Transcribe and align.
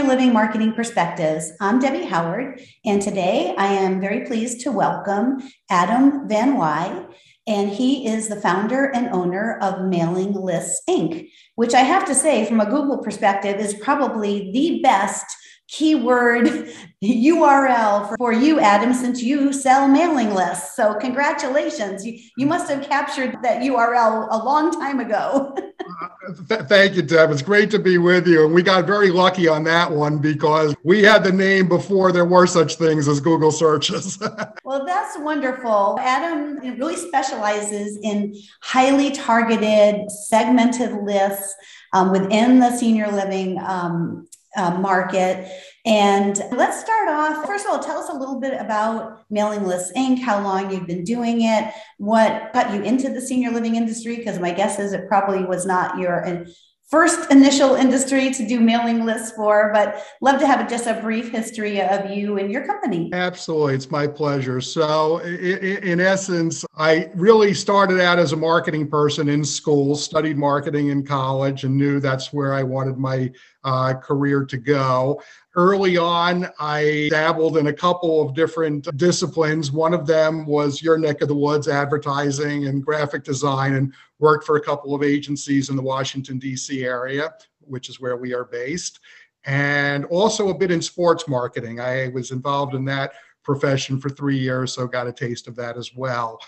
Senior 0.00 0.14
Living 0.14 0.32
Marketing 0.32 0.72
Perspectives. 0.72 1.52
I'm 1.60 1.78
Debbie 1.78 2.06
Howard, 2.06 2.62
and 2.86 3.02
today 3.02 3.54
I 3.58 3.66
am 3.66 4.00
very 4.00 4.24
pleased 4.24 4.62
to 4.62 4.72
welcome 4.72 5.42
Adam 5.68 6.26
Van 6.26 6.56
Wy, 6.56 7.04
and 7.46 7.68
he 7.68 8.06
is 8.06 8.26
the 8.26 8.40
founder 8.40 8.86
and 8.86 9.10
owner 9.10 9.58
of 9.60 9.84
Mailing 9.84 10.32
Lists 10.32 10.80
Inc., 10.88 11.28
which 11.56 11.74
I 11.74 11.80
have 11.80 12.06
to 12.06 12.14
say, 12.14 12.46
from 12.46 12.60
a 12.60 12.70
Google 12.70 12.96
perspective, 12.96 13.60
is 13.60 13.74
probably 13.74 14.50
the 14.52 14.80
best 14.82 15.36
keyword 15.70 16.68
URL 17.02 18.16
for, 18.18 18.32
you, 18.32 18.60
Adam, 18.60 18.92
since 18.92 19.22
you 19.22 19.52
sell 19.52 19.88
mailing 19.88 20.34
lists. 20.34 20.76
So, 20.76 20.94
congratulations. 20.94 22.04
You, 22.04 22.18
you 22.36 22.46
must 22.46 22.70
have 22.70 22.82
captured 22.82 23.36
that 23.42 23.62
URL 23.62 24.28
a 24.30 24.44
long 24.44 24.72
time 24.72 25.00
ago. 25.00 25.56
Th- 26.48 26.60
thank 26.62 26.94
you, 26.94 27.02
Deb. 27.02 27.30
It's 27.30 27.40
great 27.40 27.70
to 27.70 27.78
be 27.78 27.98
with 27.98 28.26
you. 28.26 28.44
And 28.44 28.54
we 28.54 28.62
got 28.62 28.86
very 28.86 29.10
lucky 29.10 29.48
on 29.48 29.64
that 29.64 29.90
one 29.90 30.18
because 30.18 30.74
we 30.84 31.02
had 31.02 31.24
the 31.24 31.32
name 31.32 31.68
before 31.68 32.12
there 32.12 32.24
were 32.24 32.46
such 32.46 32.74
things 32.74 33.08
as 33.08 33.20
Google 33.20 33.52
searches. 33.52 34.18
well, 34.64 34.84
that's 34.84 35.18
wonderful. 35.18 35.98
Adam 36.00 36.58
really 36.78 36.96
specializes 36.96 37.98
in 38.02 38.34
highly 38.60 39.10
targeted, 39.12 40.10
segmented 40.10 40.92
lists 41.02 41.54
um, 41.92 42.10
within 42.12 42.58
the 42.58 42.76
senior 42.76 43.10
living 43.10 43.58
um, 43.60 44.26
uh, 44.56 44.72
market. 44.72 45.50
And 45.86 46.38
let's 46.52 46.80
start 46.80 47.08
off. 47.08 47.46
First 47.46 47.66
of 47.66 47.72
all, 47.72 47.78
tell 47.78 47.98
us 47.98 48.10
a 48.10 48.14
little 48.14 48.38
bit 48.40 48.60
about 48.60 49.24
Mailing 49.30 49.64
Lists 49.64 49.92
Inc., 49.96 50.20
how 50.20 50.42
long 50.42 50.70
you've 50.70 50.86
been 50.86 51.04
doing 51.04 51.42
it, 51.42 51.72
what 51.98 52.52
got 52.52 52.74
you 52.74 52.82
into 52.82 53.08
the 53.08 53.20
senior 53.20 53.50
living 53.50 53.76
industry, 53.76 54.16
because 54.16 54.38
my 54.38 54.52
guess 54.52 54.78
is 54.78 54.92
it 54.92 55.08
probably 55.08 55.44
was 55.44 55.64
not 55.64 55.98
your 55.98 56.44
first 56.90 57.30
initial 57.30 57.76
industry 57.76 58.32
to 58.32 58.46
do 58.46 58.58
mailing 58.58 59.04
lists 59.04 59.30
for, 59.36 59.70
but 59.72 60.04
love 60.20 60.40
to 60.40 60.46
have 60.46 60.68
just 60.68 60.88
a 60.88 60.94
brief 60.94 61.30
history 61.30 61.80
of 61.80 62.10
you 62.10 62.36
and 62.38 62.50
your 62.50 62.66
company. 62.66 63.08
Absolutely. 63.12 63.74
It's 63.74 63.90
my 63.92 64.08
pleasure. 64.08 64.60
So, 64.60 65.18
in, 65.18 66.00
essence, 66.00 66.64
I 66.76 67.10
really 67.14 67.54
started 67.54 68.00
out 68.00 68.18
as 68.18 68.32
a 68.32 68.36
marketing 68.36 68.88
person 68.88 69.28
in 69.28 69.44
school, 69.44 69.94
studied 69.94 70.36
marketing 70.36 70.88
in 70.88 71.06
college, 71.06 71.62
and 71.62 71.76
knew 71.76 72.00
that's 72.00 72.32
where 72.32 72.52
I 72.52 72.64
wanted 72.64 72.98
my 72.98 73.30
uh, 73.64 73.94
career 73.94 74.44
to 74.44 74.56
go. 74.56 75.22
Early 75.54 75.96
on, 75.96 76.48
I 76.58 77.08
dabbled 77.10 77.56
in 77.56 77.66
a 77.66 77.72
couple 77.72 78.22
of 78.22 78.34
different 78.34 78.88
disciplines. 78.96 79.72
One 79.72 79.92
of 79.92 80.06
them 80.06 80.46
was 80.46 80.82
your 80.82 80.98
neck 80.98 81.20
of 81.22 81.28
the 81.28 81.34
woods, 81.34 81.68
advertising 81.68 82.66
and 82.66 82.84
graphic 82.84 83.24
design, 83.24 83.74
and 83.74 83.92
worked 84.18 84.44
for 84.44 84.56
a 84.56 84.60
couple 84.60 84.94
of 84.94 85.02
agencies 85.02 85.70
in 85.70 85.76
the 85.76 85.82
Washington, 85.82 86.38
D.C. 86.38 86.84
area, 86.84 87.34
which 87.60 87.88
is 87.88 88.00
where 88.00 88.16
we 88.16 88.32
are 88.34 88.44
based, 88.44 89.00
and 89.44 90.04
also 90.06 90.48
a 90.48 90.54
bit 90.54 90.70
in 90.70 90.80
sports 90.80 91.26
marketing. 91.26 91.80
I 91.80 92.08
was 92.08 92.30
involved 92.30 92.74
in 92.74 92.84
that 92.86 93.12
profession 93.42 94.00
for 94.00 94.10
three 94.10 94.38
years, 94.38 94.72
so 94.72 94.86
got 94.86 95.06
a 95.06 95.12
taste 95.12 95.48
of 95.48 95.56
that 95.56 95.76
as 95.76 95.94
well. 95.94 96.38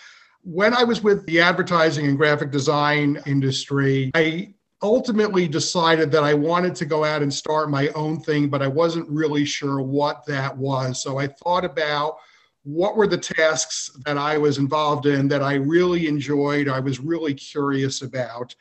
When 0.45 0.75
I 0.75 0.85
was 0.85 1.03
with 1.03 1.25
the 1.27 1.41
advertising 1.41 2.07
and 2.07 2.17
graphic 2.17 2.51
design 2.51 3.21
industry, 3.27 4.11
I 4.15 4.55
ultimately 4.83 5.47
decided 5.47 6.11
that 6.11 6.25
I 6.25 6.35
wanted 6.35 6.75
to 6.77 6.85
go 6.85 7.05
out 7.05 7.23
and 7.23 7.33
start 7.33 7.71
my 7.71 7.89
own 7.89 8.21
thing, 8.21 8.49
but 8.49 8.63
I 8.63 8.67
wasn't 8.67 9.09
really 9.09 9.45
sure 9.45 9.81
what 9.81 10.27
that 10.27 10.57
was. 10.57 11.03
So 11.03 11.19
I 11.19 11.29
thought 11.29 11.65
about 11.65 12.17
what 12.65 12.97
were 12.97 13.07
the 13.07 13.19
tasks 13.19 13.91
that 14.05 14.19
I 14.19 14.39
was 14.39 14.59
involved 14.59 15.07
in 15.07 15.29
that 15.29 15.43
I 15.43 15.55
really 15.55 16.07
enjoyed, 16.07 16.69
I 16.69 16.81
was 16.81 17.01
really 17.01 17.35
curious 17.35 18.03
about. 18.03 18.55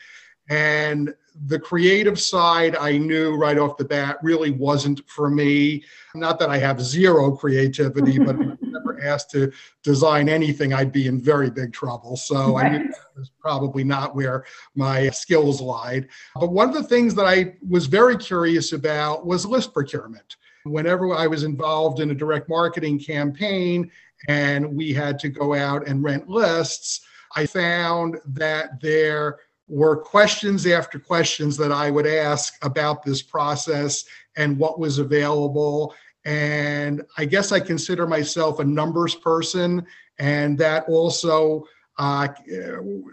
And 0.50 1.14
the 1.48 1.60
creative 1.60 2.20
side, 2.20 2.76
I 2.76 2.98
knew 2.98 3.36
right 3.36 3.58
off 3.58 3.78
the 3.78 3.86
bat 3.86 4.18
really 4.22 4.52
wasn't 4.52 5.08
for 5.08 5.30
me. 5.30 5.84
Not 6.14 6.40
that 6.40 6.50
I 6.50 6.58
have 6.58 6.82
zero 6.82 7.32
creativity, 7.32 8.20
but 8.20 8.36
asked 9.02 9.32
to 9.32 9.52
design 9.84 10.30
anything, 10.30 10.74
I'd 10.74 10.92
be 10.92 11.08
in 11.08 11.20
very 11.20 11.50
big 11.50 11.74
trouble. 11.74 12.16
So 12.16 12.56
right. 12.56 12.66
I 12.66 12.78
knew 12.78 12.88
that 12.88 13.18
was 13.18 13.32
probably 13.40 13.84
not 13.84 14.16
where 14.16 14.46
my 14.76 15.10
skills 15.10 15.62
lied. 15.62 16.08
But 16.36 16.52
one 16.52 16.70
of 16.70 16.76
the 16.76 16.84
things 16.84 17.16
that 17.16 17.26
I 17.26 17.56
was 17.68 17.88
very 17.88 18.18
curious 18.18 18.74
about 18.74 19.26
was 19.26 19.46
list 19.46 19.74
procurement. 19.74 20.38
Whenever 20.64 21.14
I 21.16 21.28
was 21.28 21.44
involved 21.44 22.00
in 22.00 22.12
a 22.12 22.16
direct 22.16 22.48
marketing 22.48 23.00
campaign 23.00 23.90
and 24.28 24.76
we 24.76 24.94
had 24.94 25.18
to 25.20 25.30
go 25.30 25.56
out 25.56 25.88
and 25.88 26.04
rent 26.04 26.30
lists, 26.30 27.02
I 27.36 27.46
found 27.46 28.18
that 28.26 28.82
there 28.82 29.40
were 29.68 29.96
questions 29.96 30.68
after 30.68 31.00
questions 31.00 31.56
that 31.56 31.72
I 31.72 31.90
would 31.90 32.06
ask 32.06 32.54
about 32.62 33.04
this 33.04 33.22
process 33.22 34.04
and 34.36 34.58
what 34.58 34.80
was 34.80 34.98
available. 34.98 35.96
And 36.26 37.04
I 37.18 37.26
guess 37.26 37.52
I 37.52 37.60
consider 37.60 38.06
myself 38.06 38.60
a 38.60 38.64
numbers 38.64 39.16
person, 39.16 39.86
and 40.20 40.58
that 40.60 40.86
also 40.88 41.66
uh, 41.98 42.28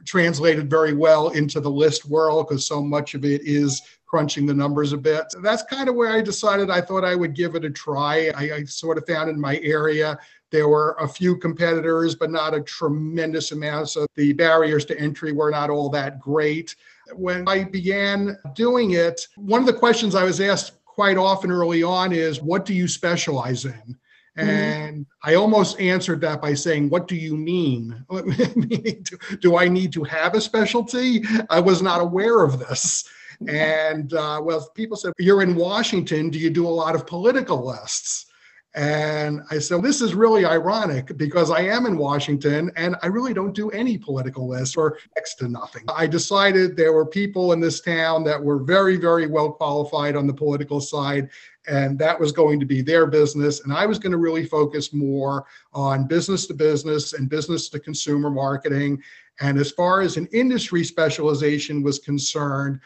translated 0.04 0.70
very 0.70 0.92
well 0.94 1.28
into 1.30 1.60
the 1.60 1.70
list 1.70 2.06
world 2.06 2.48
because 2.48 2.66
so 2.66 2.82
much 2.82 3.14
of 3.14 3.24
it 3.24 3.42
is 3.44 3.82
crunching 4.06 4.46
the 4.46 4.54
numbers 4.54 4.92
a 4.92 4.96
bit. 4.96 5.24
So 5.30 5.41
that's 5.41 5.62
kind 5.64 5.88
of 5.88 5.94
where 5.94 6.10
I 6.10 6.22
decided 6.22 6.70
I 6.70 6.80
thought 6.80 7.04
I 7.04 7.14
would 7.14 7.34
give 7.34 7.54
it 7.54 7.64
a 7.64 7.70
try. 7.70 8.30
I, 8.34 8.54
I 8.54 8.64
sort 8.64 8.96
of 8.96 9.06
found 9.06 9.28
in 9.28 9.38
my 9.38 9.58
area 9.58 10.19
there 10.50 10.69
were 10.69 10.96
a 10.98 11.06
few 11.06 11.36
competitors, 11.36 12.14
but 12.14 12.30
not 12.30 12.54
a 12.54 12.62
tremendous 12.62 13.52
amount. 13.52 13.90
So 13.90 14.06
the 14.14 14.32
barriers 14.32 14.86
to 14.86 14.98
entry 14.98 15.32
were 15.32 15.50
not 15.50 15.69
all 15.69 15.90
that 15.90 16.20
great. 16.20 16.75
When 17.12 17.46
I 17.46 17.64
began 17.64 18.38
doing 18.54 18.92
it, 18.92 19.26
one 19.36 19.60
of 19.60 19.66
the 19.66 19.75
questions 19.75 20.14
I 20.14 20.25
was 20.25 20.40
asked 20.40 20.72
quite 20.98 21.16
often 21.16 21.53
early 21.53 21.84
on 21.84 22.12
is, 22.12 22.42
What 22.42 22.64
do 22.64 22.75
you 22.75 22.88
specialize 22.88 23.64
in? 23.64 23.97
Mm-hmm. 24.36 24.48
And 24.48 25.06
I 25.22 25.34
almost 25.34 25.78
answered 25.78 26.20
that 26.22 26.42
by 26.42 26.54
saying, 26.54 26.91
What 26.91 27.06
do 27.06 27.14
you 27.14 27.36
mean? 27.36 28.04
do 29.41 29.56
I 29.56 29.69
need 29.69 29.92
to 29.92 30.03
have 30.03 30.34
a 30.34 30.41
specialty? 30.41 31.22
I 31.50 31.60
was 31.60 31.82
not 31.82 32.00
aware 32.00 32.42
of 32.42 32.58
this. 32.58 33.08
And 33.47 34.14
uh, 34.14 34.41
well, 34.42 34.69
people 34.75 34.97
said, 34.97 35.12
You're 35.20 35.42
in 35.42 35.54
Washington. 35.54 36.28
Do 36.28 36.41
you 36.41 36.50
do 36.50 36.66
a 36.66 36.78
lot 36.82 36.97
of 36.97 37.06
political 37.06 37.64
lists? 37.64 38.26
And 38.75 39.41
I 39.51 39.59
said, 39.59 39.83
This 39.83 40.03
is 40.03 40.15
really 40.15 40.45
ironic 40.45 41.17
because 41.17 41.51
I 41.51 41.61
am 41.62 41.87
in 41.87 41.97
Washington 41.97 42.71
and 42.77 42.97
I 43.03 43.06
really 43.06 43.33
don't 43.33 43.55
do 43.55 43.71
any 43.71 43.97
political 43.97 44.47
lists 44.47 44.77
or 44.77 44.99
next 45.17 45.37
to 45.37 45.49
nothing. 45.49 45.84
I 45.89 46.06
decided 46.06 46.77
there 46.77 46.93
were 46.93 47.06
people 47.06 47.53
in 47.53 47.61
this 47.61 47.81
town 47.81 48.25
that 48.25 48.43
were 48.43 48.59
very, 48.59 48.97
very 48.97 49.27
well 49.27 49.53
qualified 49.53 50.17
on 50.17 50.27
the 50.27 50.34
political 50.34 50.81
side, 50.81 51.31
and 51.67 51.99
that 51.99 52.21
was 52.21 52.31
going 52.31 52.61
to 52.61 52.67
be 52.67 52.83
their 52.83 53.06
business. 53.06 53.65
And 53.65 53.73
I 53.73 53.87
was 53.87 53.99
going 53.99 54.12
to 54.12 54.19
really 54.19 54.45
focus 54.45 54.93
more 54.93 55.47
on 55.73 56.06
business 56.06 56.47
to 56.49 56.55
business 56.55 57.15
and 57.15 57.29
business 57.29 57.71
to 57.71 57.81
consumer 57.81 58.31
marketing. 58.31 59.03
And 59.41 59.59
as 59.59 59.71
far 59.71 60.03
as 60.03 60.17
an 60.17 60.29
industry 60.33 60.85
specialization 60.85 61.83
was 61.83 61.99
concerned, 61.99 62.81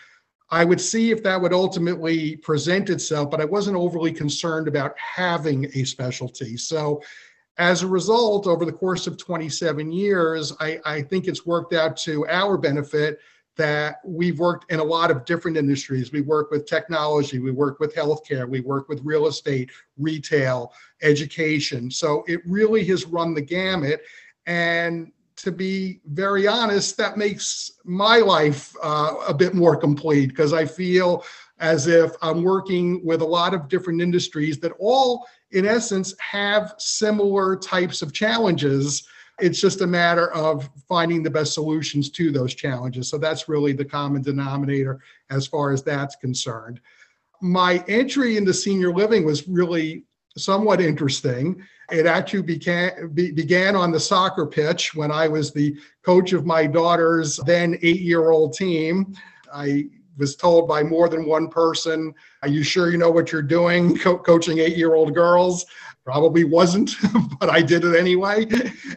I 0.50 0.64
would 0.64 0.80
see 0.80 1.10
if 1.10 1.22
that 1.22 1.41
would 1.41 1.53
ultimately 1.53 2.36
present 2.36 2.91
itself, 2.91 3.30
but 3.30 3.41
I 3.41 3.44
wasn't 3.44 3.76
overly 3.76 4.12
concerned 4.12 4.69
about 4.69 4.94
having 4.98 5.66
a 5.75 5.84
specialty. 5.84 6.56
So, 6.56 7.03
as 7.58 7.82
a 7.82 7.86
result, 7.86 8.47
over 8.47 8.64
the 8.64 8.72
course 8.72 9.06
of 9.06 9.19
27 9.19 9.92
years, 9.92 10.52
I, 10.58 10.81
I, 10.86 11.02
think 11.02 11.26
it's 11.26 11.44
worked 11.44 11.75
out 11.75 11.98
to 11.98 12.26
our 12.28 12.56
benefit 12.56 13.19
that 13.56 13.97
we've 14.04 14.38
worked 14.38 14.70
in 14.72 14.81
a 14.81 14.84
lot 14.84 15.10
of 15.10 15.25
different 15.26 15.56
industries. 15.56 16.12
We 16.12 16.22
work 16.22 16.50
with 16.50 16.66
technology, 16.66 17.38
we 17.38 17.50
work 17.50 17.78
with 17.81 17.94
healthcare, 17.94 18.48
we 18.48 18.60
work 18.60 18.88
with 18.88 19.00
real 19.04 19.26
estate, 19.26 19.70
retail, 19.98 20.72
education. 21.02 21.91
So 21.91 22.25
it 22.26 22.41
really 22.47 22.84
has 22.86 23.04
run 23.04 23.34
the 23.34 23.42
gamut. 23.42 24.00
And 24.46 25.12
to 25.42 25.50
be 25.50 26.00
very 26.06 26.46
honest, 26.46 26.96
that 26.96 27.16
makes 27.16 27.72
my 27.84 28.18
life 28.18 28.74
uh, 28.80 29.14
a 29.26 29.34
bit 29.34 29.54
more 29.54 29.76
complete 29.76 30.28
because 30.28 30.52
I 30.52 30.64
feel 30.64 31.24
as 31.58 31.88
if 31.88 32.12
I'm 32.22 32.44
working 32.44 33.04
with 33.04 33.22
a 33.22 33.26
lot 33.26 33.52
of 33.52 33.68
different 33.68 34.00
industries 34.00 34.60
that 34.60 34.72
all, 34.78 35.26
in 35.50 35.66
essence, 35.66 36.14
have 36.18 36.74
similar 36.78 37.56
types 37.56 38.02
of 38.02 38.12
challenges. 38.12 39.08
It's 39.40 39.60
just 39.60 39.80
a 39.80 39.86
matter 39.86 40.32
of 40.32 40.70
finding 40.88 41.24
the 41.24 41.30
best 41.30 41.54
solutions 41.54 42.08
to 42.10 42.30
those 42.30 42.54
challenges. 42.54 43.08
So 43.08 43.18
that's 43.18 43.48
really 43.48 43.72
the 43.72 43.84
common 43.84 44.22
denominator 44.22 45.00
as 45.30 45.48
far 45.48 45.72
as 45.72 45.82
that's 45.82 46.14
concerned. 46.14 46.80
My 47.40 47.84
entry 47.88 48.36
into 48.36 48.54
senior 48.54 48.92
living 48.92 49.24
was 49.24 49.48
really 49.48 50.04
somewhat 50.37 50.81
interesting. 50.81 51.62
It 51.90 52.06
actually 52.06 52.43
began, 52.43 53.08
be, 53.14 53.32
began 53.32 53.76
on 53.76 53.93
the 53.93 54.00
soccer 54.00 54.46
pitch 54.46 54.94
when 54.94 55.11
I 55.11 55.29
was 55.29 55.52
the 55.52 55.76
coach 56.02 56.32
of 56.32 56.46
my 56.46 56.67
daughter's 56.67 57.37
then 57.38 57.79
eight 57.82 58.00
year 58.00 58.31
old 58.31 58.55
team. 58.55 59.14
I 59.52 59.87
was 60.17 60.37
told 60.37 60.69
by 60.69 60.82
more 60.82 61.08
than 61.08 61.26
one 61.26 61.49
person, 61.49 62.14
Are 62.43 62.49
you 62.49 62.62
sure 62.62 62.90
you 62.90 62.99
know 62.99 63.11
what 63.11 63.32
you're 63.32 63.43
doing 63.43 63.99
co- 63.99 64.19
coaching 64.19 64.58
eight 64.58 64.76
year 64.76 64.94
old 64.94 65.14
girls? 65.14 65.67
Probably 66.05 66.44
wasn't, 66.44 66.90
but 67.40 67.49
I 67.49 67.62
did 67.62 67.85
it 67.85 67.96
anyway. 67.96 68.46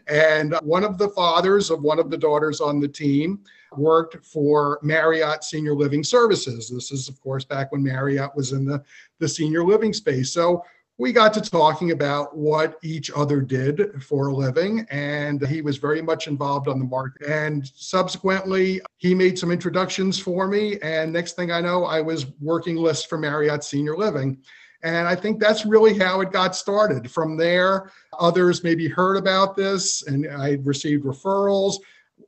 And 0.07 0.55
one 0.63 0.83
of 0.83 0.97
the 0.97 1.09
fathers 1.09 1.69
of 1.69 1.81
one 1.81 1.99
of 1.99 2.09
the 2.09 2.17
daughters 2.17 2.61
on 2.61 2.79
the 2.79 2.87
team 2.87 3.41
worked 3.77 4.25
for 4.25 4.79
Marriott 4.81 5.43
Senior 5.43 5.75
Living 5.75 6.03
Services. 6.03 6.69
This 6.69 6.91
is, 6.91 7.09
of 7.09 7.19
course, 7.21 7.43
back 7.43 7.71
when 7.71 7.83
Marriott 7.83 8.35
was 8.35 8.53
in 8.53 8.65
the 8.65 8.83
the 9.19 9.27
senior 9.27 9.63
living 9.63 9.93
space. 9.93 10.31
So 10.31 10.63
we 10.97 11.11
got 11.11 11.33
to 11.33 11.41
talking 11.41 11.91
about 11.91 12.37
what 12.37 12.77
each 12.81 13.11
other 13.15 13.41
did 13.41 14.01
for 14.01 14.27
a 14.27 14.35
living 14.35 14.85
and 14.89 15.45
he 15.47 15.61
was 15.61 15.77
very 15.77 16.01
much 16.01 16.27
involved 16.27 16.67
on 16.67 16.79
the 16.79 16.85
market 16.85 17.27
and 17.27 17.69
subsequently 17.75 18.81
he 18.97 19.13
made 19.13 19.37
some 19.37 19.51
introductions 19.51 20.17
for 20.17 20.47
me 20.47 20.79
and 20.81 21.11
next 21.11 21.33
thing 21.33 21.51
i 21.51 21.59
know 21.59 21.83
i 21.85 21.99
was 21.99 22.27
working 22.39 22.75
list 22.75 23.09
for 23.09 23.17
marriott 23.17 23.63
senior 23.63 23.97
living. 23.97 24.37
And 24.83 25.07
i 25.07 25.15
think 25.15 25.39
that's 25.39 25.65
really 25.65 25.97
how 25.97 26.21
it 26.21 26.31
got 26.31 26.55
started. 26.55 27.09
From 27.09 27.37
there 27.37 27.91
others 28.19 28.63
maybe 28.63 28.87
heard 28.87 29.17
about 29.17 29.55
this 29.55 30.03
and 30.07 30.27
i 30.31 30.57
received 30.63 31.03
referrals. 31.03 31.75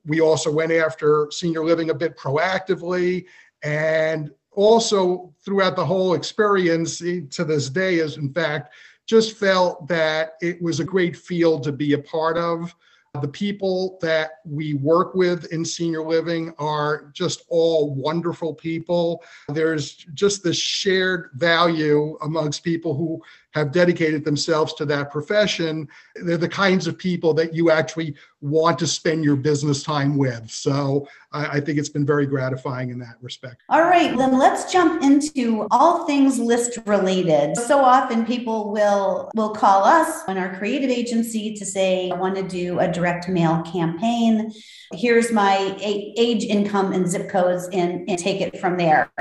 We 0.05 0.19
also 0.21 0.51
went 0.51 0.71
after 0.71 1.29
senior 1.31 1.63
living 1.63 1.89
a 1.89 1.93
bit 1.93 2.17
proactively 2.17 3.25
and 3.63 4.31
also 4.57 5.31
throughout 5.45 5.75
the 5.75 5.85
whole 5.85 6.15
experience 6.15 6.97
to 6.97 7.45
this 7.45 7.69
day 7.69 7.99
is 7.99 8.17
in 8.17 8.33
fact 8.33 8.73
just 9.05 9.37
felt 9.37 9.87
that 9.87 10.31
it 10.41 10.61
was 10.61 10.79
a 10.79 10.83
great 10.83 11.15
field 11.15 11.63
to 11.63 11.71
be 11.71 11.93
a 11.93 11.99
part 11.99 12.37
of 12.37 12.75
the 13.21 13.27
people 13.27 13.97
that 14.01 14.31
we 14.45 14.75
work 14.75 15.15
with 15.15 15.51
in 15.51 15.65
senior 15.65 16.03
living 16.03 16.53
are 16.59 17.09
just 17.13 17.43
all 17.49 17.95
wonderful 17.95 18.53
people. 18.53 19.23
There's 19.49 19.95
just 20.13 20.43
this 20.43 20.57
shared 20.57 21.31
value 21.33 22.17
amongst 22.21 22.63
people 22.63 22.95
who 22.95 23.21
have 23.57 23.71
dedicated 23.71 24.23
themselves 24.23 24.73
to 24.75 24.85
that 24.85 25.11
profession. 25.11 25.87
They're 26.15 26.37
the 26.37 26.47
kinds 26.47 26.87
of 26.87 26.97
people 26.97 27.33
that 27.35 27.53
you 27.53 27.71
actually 27.71 28.15
want 28.41 28.77
to 28.79 28.87
spend 28.87 29.23
your 29.23 29.35
business 29.35 29.83
time 29.83 30.15
with. 30.15 30.49
So 30.49 31.07
I, 31.31 31.57
I 31.57 31.59
think 31.59 31.79
it's 31.79 31.89
been 31.89 32.05
very 32.05 32.25
gratifying 32.25 32.89
in 32.89 32.99
that 32.99 33.15
respect. 33.21 33.63
All 33.69 33.81
right, 33.81 34.15
then 34.15 34.37
let's 34.37 34.71
jump 34.71 35.01
into 35.03 35.67
all 35.71 36.05
things 36.05 36.37
list 36.37 36.77
related. 36.85 37.57
So 37.57 37.79
often 37.79 38.25
people 38.25 38.71
will 38.71 39.31
will 39.35 39.53
call 39.53 39.83
us 39.83 40.27
in 40.27 40.37
our 40.37 40.55
creative 40.57 40.89
agency 40.89 41.55
to 41.55 41.65
say, 41.65 42.11
I 42.11 42.15
want 42.15 42.35
to 42.35 42.43
do 42.43 42.79
a 42.79 42.87
direct 42.91 43.27
mail 43.27 43.61
campaign. 43.63 44.51
Here's 44.93 45.31
my 45.33 45.75
age, 45.81 46.43
income, 46.45 46.93
and 46.93 47.09
zip 47.09 47.29
codes, 47.29 47.67
and, 47.73 48.09
and 48.09 48.17
take 48.17 48.39
it 48.39 48.57
from 48.59 48.77
there. 48.77 49.11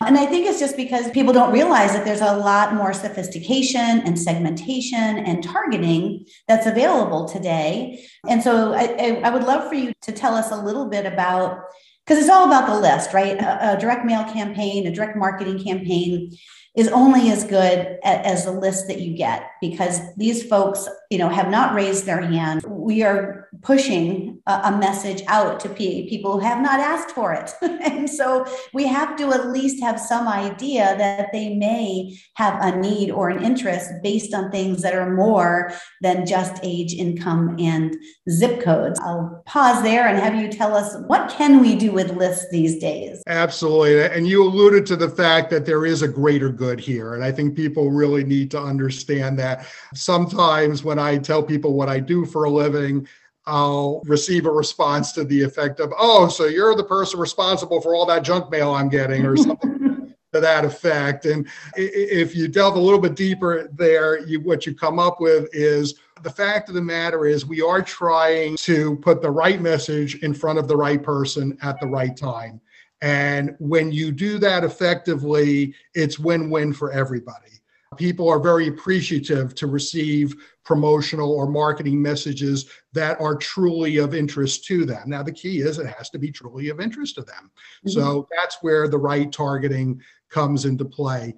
And 0.00 0.16
I 0.16 0.26
think 0.26 0.46
it's 0.46 0.60
just 0.60 0.76
because 0.76 1.10
people 1.10 1.32
don't 1.32 1.52
realize 1.52 1.92
that 1.92 2.04
there's 2.06 2.22
a 2.22 2.36
lot 2.36 2.74
more 2.74 2.92
sophistication 2.94 3.63
and 3.72 4.18
segmentation 4.18 4.98
and 4.98 5.42
targeting 5.42 6.26
that's 6.48 6.66
available 6.66 7.26
today. 7.26 8.04
And 8.28 8.42
so 8.42 8.74
I, 8.74 9.20
I, 9.24 9.30
would 9.30 9.44
love 9.44 9.68
for 9.68 9.74
you 9.74 9.92
to 10.02 10.12
tell 10.12 10.34
us 10.34 10.50
a 10.50 10.56
little 10.56 10.86
bit 10.90 11.06
about 11.06 11.60
because 12.04 12.18
it's 12.18 12.28
all 12.28 12.46
about 12.46 12.66
the 12.66 12.78
list, 12.78 13.14
right? 13.14 13.38
A, 13.38 13.72
a, 13.72 13.80
direct 13.80 14.04
mail 14.04 14.24
campaign, 14.24 14.86
a 14.86 14.92
direct 14.92 15.16
marketing 15.16 15.62
campaign 15.64 16.30
is 16.76 16.88
only 16.88 17.30
as 17.30 17.44
good 17.44 17.98
as 18.04 18.44
the 18.44 18.52
list 18.52 18.88
that 18.88 19.00
you 19.00 19.16
get 19.16 19.50
because 19.60 20.00
these 20.16 20.42
folks, 20.42 20.88
you 21.14 21.18
know, 21.18 21.28
have 21.28 21.48
not 21.48 21.76
raised 21.76 22.06
their 22.06 22.20
hand. 22.20 22.64
We 22.66 23.04
are 23.04 23.48
pushing 23.62 24.42
a, 24.48 24.52
a 24.64 24.76
message 24.76 25.22
out 25.28 25.60
to 25.60 25.68
people 25.68 26.32
who 26.32 26.38
have 26.40 26.60
not 26.60 26.80
asked 26.80 27.14
for 27.14 27.32
it. 27.32 27.52
and 27.62 28.10
so 28.10 28.44
we 28.72 28.84
have 28.88 29.16
to 29.18 29.32
at 29.32 29.50
least 29.50 29.80
have 29.80 30.00
some 30.00 30.26
idea 30.26 30.96
that 30.98 31.28
they 31.32 31.54
may 31.54 32.18
have 32.34 32.58
a 32.60 32.76
need 32.76 33.12
or 33.12 33.28
an 33.28 33.44
interest 33.44 33.92
based 34.02 34.34
on 34.34 34.50
things 34.50 34.82
that 34.82 34.92
are 34.92 35.14
more 35.14 35.72
than 36.02 36.26
just 36.26 36.58
age, 36.64 36.94
income, 36.94 37.54
and 37.60 37.96
zip 38.28 38.60
codes. 38.60 38.98
I'll 39.00 39.44
pause 39.46 39.84
there 39.84 40.08
and 40.08 40.18
have 40.18 40.34
you 40.34 40.48
tell 40.48 40.74
us 40.74 40.96
what 41.06 41.30
can 41.30 41.60
we 41.60 41.76
do 41.76 41.92
with 41.92 42.16
lists 42.16 42.46
these 42.50 42.80
days? 42.80 43.22
Absolutely. 43.28 44.02
And 44.02 44.26
you 44.26 44.42
alluded 44.42 44.84
to 44.86 44.96
the 44.96 45.08
fact 45.08 45.50
that 45.50 45.64
there 45.64 45.86
is 45.86 46.02
a 46.02 46.08
greater 46.08 46.50
good 46.50 46.80
here. 46.80 47.14
And 47.14 47.22
I 47.22 47.30
think 47.30 47.54
people 47.54 47.92
really 47.92 48.24
need 48.24 48.50
to 48.50 48.60
understand 48.60 49.38
that. 49.38 49.64
Sometimes 49.94 50.82
when 50.82 50.98
I 51.04 51.18
tell 51.18 51.42
people 51.42 51.74
what 51.74 51.88
I 51.88 52.00
do 52.00 52.24
for 52.24 52.44
a 52.44 52.50
living, 52.50 53.06
I'll 53.46 54.00
receive 54.06 54.46
a 54.46 54.50
response 54.50 55.12
to 55.12 55.24
the 55.24 55.42
effect 55.42 55.80
of, 55.80 55.92
oh, 55.98 56.28
so 56.28 56.46
you're 56.46 56.74
the 56.74 56.84
person 56.84 57.20
responsible 57.20 57.80
for 57.80 57.94
all 57.94 58.06
that 58.06 58.24
junk 58.24 58.50
mail 58.50 58.72
I'm 58.72 58.88
getting, 58.88 59.26
or 59.26 59.36
something 59.36 60.14
to 60.32 60.40
that 60.40 60.64
effect. 60.64 61.26
And 61.26 61.46
if 61.76 62.34
you 62.34 62.48
delve 62.48 62.76
a 62.76 62.80
little 62.80 62.98
bit 62.98 63.14
deeper 63.14 63.68
there, 63.72 64.26
you, 64.26 64.40
what 64.40 64.66
you 64.66 64.74
come 64.74 64.98
up 64.98 65.20
with 65.20 65.48
is 65.52 65.94
the 66.22 66.30
fact 66.30 66.70
of 66.70 66.74
the 66.74 66.82
matter 66.82 67.26
is 67.26 67.44
we 67.44 67.60
are 67.60 67.82
trying 67.82 68.56
to 68.58 68.96
put 68.96 69.20
the 69.20 69.30
right 69.30 69.60
message 69.60 70.16
in 70.22 70.32
front 70.32 70.58
of 70.58 70.66
the 70.66 70.76
right 70.76 71.02
person 71.02 71.58
at 71.62 71.78
the 71.80 71.86
right 71.86 72.16
time. 72.16 72.60
And 73.02 73.54
when 73.58 73.92
you 73.92 74.10
do 74.10 74.38
that 74.38 74.64
effectively, 74.64 75.74
it's 75.92 76.18
win 76.18 76.48
win 76.48 76.72
for 76.72 76.90
everybody 76.92 77.54
people 77.96 78.28
are 78.28 78.38
very 78.38 78.68
appreciative 78.68 79.54
to 79.54 79.66
receive 79.66 80.34
promotional 80.64 81.30
or 81.30 81.46
marketing 81.46 82.00
messages 82.00 82.66
that 82.92 83.20
are 83.20 83.36
truly 83.36 83.98
of 83.98 84.14
interest 84.14 84.64
to 84.64 84.84
them. 84.84 85.02
Now, 85.10 85.22
the 85.22 85.32
key 85.32 85.60
is 85.60 85.78
it 85.78 85.86
has 85.86 86.10
to 86.10 86.18
be 86.18 86.30
truly 86.32 86.70
of 86.70 86.80
interest 86.80 87.16
to 87.16 87.22
them. 87.22 87.50
Mm-hmm. 87.86 87.90
So 87.90 88.26
that's 88.36 88.58
where 88.62 88.88
the 88.88 88.98
right 88.98 89.30
targeting 89.30 90.00
comes 90.30 90.64
into 90.64 90.84
play 90.84 91.34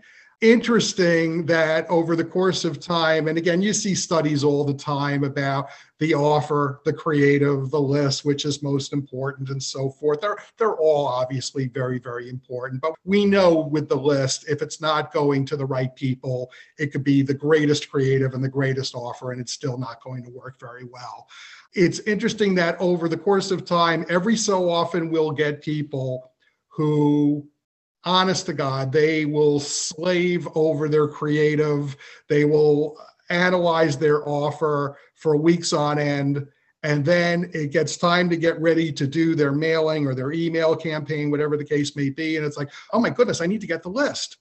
interesting 0.51 1.45
that 1.47 1.89
over 1.89 2.17
the 2.17 2.25
course 2.25 2.65
of 2.65 2.81
time, 2.81 3.29
and 3.29 3.37
again, 3.37 3.61
you 3.61 3.73
see 3.73 3.95
studies 3.95 4.45
all 4.45 4.65
the 4.65 4.75
time 4.75 5.25
about 5.25 5.69
the 5.99 6.15
offer, 6.15 6.81
the 6.85 6.93
creative, 6.93 7.71
the 7.71 7.81
list, 7.81 8.25
which 8.25 8.45
is 8.45 8.63
most 8.63 8.93
important, 8.93 9.51
and 9.51 9.63
so 9.63 9.91
forth. 9.91 10.21
They're, 10.21 10.37
they're 10.59 10.77
all 10.77 11.07
obviously 11.07 11.69
very, 11.69 11.99
very 11.99 12.29
important. 12.29 12.81
But 12.81 12.95
we 13.05 13.25
know 13.25 13.69
with 13.71 13.89
the 13.89 13.97
list, 13.97 14.49
if 14.49 14.63
it's 14.63 14.81
not 14.81 15.13
going 15.13 15.47
to 15.47 15.57
the 15.57 15.67
right 15.67 15.95
people, 15.97 16.51
it 16.79 16.93
could 16.93 17.05
be 17.05 17.23
the 17.23 17.35
greatest 17.35 17.91
creative 17.91 18.35
and 18.35 18.45
the 18.45 18.49
greatest 18.49 18.95
offer, 18.95 19.33
and 19.33 19.41
it's 19.41 19.53
still 19.53 19.79
not 19.79 20.03
going 20.03 20.23
to 20.25 20.31
work 20.31 20.61
very 20.61 20.85
well. 20.85 21.29
It's 21.75 22.01
interesting 22.01 22.55
that 22.55 22.81
over 22.81 23.09
the 23.09 23.17
course 23.17 23.51
of 23.51 23.65
time, 23.65 24.07
every 24.09 24.37
so 24.37 24.71
often 24.71 25.11
we'll 25.11 25.33
get 25.33 25.61
people 25.61 26.33
who 26.69 27.49
honest 28.07 28.47
to 28.47 28.53
God, 28.53 28.93
they 28.93 29.27
will 29.27 29.61
slave 29.61 30.49
over 30.55 30.89
their 30.89 31.09
creative. 31.09 31.97
They 32.29 32.45
will 32.45 32.97
analyze 33.29 33.99
their 33.99 34.27
offer 34.27 34.97
for 35.15 35.37
weeks 35.37 35.73
on 35.73 35.99
end. 35.99 36.47
And 36.83 37.05
then 37.05 37.51
it 37.53 37.73
gets 37.73 37.97
time 37.97 38.31
to 38.31 38.37
get 38.37 38.61
ready 38.61 38.93
to 38.93 39.07
do 39.07 39.35
their 39.35 39.51
mailing 39.51 40.07
or 40.07 40.15
their 40.15 40.33
email 40.33 40.77
campaign, 40.77 41.31
whatever 41.31 41.57
the 41.57 41.65
case 41.65 41.97
may 41.97 42.11
be. 42.11 42.37
And 42.37 42.47
it's 42.47 42.57
like, 42.57 42.71
oh 42.93 43.01
my 43.01 43.11
goodness, 43.11 43.41
I 43.41 43.47
need 43.47 43.61
to 43.63 43.67
get 43.67 43.83
the 43.83 43.89
list. 43.89 44.37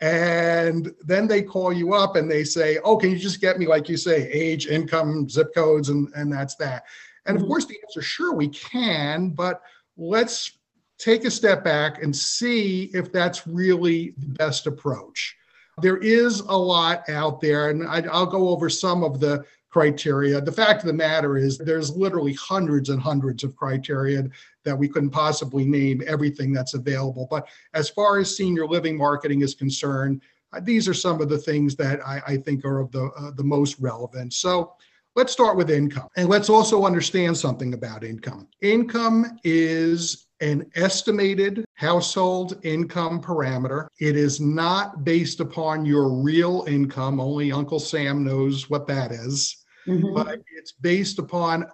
And 0.00 0.92
then 1.06 1.26
they 1.26 1.42
call 1.42 1.72
you 1.72 1.94
up 1.94 2.16
and 2.16 2.30
they 2.30 2.44
say, 2.44 2.78
oh, 2.84 2.98
can 2.98 3.10
you 3.10 3.18
just 3.18 3.40
get 3.40 3.58
me, 3.58 3.66
like 3.66 3.88
you 3.88 3.96
say, 3.96 4.30
age, 4.30 4.66
income, 4.66 5.26
zip 5.26 5.54
codes, 5.54 5.88
and, 5.88 6.12
and 6.14 6.30
that's 6.30 6.54
that. 6.56 6.84
And 7.24 7.36
of 7.36 7.42
mm-hmm. 7.42 7.50
course, 7.50 7.64
the 7.64 7.78
answer, 7.82 8.02
sure, 8.02 8.34
we 8.34 8.48
can, 8.48 9.30
but 9.30 9.62
let's 9.96 10.58
take 10.98 11.24
a 11.24 11.30
step 11.30 11.64
back 11.64 12.02
and 12.02 12.14
see 12.14 12.90
if 12.94 13.12
that's 13.12 13.46
really 13.46 14.14
the 14.18 14.28
best 14.28 14.66
approach. 14.66 15.36
There 15.82 15.98
is 15.98 16.40
a 16.40 16.56
lot 16.56 17.08
out 17.08 17.40
there, 17.40 17.68
and 17.68 17.86
I, 17.86 18.00
will 18.00 18.26
go 18.26 18.48
over 18.48 18.70
some 18.70 19.04
of 19.04 19.20
the 19.20 19.44
criteria. 19.68 20.40
The 20.40 20.52
fact 20.52 20.80
of 20.80 20.86
the 20.86 20.94
matter 20.94 21.36
is, 21.36 21.58
there's 21.58 21.94
literally 21.94 22.32
hundreds 22.32 22.88
and 22.88 23.00
hundreds 23.00 23.44
of 23.44 23.54
criteria 23.54 24.24
that 24.64 24.78
we 24.78 24.88
couldn't 24.88 25.10
possibly 25.10 25.66
name 25.66 26.02
everything 26.06 26.50
that's 26.50 26.72
available. 26.72 27.28
But 27.30 27.46
as 27.74 27.90
far 27.90 28.18
as 28.18 28.34
senior 28.34 28.66
living 28.66 28.96
marketing 28.96 29.42
is 29.42 29.54
concerned, 29.54 30.22
uh, 30.54 30.60
these 30.60 30.88
are 30.88 30.94
some 30.94 31.20
of 31.20 31.28
the 31.28 31.36
things 31.36 31.76
that 31.76 32.00
I, 32.06 32.22
I 32.26 32.36
think 32.38 32.64
are 32.64 32.78
of 32.78 32.90
the 32.90 33.10
uh, 33.18 33.32
the 33.32 33.44
most 33.44 33.78
relevant. 33.78 34.32
So 34.32 34.72
let's 35.14 35.32
start 35.32 35.58
with 35.58 35.70
income, 35.70 36.08
and 36.16 36.28
let's 36.28 36.48
also 36.48 36.86
understand 36.86 37.36
something 37.36 37.74
about 37.74 38.02
income. 38.02 38.48
Income 38.62 39.38
is 39.44 40.25
an 40.40 40.70
estimated 40.74 41.64
household 41.74 42.58
income 42.62 43.20
parameter. 43.20 43.86
It 43.98 44.16
is 44.16 44.40
not 44.40 45.04
based 45.04 45.40
upon 45.40 45.84
your 45.84 46.10
real 46.10 46.64
income, 46.68 47.20
only 47.20 47.52
Uncle 47.52 47.80
Sam 47.80 48.24
knows 48.24 48.68
what 48.68 48.86
that 48.86 49.12
is, 49.12 49.64
mm-hmm. 49.86 50.14
but 50.14 50.40
it's 50.56 50.72
based 50.72 51.18
upon 51.18 51.66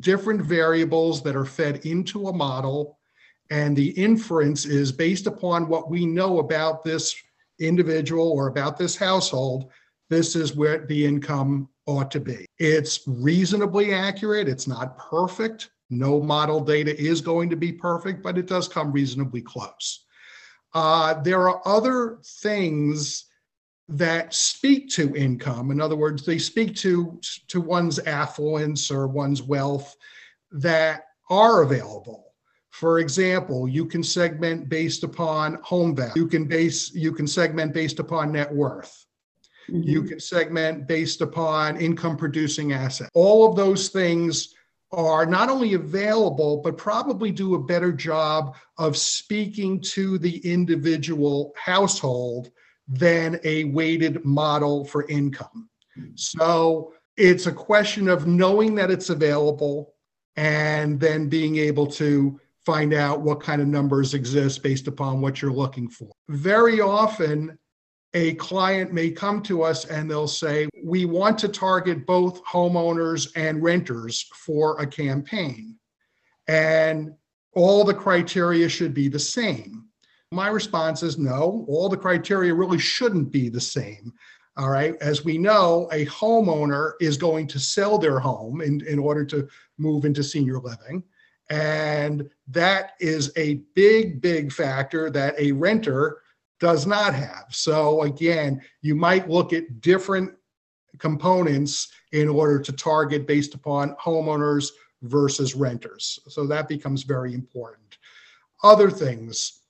different 0.00 0.42
variables 0.42 1.22
that 1.22 1.36
are 1.36 1.44
fed 1.44 1.84
into 1.86 2.28
a 2.28 2.32
model. 2.32 2.98
And 3.50 3.76
the 3.76 3.90
inference 3.90 4.64
is 4.64 4.92
based 4.92 5.26
upon 5.26 5.68
what 5.68 5.90
we 5.90 6.06
know 6.06 6.38
about 6.38 6.84
this 6.84 7.16
individual 7.58 8.30
or 8.30 8.46
about 8.46 8.78
this 8.78 8.96
household. 8.96 9.70
This 10.08 10.36
is 10.36 10.54
where 10.54 10.86
the 10.86 11.06
income 11.06 11.68
ought 11.86 12.10
to 12.12 12.20
be. 12.20 12.46
It's 12.58 13.00
reasonably 13.06 13.92
accurate, 13.92 14.48
it's 14.48 14.68
not 14.68 14.96
perfect 14.98 15.70
no 15.90 16.22
model 16.22 16.60
data 16.60 16.98
is 16.98 17.20
going 17.20 17.50
to 17.50 17.56
be 17.56 17.72
perfect, 17.72 18.22
but 18.22 18.38
it 18.38 18.46
does 18.46 18.68
come 18.68 18.92
reasonably 18.92 19.42
close. 19.42 20.04
Uh, 20.72 21.20
there 21.22 21.48
are 21.48 21.60
other 21.66 22.18
things 22.24 23.26
that 23.88 24.32
speak 24.32 24.88
to 24.90 25.14
income. 25.16 25.72
In 25.72 25.80
other 25.80 25.96
words, 25.96 26.24
they 26.24 26.38
speak 26.38 26.76
to, 26.76 27.20
to 27.48 27.60
one's 27.60 27.98
affluence 27.98 28.90
or 28.90 29.08
one's 29.08 29.42
wealth 29.42 29.96
that 30.52 31.06
are 31.28 31.62
available. 31.62 32.26
For 32.70 33.00
example, 33.00 33.68
you 33.68 33.84
can 33.84 34.04
segment 34.04 34.68
based 34.68 35.02
upon 35.02 35.58
home 35.62 35.96
value. 35.96 36.12
You 36.14 36.28
can 36.28 36.46
base 36.46 36.94
you 36.94 37.12
can 37.12 37.26
segment 37.26 37.74
based 37.74 37.98
upon 37.98 38.32
net 38.32 38.52
worth. 38.52 39.06
Mm-hmm. 39.68 39.88
You 39.88 40.02
can 40.04 40.20
segment 40.20 40.86
based 40.86 41.20
upon 41.20 41.80
income 41.80 42.16
producing 42.16 42.72
asset. 42.72 43.10
All 43.12 43.48
of 43.48 43.56
those 43.56 43.88
things 43.88 44.54
are 44.92 45.24
not 45.24 45.48
only 45.48 45.74
available, 45.74 46.58
but 46.58 46.76
probably 46.76 47.30
do 47.30 47.54
a 47.54 47.62
better 47.62 47.92
job 47.92 48.56
of 48.78 48.96
speaking 48.96 49.80
to 49.80 50.18
the 50.18 50.38
individual 50.38 51.52
household 51.56 52.50
than 52.88 53.38
a 53.44 53.64
weighted 53.64 54.24
model 54.24 54.84
for 54.84 55.06
income. 55.08 55.68
So 56.16 56.94
it's 57.16 57.46
a 57.46 57.52
question 57.52 58.08
of 58.08 58.26
knowing 58.26 58.74
that 58.76 58.90
it's 58.90 59.10
available 59.10 59.94
and 60.36 60.98
then 60.98 61.28
being 61.28 61.56
able 61.56 61.86
to 61.86 62.40
find 62.64 62.92
out 62.92 63.20
what 63.20 63.40
kind 63.40 63.62
of 63.62 63.68
numbers 63.68 64.14
exist 64.14 64.62
based 64.62 64.86
upon 64.86 65.20
what 65.20 65.40
you're 65.40 65.52
looking 65.52 65.88
for. 65.88 66.10
Very 66.28 66.80
often, 66.80 67.58
a 68.14 68.34
client 68.34 68.92
may 68.92 69.10
come 69.10 69.42
to 69.42 69.62
us 69.62 69.84
and 69.84 70.10
they'll 70.10 70.28
say, 70.28 70.68
We 70.82 71.04
want 71.04 71.38
to 71.38 71.48
target 71.48 72.06
both 72.06 72.44
homeowners 72.44 73.30
and 73.36 73.62
renters 73.62 74.28
for 74.34 74.80
a 74.80 74.86
campaign. 74.86 75.76
And 76.48 77.12
all 77.54 77.84
the 77.84 77.94
criteria 77.94 78.68
should 78.68 78.94
be 78.94 79.08
the 79.08 79.18
same. 79.18 79.86
My 80.32 80.48
response 80.48 81.02
is 81.02 81.18
no, 81.18 81.64
all 81.68 81.88
the 81.88 81.96
criteria 81.96 82.54
really 82.54 82.78
shouldn't 82.78 83.30
be 83.30 83.48
the 83.48 83.60
same. 83.60 84.12
All 84.56 84.68
right. 84.68 84.94
As 85.00 85.24
we 85.24 85.38
know, 85.38 85.88
a 85.92 86.06
homeowner 86.06 86.92
is 87.00 87.16
going 87.16 87.46
to 87.48 87.58
sell 87.58 87.98
their 87.98 88.18
home 88.18 88.60
in, 88.60 88.84
in 88.86 88.98
order 88.98 89.24
to 89.26 89.48
move 89.78 90.04
into 90.04 90.22
senior 90.22 90.58
living. 90.58 91.02
And 91.50 92.28
that 92.48 92.92
is 93.00 93.32
a 93.36 93.62
big, 93.74 94.20
big 94.20 94.52
factor 94.52 95.10
that 95.10 95.34
a 95.38 95.52
renter 95.52 96.18
does 96.60 96.86
not 96.86 97.14
have. 97.14 97.46
So 97.50 98.02
again, 98.02 98.62
you 98.82 98.94
might 98.94 99.28
look 99.28 99.52
at 99.52 99.80
different 99.80 100.32
components 100.98 101.88
in 102.12 102.28
order 102.28 102.60
to 102.60 102.72
target 102.72 103.26
based 103.26 103.54
upon 103.54 103.96
homeowners 103.96 104.68
versus 105.02 105.54
renters. 105.54 106.20
So 106.28 106.46
that 106.46 106.68
becomes 106.68 107.02
very 107.02 107.34
important. 107.34 107.98
Other 108.62 108.90
things, 108.90 109.60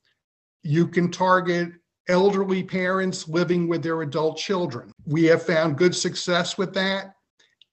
you 0.62 0.86
can 0.86 1.10
target 1.10 1.70
elderly 2.08 2.62
parents 2.62 3.28
living 3.28 3.68
with 3.68 3.82
their 3.82 4.02
adult 4.02 4.36
children. 4.36 4.92
We 5.06 5.24
have 5.24 5.44
found 5.44 5.78
good 5.78 5.94
success 5.94 6.58
with 6.58 6.74
that. 6.74 7.14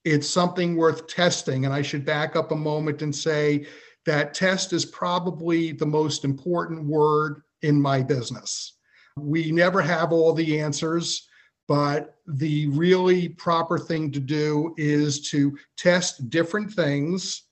It's 0.06 0.30
something 0.30 0.76
worth 0.76 1.08
testing. 1.08 1.66
And 1.66 1.74
I 1.74 1.82
should 1.82 2.06
back 2.06 2.36
up 2.36 2.52
a 2.52 2.56
moment 2.56 3.02
and 3.02 3.14
say 3.14 3.66
that 4.06 4.34
test 4.34 4.74
is 4.74 4.86
probably 4.86 5.72
the 5.72 5.86
most 5.86 6.24
important 6.24 6.86
word 6.86 7.42
in 7.64 7.82
my 7.82 8.04
business. 8.04 8.77
We 9.18 9.52
never 9.52 9.82
have 9.82 10.12
all 10.12 10.34
the 10.34 10.60
answers, 10.60 11.28
but 11.68 12.16
the 12.28 12.68
really 12.68 13.30
proper 13.30 13.78
thing 13.78 14.12
to 14.12 14.20
do 14.20 14.74
is 14.78 15.30
to 15.32 15.58
test 15.76 16.30
different 16.30 16.72
things, 16.72 17.44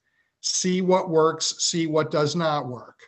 see 0.42 0.82
what 0.82 1.10
works, 1.10 1.56
see 1.60 1.88
what 1.88 2.12
does 2.12 2.36
not 2.36 2.68
work. 2.68 3.00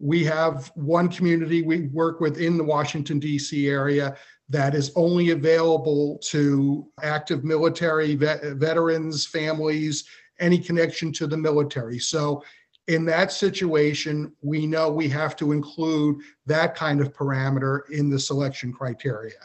We 0.00 0.24
have 0.24 0.70
one 0.74 1.08
community 1.08 1.62
we 1.62 1.88
work 1.88 2.20
with 2.20 2.38
in 2.38 2.56
the 2.56 2.64
Washington, 2.64 3.18
D.C. 3.18 3.68
area 3.68 4.16
that 4.48 4.74
is 4.74 4.92
only 4.96 5.30
available 5.30 6.18
to 6.22 6.86
active 7.02 7.44
military 7.44 8.14
vet- 8.14 8.42
veterans, 8.56 9.26
families, 9.26 10.04
any 10.40 10.58
connection 10.58 11.12
to 11.12 11.26
the 11.26 11.36
military. 11.36 11.98
So 11.98 12.42
in 12.88 13.04
that 13.04 13.30
situation, 13.30 14.32
we 14.40 14.66
know 14.66 14.90
we 14.90 15.08
have 15.10 15.36
to 15.36 15.52
include 15.52 16.22
that 16.46 16.74
kind 16.74 17.00
of 17.02 17.12
parameter 17.12 17.88
in 17.90 18.08
the 18.08 18.18
selection 18.18 18.72
criteria. 18.72 19.38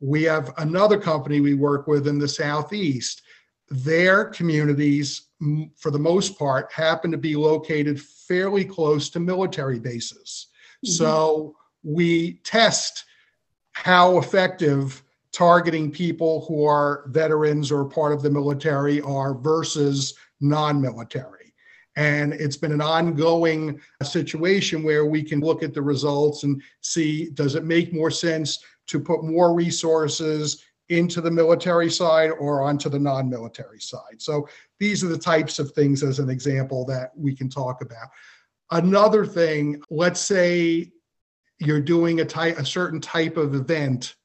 We 0.00 0.22
have 0.24 0.52
another 0.58 1.00
company 1.00 1.40
we 1.40 1.54
work 1.54 1.86
with 1.86 2.06
in 2.06 2.18
the 2.18 2.28
Southeast. 2.28 3.22
Their 3.70 4.26
communities, 4.26 5.28
for 5.76 5.90
the 5.90 5.98
most 5.98 6.38
part, 6.38 6.70
happen 6.72 7.10
to 7.10 7.16
be 7.16 7.36
located 7.36 8.00
fairly 8.00 8.66
close 8.66 9.08
to 9.10 9.20
military 9.20 9.80
bases. 9.80 10.48
Mm-hmm. 10.84 10.92
So 10.92 11.56
we 11.82 12.34
test 12.44 13.06
how 13.72 14.18
effective 14.18 15.02
targeting 15.32 15.90
people 15.90 16.44
who 16.46 16.66
are 16.66 17.04
veterans 17.08 17.72
or 17.72 17.86
part 17.86 18.12
of 18.12 18.22
the 18.22 18.30
military 18.30 19.00
are 19.00 19.32
versus 19.32 20.14
non 20.40 20.82
military. 20.82 21.33
And 21.96 22.32
it's 22.32 22.56
been 22.56 22.72
an 22.72 22.80
ongoing 22.80 23.80
situation 24.02 24.82
where 24.82 25.06
we 25.06 25.22
can 25.22 25.40
look 25.40 25.62
at 25.62 25.74
the 25.74 25.82
results 25.82 26.42
and 26.42 26.60
see 26.80 27.30
does 27.30 27.54
it 27.54 27.64
make 27.64 27.92
more 27.92 28.10
sense 28.10 28.64
to 28.88 28.98
put 28.98 29.24
more 29.24 29.54
resources 29.54 30.64
into 30.88 31.20
the 31.20 31.30
military 31.30 31.90
side 31.90 32.30
or 32.30 32.62
onto 32.62 32.88
the 32.88 32.98
non 32.98 33.30
military 33.30 33.80
side. 33.80 34.20
So 34.20 34.48
these 34.78 35.02
are 35.02 35.08
the 35.08 35.18
types 35.18 35.58
of 35.58 35.72
things, 35.72 36.02
as 36.02 36.18
an 36.18 36.28
example, 36.28 36.84
that 36.86 37.12
we 37.16 37.34
can 37.34 37.48
talk 37.48 37.80
about. 37.80 38.08
Another 38.70 39.24
thing, 39.24 39.80
let's 39.90 40.20
say 40.20 40.90
you're 41.58 41.80
doing 41.80 42.20
a, 42.20 42.24
type, 42.24 42.58
a 42.58 42.64
certain 42.64 43.00
type 43.00 43.36
of 43.36 43.54
event 43.54 44.16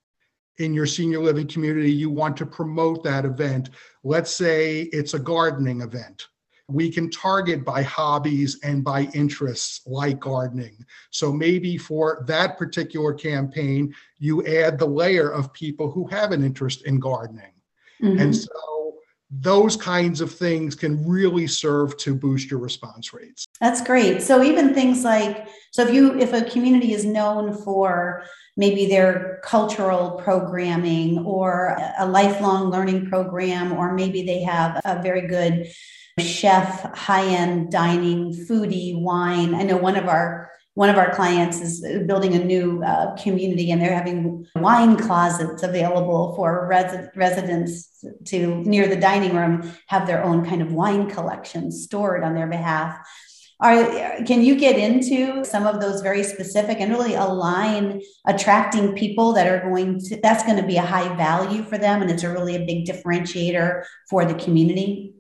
in 0.58 0.74
your 0.74 0.86
senior 0.86 1.20
living 1.20 1.48
community, 1.48 1.92
you 1.92 2.10
want 2.10 2.36
to 2.36 2.46
promote 2.46 3.04
that 3.04 3.24
event. 3.24 3.70
Let's 4.04 4.32
say 4.32 4.82
it's 4.82 5.14
a 5.14 5.20
gardening 5.20 5.82
event 5.82 6.28
we 6.70 6.92
can 6.92 7.10
target 7.10 7.66
by 7.66 7.82
hobbies 7.82 8.60
and 8.64 8.84
by 8.84 9.10
interests 9.14 9.82
like 9.86 10.20
gardening. 10.20 10.86
So 11.10 11.32
maybe 11.32 11.78
for 11.78 12.24
that 12.28 12.58
particular 12.58 13.14
campaign, 13.14 13.94
you 14.18 14.46
add 14.46 14.78
the 14.78 14.86
layer 14.86 15.30
of 15.30 15.54
people 15.54 15.92
who 15.92 16.08
have 16.08 16.32
an 16.32 16.44
interest 16.44 16.86
in 16.86 17.00
gardening. 17.00 17.54
Mm-hmm. 18.02 18.20
And 18.20 18.36
so 18.36 18.50
those 19.32 19.76
kinds 19.76 20.22
of 20.22 20.34
things 20.34 20.74
can 20.74 21.08
really 21.08 21.46
serve 21.46 21.96
to 21.98 22.16
boost 22.16 22.50
your 22.50 22.60
response 22.60 23.14
rates. 23.14 23.46
That's 23.60 23.82
great. 23.82 24.22
So 24.22 24.42
even 24.42 24.74
things 24.74 25.04
like 25.04 25.48
so 25.72 25.84
if 25.84 25.94
you 25.94 26.20
if 26.20 26.34
a 26.34 26.42
community 26.42 26.94
is 26.94 27.06
known 27.06 27.54
for 27.54 28.24
maybe 28.58 28.88
their 28.88 29.40
cultural 29.44 30.12
programming 30.12 31.20
or 31.20 31.78
a 32.00 32.08
lifelong 32.08 32.72
learning 32.72 33.08
program 33.08 33.72
or 33.72 33.94
maybe 33.94 34.24
they 34.24 34.42
have 34.42 34.82
a 34.84 35.02
very 35.02 35.28
good 35.28 35.72
chef, 36.20 36.96
high-end 36.96 37.72
dining, 37.72 38.34
foodie, 38.34 39.00
wine. 39.00 39.56
I 39.56 39.64
know 39.64 39.78
one 39.78 39.96
of 39.96 40.08
our 40.08 40.50
one 40.76 40.90
of 40.90 40.98
our 40.98 41.14
clients 41.14 41.60
is 41.60 41.82
building 42.06 42.36
a 42.36 42.44
new 42.44 42.82
uh, 42.86 43.14
community 43.18 43.70
and 43.70 43.82
they're 43.82 43.94
having 43.94 44.48
wine 44.56 44.96
closets 44.96 45.62
available 45.62 46.34
for 46.38 46.68
res- 46.68 47.10
residents 47.18 48.02
to 48.24 48.64
near 48.64 48.88
the 48.88 48.96
dining 48.96 49.36
room 49.36 49.70
have 49.88 50.08
their 50.08 50.24
own 50.24 50.46
kind 50.46 50.62
of 50.62 50.72
wine 50.72 51.10
collection 51.10 51.70
stored 51.70 52.24
on 52.24 52.34
their 52.34 52.48
behalf 52.48 52.98
are 53.62 54.24
can 54.24 54.42
you 54.42 54.56
get 54.56 54.78
into 54.78 55.44
some 55.44 55.68
of 55.68 55.82
those 55.82 56.02
very 56.02 56.24
specific 56.24 56.80
and 56.80 56.92
really 56.92 57.16
align 57.16 58.02
attracting 58.26 58.96
people 58.96 59.34
that 59.34 59.48
are 59.48 59.68
going 59.68 60.00
to 60.00 60.18
that's 60.22 60.44
going 60.44 60.56
to 60.56 60.66
be 60.66 60.78
a 60.78 60.82
high 60.82 61.14
value 61.18 61.64
for 61.64 61.78
them 61.78 62.02
and 62.02 62.10
it's 62.10 62.24
a 62.24 62.32
really 62.32 62.56
a 62.56 62.66
big 62.66 62.86
differentiator 62.86 63.84
for 64.10 64.24
the 64.24 64.36
community 64.36 65.14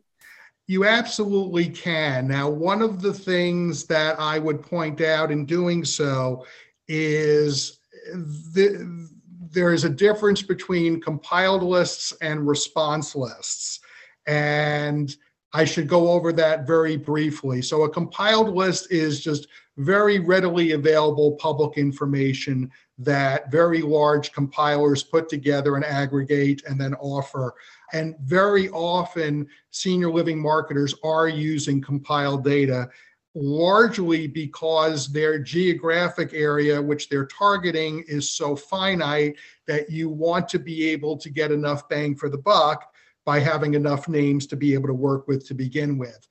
you 0.69 0.85
absolutely 0.85 1.67
can. 1.67 2.27
Now, 2.27 2.47
one 2.47 2.83
of 2.83 3.01
the 3.01 3.11
things 3.11 3.85
that 3.85 4.19
I 4.19 4.37
would 4.37 4.61
point 4.61 5.01
out 5.01 5.31
in 5.31 5.43
doing 5.43 5.83
so 5.83 6.45
is 6.87 7.79
the, 8.13 9.09
there 9.49 9.73
is 9.73 9.83
a 9.83 9.89
difference 9.89 10.43
between 10.43 11.01
compiled 11.01 11.63
lists 11.63 12.13
and 12.21 12.47
response 12.47 13.15
lists. 13.15 13.79
And 14.27 15.15
I 15.53 15.65
should 15.65 15.87
go 15.87 16.11
over 16.11 16.31
that 16.33 16.67
very 16.67 16.97
briefly. 16.97 17.63
So, 17.63 17.81
a 17.85 17.89
compiled 17.89 18.55
list 18.55 18.91
is 18.91 19.21
just 19.21 19.47
very 19.77 20.19
readily 20.19 20.73
available 20.73 21.31
public 21.37 21.79
information 21.79 22.69
that 22.99 23.49
very 23.49 23.81
large 23.81 24.31
compilers 24.33 25.03
put 25.03 25.29
together 25.29 25.75
and 25.75 25.85
aggregate 25.85 26.61
and 26.67 26.79
then 26.79 26.93
offer. 26.95 27.55
And 27.93 28.15
very 28.19 28.69
often, 28.69 29.47
senior 29.71 30.11
living 30.11 30.39
marketers 30.39 30.93
are 31.03 31.29
using 31.29 31.81
compiled 31.81 32.43
data 32.43 32.89
largely 33.35 34.27
because 34.27 35.07
their 35.07 35.39
geographic 35.39 36.33
area, 36.33 36.81
which 36.81 37.07
they're 37.07 37.27
targeting, 37.27 38.03
is 38.07 38.29
so 38.29 38.55
finite 38.55 39.37
that 39.65 39.89
you 39.89 40.09
want 40.09 40.49
to 40.49 40.59
be 40.59 40.89
able 40.89 41.15
to 41.17 41.29
get 41.29 41.51
enough 41.51 41.87
bang 41.87 42.15
for 42.15 42.29
the 42.29 42.37
buck 42.37 42.91
by 43.25 43.39
having 43.39 43.75
enough 43.75 44.09
names 44.09 44.45
to 44.47 44.55
be 44.55 44.73
able 44.73 44.87
to 44.87 44.93
work 44.93 45.27
with 45.27 45.47
to 45.47 45.53
begin 45.53 45.97
with 45.97 46.27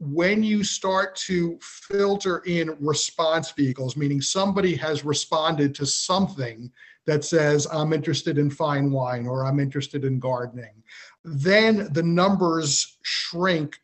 when 0.00 0.42
you 0.42 0.64
start 0.64 1.16
to 1.16 1.58
filter 1.60 2.38
in 2.46 2.76
response 2.80 3.52
vehicles, 3.52 3.96
meaning 3.96 4.20
somebody 4.20 4.74
has 4.74 5.04
responded 5.04 5.74
to 5.76 5.86
something 5.86 6.70
that 7.06 7.24
says, 7.24 7.66
I'm 7.70 7.92
interested 7.92 8.38
in 8.38 8.50
fine 8.50 8.90
wine 8.90 9.26
or 9.26 9.44
I'm 9.44 9.60
interested 9.60 10.04
in 10.04 10.18
gardening, 10.18 10.82
then 11.24 11.92
the 11.92 12.02
numbers 12.02 12.98
shrink 13.02 13.78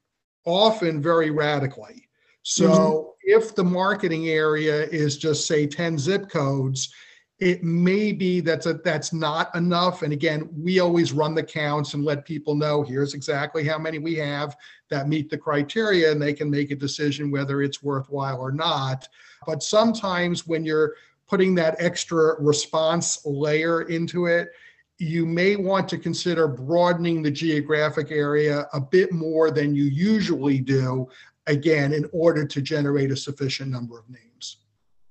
often 0.45 1.02
very 1.02 1.31
radically. 1.31 2.09
So 2.43 2.69
mm-hmm. 2.69 3.11
if 3.23 3.55
the 3.55 3.64
marketing 3.64 4.29
area 4.29 4.87
is 4.87 5.19
just 5.19 5.47
say 5.47 5.67
10 5.67 5.99
zip 5.99 6.29
codes, 6.29 6.93
it 7.41 7.65
may 7.65 8.13
be 8.13 8.41
that's 8.41 8.67
a, 8.67 8.75
that's 8.75 9.13
not 9.15 9.55
enough. 9.55 10.03
And 10.03 10.13
again, 10.13 10.49
we 10.55 10.79
always 10.79 11.13
run 11.13 11.35
the 11.35 11.43
counts 11.43 11.95
and 11.95 12.05
let 12.05 12.27
people 12.27 12.55
know 12.55 12.83
here's 12.83 13.15
exactly 13.15 13.65
how 13.67 13.79
many 13.79 13.99
we 13.99 14.15
have 14.17 14.57
that 14.91 15.09
meet 15.09 15.31
the 15.31 15.39
criteria, 15.39 16.13
and 16.13 16.21
they 16.21 16.35
can 16.35 16.51
make 16.51 16.71
a 16.71 16.77
decision 16.77 17.31
whether 17.31 17.63
it's 17.63 17.83
worthwhile 17.83 18.41
or 18.41 18.53
not. 18.53 19.09
But 19.47 19.63
sometimes 19.63 20.47
when 20.47 20.67
you're 20.67 20.95
putting 21.27 21.55
that 21.55 21.77
extra 21.79 22.41
response 22.43 23.25
layer 23.25 23.83
into 23.83 24.27
it, 24.27 24.51
you 24.99 25.25
may 25.25 25.57
want 25.57 25.89
to 25.89 25.97
consider 25.97 26.47
broadening 26.47 27.23
the 27.23 27.31
geographic 27.31 28.11
area 28.11 28.69
a 28.75 28.81
bit 28.81 29.13
more 29.13 29.51
than 29.51 29.75
you 29.75 29.85
usually 29.85 30.59
do, 30.59 31.09
again, 31.47 31.95
in 31.95 32.07
order 32.13 32.45
to 32.45 32.61
generate 32.61 33.11
a 33.11 33.17
sufficient 33.17 33.71
number 33.71 33.99
of 33.99 34.11
names. 34.11 34.59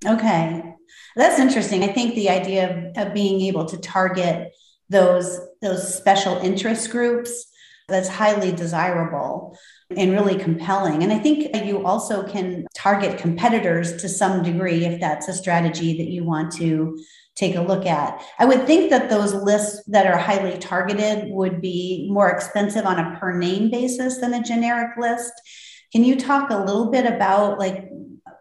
Okay. 0.05 0.63
That's 1.15 1.39
interesting. 1.39 1.83
I 1.83 1.87
think 1.87 2.15
the 2.15 2.29
idea 2.29 2.91
of, 2.95 3.07
of 3.07 3.13
being 3.13 3.41
able 3.41 3.65
to 3.65 3.77
target 3.77 4.53
those 4.89 5.39
those 5.61 5.93
special 5.93 6.37
interest 6.37 6.89
groups 6.89 7.45
that's 7.89 8.07
highly 8.07 8.51
desirable 8.51 9.57
and 9.95 10.11
really 10.11 10.37
compelling. 10.37 11.03
And 11.03 11.11
I 11.11 11.17
think 11.17 11.53
you 11.65 11.85
also 11.85 12.23
can 12.23 12.65
target 12.75 13.17
competitors 13.17 13.97
to 14.01 14.07
some 14.07 14.43
degree 14.43 14.85
if 14.85 14.99
that's 14.99 15.27
a 15.27 15.33
strategy 15.33 15.97
that 15.97 16.09
you 16.09 16.23
want 16.23 16.51
to 16.53 16.97
take 17.35 17.55
a 17.55 17.61
look 17.61 17.85
at. 17.85 18.21
I 18.37 18.45
would 18.45 18.67
think 18.67 18.89
that 18.91 19.09
those 19.09 19.33
lists 19.33 19.83
that 19.87 20.05
are 20.05 20.17
highly 20.17 20.57
targeted 20.59 21.31
would 21.31 21.61
be 21.61 22.07
more 22.11 22.29
expensive 22.29 22.85
on 22.85 22.99
a 22.99 23.17
per 23.17 23.37
name 23.37 23.71
basis 23.71 24.19
than 24.19 24.33
a 24.33 24.43
generic 24.43 24.97
list. 24.97 25.31
Can 25.91 26.03
you 26.03 26.15
talk 26.15 26.51
a 26.51 26.57
little 26.57 26.91
bit 26.91 27.05
about 27.05 27.57
like 27.57 27.89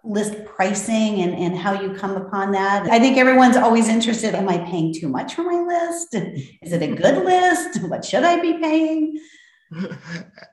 list 0.05 0.45
pricing 0.45 1.21
and, 1.23 1.35
and 1.35 1.57
how 1.57 1.81
you 1.81 1.93
come 1.95 2.13
upon 2.17 2.53
that? 2.53 2.89
I 2.89 2.99
think 2.99 3.17
everyone's 3.17 3.57
always 3.57 3.89
interested. 3.89 4.35
Am 4.35 4.49
I 4.49 4.59
paying 4.59 4.95
too 4.95 5.09
much 5.09 5.35
for 5.35 5.43
my 5.43 5.61
list? 5.61 6.15
Is 6.63 6.73
it 6.73 6.83
a 6.83 6.95
good 6.95 7.25
list? 7.25 7.83
What 7.83 8.05
should 8.05 8.25
I 8.25 8.41
be 8.41 8.55
paying? 8.55 9.19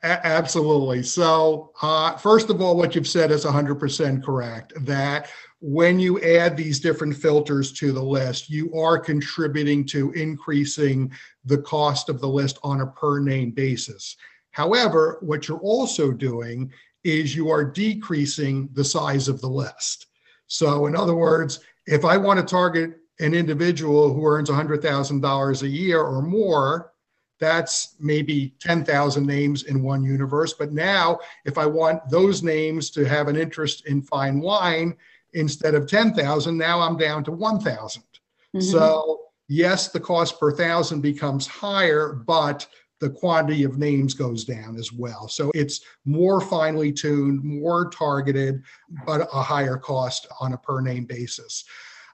Absolutely. 0.03 1.03
So, 1.03 1.71
uh, 1.81 2.17
first 2.17 2.49
of 2.49 2.61
all, 2.61 2.75
what 2.75 2.95
you've 2.95 3.07
said 3.07 3.31
is 3.31 3.45
100% 3.45 4.23
correct 4.23 4.73
that 4.85 5.29
when 5.61 5.99
you 5.99 6.21
add 6.21 6.57
these 6.57 6.79
different 6.79 7.15
filters 7.15 7.71
to 7.73 7.91
the 7.91 8.03
list, 8.03 8.49
you 8.49 8.73
are 8.75 8.99
contributing 8.99 9.85
to 9.87 10.11
increasing 10.11 11.11
the 11.45 11.59
cost 11.59 12.09
of 12.09 12.19
the 12.19 12.27
list 12.27 12.59
on 12.63 12.81
a 12.81 12.87
per 12.87 13.19
name 13.19 13.51
basis. 13.51 14.17
However, 14.51 15.17
what 15.21 15.47
you're 15.47 15.59
also 15.59 16.11
doing 16.11 16.71
is 17.05 17.35
you 17.35 17.50
are 17.51 17.63
decreasing 17.63 18.67
the 18.74 18.83
size 18.83 19.27
of 19.27 19.39
the 19.39 19.47
list. 19.47 20.07
So, 20.47 20.88
in 20.88 20.95
other 20.95 21.15
words, 21.15 21.59
if 21.85 22.03
I 22.03 22.17
want 22.17 22.39
to 22.39 22.45
target 22.45 22.97
an 23.19 23.33
individual 23.33 24.13
who 24.13 24.25
earns 24.25 24.50
$100,000 24.50 25.62
a 25.62 25.67
year 25.67 26.01
or 26.01 26.21
more, 26.21 26.91
that's 27.39 27.95
maybe 28.00 28.55
10,000 28.59 29.25
names 29.25 29.63
in 29.63 29.83
one 29.83 30.03
universe. 30.03 30.53
But 30.53 30.74
now, 30.74 31.19
if 31.45 31.57
I 31.57 31.67
want 31.67 32.09
those 32.09 32.41
names 32.41 32.89
to 32.91 33.05
have 33.05 33.27
an 33.27 33.35
interest 33.35 33.85
in 33.85 34.01
fine 34.01 34.39
wine 34.39 34.95
instead 35.33 35.75
of 35.75 35.88
10,000, 35.88 36.57
now 36.57 36.79
I'm 36.81 36.97
down 36.97 37.24
to 37.25 37.31
1,000. 37.31 38.01
Mm-hmm. 38.01 38.62
So, 38.62 39.25
yes, 39.47 39.89
the 39.89 40.00
cost 40.00 40.39
per 40.39 40.51
thousand 40.51 41.01
becomes 41.01 41.45
higher, 41.45 42.13
but 42.13 42.65
the 42.99 43.09
quantity 43.09 43.63
of 43.63 43.77
names 43.77 44.13
goes 44.13 44.45
down 44.45 44.77
as 44.77 44.91
well. 44.93 45.27
So 45.27 45.51
it's 45.53 45.81
more 46.05 46.39
finely 46.39 46.91
tuned, 46.91 47.43
more 47.43 47.89
targeted, 47.89 48.63
but 49.05 49.27
a 49.33 49.41
higher 49.41 49.77
cost 49.77 50.27
on 50.39 50.53
a 50.53 50.58
per 50.58 50.81
name 50.81 51.05
basis. 51.05 51.65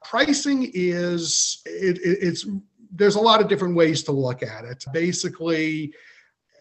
Pricing 0.03 0.71
is 0.73 1.61
it, 1.65 1.97
it, 1.99 2.17
it's 2.21 2.47
there's 2.93 3.15
a 3.15 3.19
lot 3.19 3.41
of 3.41 3.47
different 3.47 3.75
ways 3.75 4.03
to 4.03 4.11
look 4.11 4.43
at 4.43 4.65
it. 4.65 4.83
Basically, 4.91 5.93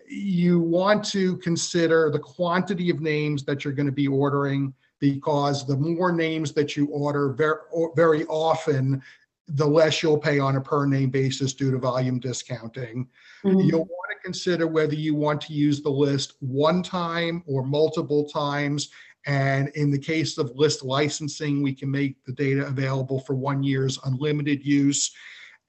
you 0.08 0.60
want 0.60 1.04
to 1.06 1.36
consider 1.38 2.10
the 2.10 2.18
quantity 2.18 2.90
of 2.90 3.00
names 3.00 3.44
that 3.44 3.64
you're 3.64 3.72
going 3.72 3.86
to 3.86 3.92
be 3.92 4.08
ordering 4.08 4.74
because 4.98 5.66
the 5.66 5.76
more 5.76 6.12
names 6.12 6.52
that 6.52 6.76
you 6.76 6.86
order 6.86 7.32
very, 7.32 7.56
very 7.96 8.26
often 8.26 9.02
the 9.48 9.66
less 9.66 10.02
you'll 10.02 10.18
pay 10.18 10.38
on 10.38 10.56
a 10.56 10.60
per 10.60 10.86
name 10.86 11.10
basis 11.10 11.52
due 11.52 11.70
to 11.70 11.78
volume 11.78 12.20
discounting. 12.20 13.08
Mm-hmm. 13.44 13.60
You'll 13.60 13.80
want 13.80 14.09
consider 14.22 14.66
whether 14.66 14.94
you 14.94 15.14
want 15.14 15.40
to 15.42 15.52
use 15.52 15.82
the 15.82 15.90
list 15.90 16.34
one 16.40 16.82
time 16.82 17.42
or 17.46 17.62
multiple 17.64 18.28
times. 18.28 18.90
And 19.26 19.68
in 19.70 19.90
the 19.90 19.98
case 19.98 20.38
of 20.38 20.56
list 20.56 20.82
licensing, 20.82 21.62
we 21.62 21.74
can 21.74 21.90
make 21.90 22.24
the 22.24 22.32
data 22.32 22.66
available 22.66 23.20
for 23.20 23.34
one 23.34 23.62
year's 23.62 23.98
unlimited 24.04 24.64
use. 24.64 25.12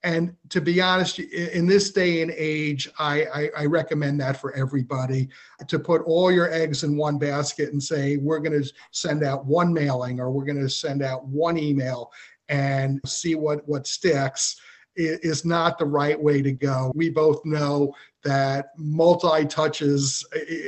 And 0.03 0.35
to 0.49 0.61
be 0.61 0.81
honest, 0.81 1.19
in 1.19 1.67
this 1.67 1.91
day 1.91 2.21
and 2.21 2.31
age, 2.35 2.89
I, 2.97 3.25
I, 3.25 3.49
I, 3.59 3.65
recommend 3.65 4.19
that 4.19 4.41
for 4.41 4.51
everybody 4.55 5.29
to 5.67 5.77
put 5.77 6.01
all 6.05 6.31
your 6.31 6.51
eggs 6.51 6.83
in 6.83 6.97
one 6.97 7.19
basket 7.19 7.71
and 7.71 7.81
say, 7.81 8.17
we're 8.17 8.39
going 8.39 8.63
to 8.63 8.73
send 8.89 9.23
out 9.23 9.45
one 9.45 9.71
mailing 9.71 10.19
or 10.19 10.31
we're 10.31 10.45
going 10.45 10.59
to 10.59 10.69
send 10.69 11.03
out 11.03 11.27
one 11.27 11.55
email 11.55 12.11
and 12.49 12.99
see 13.05 13.35
what, 13.35 13.67
what 13.67 13.85
sticks 13.85 14.59
is 14.95 15.45
not 15.45 15.77
the 15.77 15.85
right 15.85 16.21
way 16.21 16.41
to 16.41 16.51
go. 16.51 16.91
We 16.95 17.09
both 17.09 17.43
know 17.45 17.93
that 18.23 18.71
multi 18.77 19.45
touches 19.45 20.25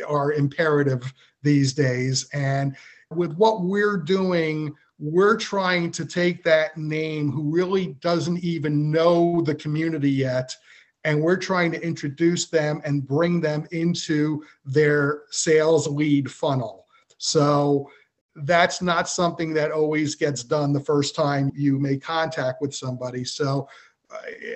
are 0.07 0.33
imperative 0.33 1.13
these 1.41 1.73
days. 1.73 2.29
And 2.33 2.75
with 3.11 3.33
what 3.35 3.61
we're 3.61 3.97
doing, 3.97 4.75
we're 4.99 5.37
trying 5.37 5.91
to 5.91 6.05
take 6.05 6.43
that 6.43 6.77
name 6.77 7.31
who 7.31 7.51
really 7.53 7.87
doesn't 7.99 8.43
even 8.43 8.91
know 8.91 9.41
the 9.41 9.55
community 9.55 10.11
yet 10.11 10.55
and 11.03 11.21
we're 11.21 11.37
trying 11.37 11.71
to 11.71 11.85
introduce 11.85 12.47
them 12.47 12.81
and 12.85 13.05
bring 13.05 13.41
them 13.41 13.67
into 13.71 14.43
their 14.65 15.23
sales 15.29 15.87
lead 15.87 16.31
funnel 16.31 16.85
so 17.17 17.89
that's 18.37 18.81
not 18.81 19.07
something 19.09 19.53
that 19.53 19.71
always 19.71 20.15
gets 20.15 20.43
done 20.43 20.73
the 20.73 20.79
first 20.79 21.15
time 21.15 21.51
you 21.55 21.77
make 21.79 22.01
contact 22.01 22.61
with 22.61 22.73
somebody 22.73 23.23
so 23.23 23.67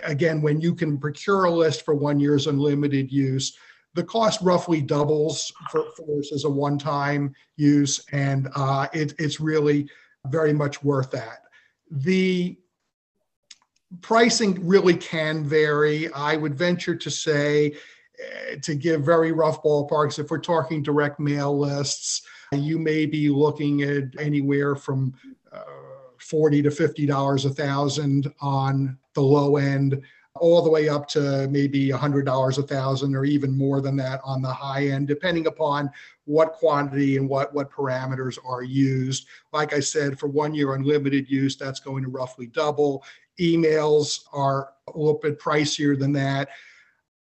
again 0.03 0.41
when 0.41 0.61
you 0.61 0.73
can 0.73 0.97
procure 0.97 1.45
a 1.45 1.51
list 1.51 1.83
for 1.83 1.95
one 1.95 2.19
year's 2.19 2.47
unlimited 2.47 3.11
use 3.11 3.57
the 3.93 4.03
cost 4.03 4.39
roughly 4.41 4.79
doubles 4.79 5.51
for, 5.71 5.85
for 5.95 6.19
as 6.19 6.43
a 6.43 6.49
one-time 6.49 7.33
use 7.55 8.05
and 8.11 8.47
uh, 8.55 8.87
it, 8.93 9.13
it's 9.17 9.39
really 9.39 9.89
very 10.27 10.53
much 10.53 10.83
worth 10.83 11.11
that. 11.11 11.39
The 11.89 12.57
pricing 14.01 14.65
really 14.67 14.95
can 14.95 15.45
vary. 15.45 16.11
I 16.13 16.35
would 16.35 16.55
venture 16.55 16.95
to 16.95 17.09
say, 17.09 17.75
uh, 18.19 18.55
to 18.61 18.75
give 18.75 19.03
very 19.03 19.31
rough 19.31 19.63
ballparks, 19.63 20.19
if 20.19 20.29
we're 20.29 20.39
talking 20.39 20.83
direct 20.83 21.19
mail 21.19 21.57
lists, 21.57 22.21
you 22.53 22.77
may 22.77 23.05
be 23.05 23.29
looking 23.29 23.81
at 23.81 24.03
anywhere 24.19 24.75
from 24.75 25.13
uh, 25.51 25.63
40 26.21 26.61
to 26.63 26.69
$50 26.69 27.45
a 27.45 27.49
thousand 27.49 28.33
on 28.41 28.97
the 29.13 29.21
low 29.21 29.57
end 29.57 30.01
all 30.39 30.61
the 30.61 30.69
way 30.69 30.87
up 30.89 31.07
to 31.07 31.47
maybe 31.49 31.89
$100 31.89 32.57
a 32.57 32.61
thousand 32.61 33.15
or 33.15 33.25
even 33.25 33.57
more 33.57 33.81
than 33.81 33.95
that 33.97 34.21
on 34.23 34.41
the 34.41 34.51
high 34.51 34.87
end, 34.87 35.07
depending 35.07 35.47
upon 35.47 35.89
what 36.25 36.53
quantity 36.53 37.17
and 37.17 37.27
what, 37.27 37.53
what 37.53 37.71
parameters 37.71 38.37
are 38.45 38.63
used. 38.63 39.27
Like 39.53 39.73
I 39.73 39.79
said, 39.79 40.19
for 40.19 40.27
one 40.27 40.53
year 40.53 40.75
unlimited 40.75 41.29
use, 41.29 41.55
that's 41.55 41.79
going 41.79 42.03
to 42.03 42.09
roughly 42.09 42.47
double. 42.47 43.03
Emails 43.39 44.25
are 44.33 44.69
a 44.87 44.97
little 44.97 45.19
bit 45.19 45.39
pricier 45.39 45.97
than 45.97 46.11
that. 46.13 46.49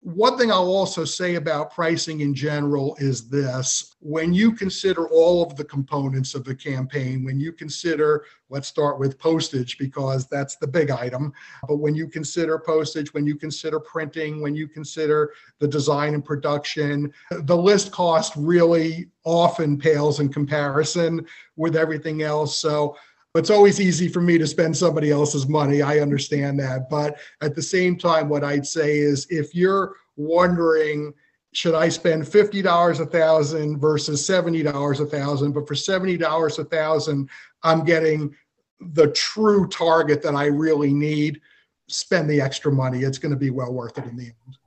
One 0.05 0.37
thing 0.37 0.53
I'll 0.53 0.67
also 0.67 1.07
say 1.07 1.37
about 1.37 1.73
pricing 1.73 2.21
in 2.21 2.35
general 2.35 2.95
is 2.99 3.27
this 3.31 3.97
when 4.01 4.35
you 4.35 4.53
consider 4.53 5.09
all 5.09 5.43
of 5.43 5.57
the 5.57 5.65
components 5.65 6.35
of 6.35 6.45
the 6.45 6.55
campaign, 6.55 7.25
when 7.25 7.41
you 7.41 7.53
consider, 7.53 8.27
let's 8.51 8.69
start 8.69 8.99
with 8.99 9.19
postage 9.19 9.79
because 9.79 10.27
that's 10.27 10.57
the 10.57 10.67
big 10.67 10.91
item, 10.91 11.33
but 11.67 11.77
when 11.77 11.95
you 11.95 12.07
consider 12.07 12.59
postage, 12.59 13.15
when 13.15 13.27
you 13.27 13.35
consider 13.35 13.81
printing, 13.81 14.43
when 14.43 14.55
you 14.55 14.69
consider 14.69 15.33
the 15.59 15.67
design 15.67 16.13
and 16.13 16.23
production, 16.23 17.11
the 17.31 17.57
list 17.57 17.91
cost 17.91 18.35
really 18.37 19.07
often 19.25 19.79
pales 19.79 20.21
in 20.21 20.29
comparison 20.29 21.27
with 21.57 21.77
everything 21.77 22.21
else. 22.21 22.59
So 22.59 22.95
it's 23.35 23.51
always 23.51 23.81
easy 23.81 24.09
for 24.09 24.21
me 24.21 24.39
to 24.39 24.47
spend 24.47 24.77
somebody 24.77 25.11
else's 25.11 25.49
money. 25.49 25.83
I 25.83 25.99
understand 25.99 26.59
that. 26.61 26.89
But 26.89 27.19
at 27.41 27.55
the 27.55 27.63
same 27.63 27.99
time, 27.99 28.29
what 28.29 28.45
I'd 28.45 28.67
say 28.67 28.99
is 28.99 29.27
if 29.29 29.55
you're 29.55 29.97
wondering, 30.17 31.13
should 31.53 31.75
I 31.75 31.89
spend 31.89 32.23
$50 32.23 33.01
a 33.01 33.07
thousand 33.07 33.81
versus 33.81 34.27
$70 34.27 35.01
a 35.01 35.07
thousand? 35.07 35.53
But 35.53 35.67
for 35.67 35.75
$70 35.75 36.59
a 36.59 36.65
thousand, 36.65 37.29
I'm 37.65 37.85
getting 37.85 38.35
the 38.81 39.11
true 39.13 39.67
target 39.69 40.23
that 40.23 40.35
I 40.35 40.47
really 40.47 40.93
need. 40.93 41.41
Spend 41.89 42.31
the 42.31 42.41
extra 42.41 42.71
money. 42.71 43.03
It's 43.03 43.19
going 43.19 43.33
to 43.33 43.39
be 43.39 43.51
well 43.51 43.73
worth 43.73 43.99
it 43.99 44.05
in 44.05 44.17
the 44.17 44.27
end. 44.27 44.59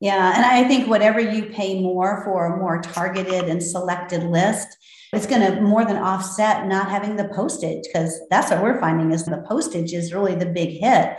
Yeah, 0.00 0.32
and 0.36 0.44
I 0.44 0.68
think 0.68 0.88
whatever 0.88 1.18
you 1.18 1.46
pay 1.46 1.80
more 1.80 2.22
for 2.24 2.46
a 2.46 2.56
more 2.56 2.80
targeted 2.80 3.44
and 3.44 3.62
selected 3.62 4.22
list, 4.22 4.68
it's 5.12 5.26
going 5.26 5.40
to 5.40 5.60
more 5.60 5.84
than 5.84 5.96
offset 5.96 6.66
not 6.66 6.90
having 6.90 7.16
the 7.16 7.28
postage 7.28 7.82
because 7.84 8.20
that's 8.30 8.50
what 8.50 8.62
we're 8.62 8.80
finding 8.80 9.10
is 9.10 9.24
the 9.24 9.44
postage 9.48 9.92
is 9.92 10.12
really 10.12 10.34
the 10.34 10.46
big 10.46 10.78
hit. 10.78 11.16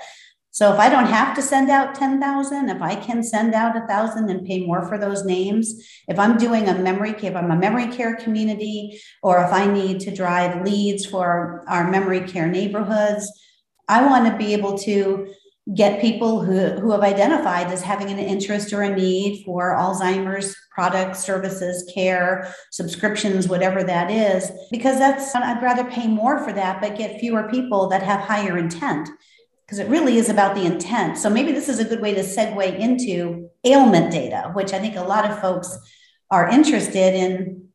So 0.51 0.73
if 0.73 0.79
I 0.79 0.89
don't 0.89 1.05
have 1.05 1.35
to 1.35 1.41
send 1.41 1.69
out 1.69 1.95
10,000, 1.95 2.69
if 2.69 2.81
I 2.81 2.95
can 2.95 3.23
send 3.23 3.53
out 3.53 3.77
a 3.77 3.85
thousand 3.87 4.29
and 4.29 4.45
pay 4.47 4.65
more 4.65 4.87
for 4.87 4.97
those 4.97 5.23
names, 5.23 5.73
if 6.07 6.17
I'm 6.17 6.37
doing 6.37 6.67
a 6.67 6.77
memory 6.77 7.13
care, 7.13 7.31
if 7.31 7.37
I'm 7.37 7.51
a 7.51 7.55
memory 7.55 7.87
care 7.87 8.15
community, 8.15 8.99
or 9.21 9.43
if 9.43 9.51
I 9.51 9.67
need 9.71 9.99
to 10.01 10.15
drive 10.15 10.65
leads 10.65 11.05
for 11.05 11.63
our 11.67 11.89
memory 11.89 12.21
care 12.21 12.47
neighborhoods, 12.47 13.31
I 13.87 14.05
want 14.05 14.27
to 14.27 14.37
be 14.37 14.53
able 14.53 14.77
to 14.79 15.33
get 15.75 16.01
people 16.01 16.41
who, 16.41 16.69
who 16.79 16.91
have 16.91 17.01
identified 17.01 17.67
as 17.67 17.81
having 17.81 18.09
an 18.09 18.17
interest 18.17 18.73
or 18.73 18.81
a 18.81 18.95
need 18.95 19.43
for 19.45 19.75
Alzheimer's 19.75 20.55
products, 20.71 21.19
services, 21.19 21.89
care, 21.93 22.53
subscriptions, 22.71 23.47
whatever 23.47 23.83
that 23.83 24.09
is, 24.09 24.51
because 24.71 24.97
that's, 24.97 25.35
I'd 25.35 25.61
rather 25.61 25.83
pay 25.83 26.07
more 26.07 26.43
for 26.43 26.53
that, 26.53 26.81
but 26.81 26.97
get 26.97 27.19
fewer 27.19 27.49
people 27.49 27.87
that 27.89 28.01
have 28.01 28.21
higher 28.21 28.57
intent 28.57 29.09
because 29.65 29.79
it 29.79 29.87
really 29.89 30.17
is 30.17 30.29
about 30.29 30.55
the 30.55 30.65
intent. 30.65 31.17
So 31.17 31.29
maybe 31.29 31.51
this 31.51 31.69
is 31.69 31.79
a 31.79 31.85
good 31.85 32.01
way 32.01 32.15
to 32.15 32.21
segue 32.21 32.79
into 32.79 33.49
ailment 33.63 34.11
data, 34.11 34.49
which 34.53 34.73
I 34.73 34.79
think 34.79 34.95
a 34.95 35.03
lot 35.03 35.29
of 35.29 35.39
folks 35.39 35.77
are 36.31 36.49
interested 36.49 37.13
in. 37.13 37.68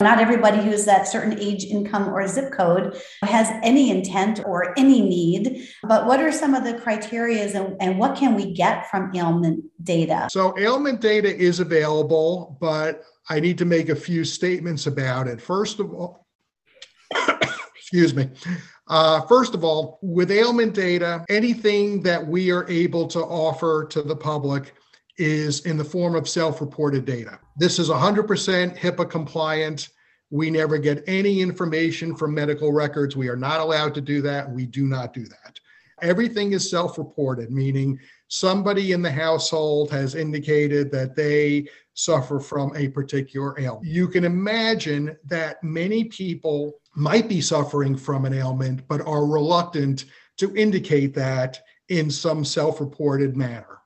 Not 0.00 0.18
everybody 0.18 0.62
who's 0.62 0.86
that 0.86 1.06
certain 1.06 1.38
age, 1.38 1.64
income, 1.64 2.08
or 2.08 2.26
zip 2.26 2.52
code 2.52 3.00
has 3.22 3.50
any 3.62 3.90
intent 3.90 4.40
or 4.46 4.78
any 4.78 5.02
need. 5.02 5.68
But 5.82 6.06
what 6.06 6.20
are 6.20 6.32
some 6.32 6.54
of 6.54 6.64
the 6.64 6.72
criterias 6.74 7.54
and, 7.54 7.76
and 7.80 7.98
what 7.98 8.16
can 8.16 8.34
we 8.34 8.54
get 8.54 8.90
from 8.90 9.14
ailment 9.14 9.64
data? 9.84 10.28
So, 10.30 10.58
ailment 10.58 11.02
data 11.02 11.34
is 11.34 11.60
available, 11.60 12.56
but 12.60 13.02
I 13.28 13.40
need 13.40 13.58
to 13.58 13.66
make 13.66 13.90
a 13.90 13.96
few 13.96 14.24
statements 14.24 14.86
about 14.86 15.28
it. 15.28 15.40
First 15.40 15.80
of 15.80 15.92
all, 15.92 16.26
excuse 17.76 18.14
me. 18.14 18.30
Uh, 18.88 19.20
first 19.22 19.54
of 19.54 19.62
all, 19.64 19.98
with 20.02 20.30
ailment 20.30 20.74
data, 20.74 21.24
anything 21.28 22.02
that 22.02 22.26
we 22.26 22.50
are 22.50 22.68
able 22.68 23.06
to 23.06 23.20
offer 23.20 23.86
to 23.90 24.02
the 24.02 24.16
public 24.16 24.74
is 25.20 25.60
in 25.66 25.76
the 25.76 25.84
form 25.84 26.14
of 26.14 26.28
self 26.28 26.60
reported 26.60 27.04
data. 27.04 27.38
This 27.56 27.78
is 27.78 27.90
100% 27.90 28.76
HIPAA 28.76 29.10
compliant. 29.10 29.90
We 30.30 30.50
never 30.50 30.78
get 30.78 31.04
any 31.06 31.42
information 31.42 32.16
from 32.16 32.34
medical 32.34 32.72
records. 32.72 33.16
We 33.16 33.28
are 33.28 33.36
not 33.36 33.60
allowed 33.60 33.94
to 33.94 34.00
do 34.00 34.22
that. 34.22 34.50
We 34.50 34.64
do 34.64 34.86
not 34.86 35.12
do 35.12 35.24
that. 35.24 35.60
Everything 36.02 36.52
is 36.52 36.70
self 36.70 36.96
reported, 36.96 37.50
meaning 37.50 37.98
somebody 38.28 38.92
in 38.92 39.02
the 39.02 39.10
household 39.10 39.90
has 39.90 40.14
indicated 40.14 40.90
that 40.92 41.14
they 41.14 41.66
suffer 41.92 42.40
from 42.40 42.74
a 42.74 42.88
particular 42.88 43.60
ailment. 43.60 43.86
You 43.86 44.08
can 44.08 44.24
imagine 44.24 45.16
that 45.26 45.62
many 45.62 46.04
people 46.04 46.80
might 46.94 47.28
be 47.28 47.42
suffering 47.42 47.94
from 47.94 48.24
an 48.24 48.32
ailment, 48.32 48.88
but 48.88 49.06
are 49.06 49.26
reluctant 49.26 50.06
to 50.38 50.56
indicate 50.56 51.12
that 51.14 51.60
in 51.90 52.10
some 52.10 52.42
self 52.42 52.80
reported 52.80 53.36
manner. 53.36 53.80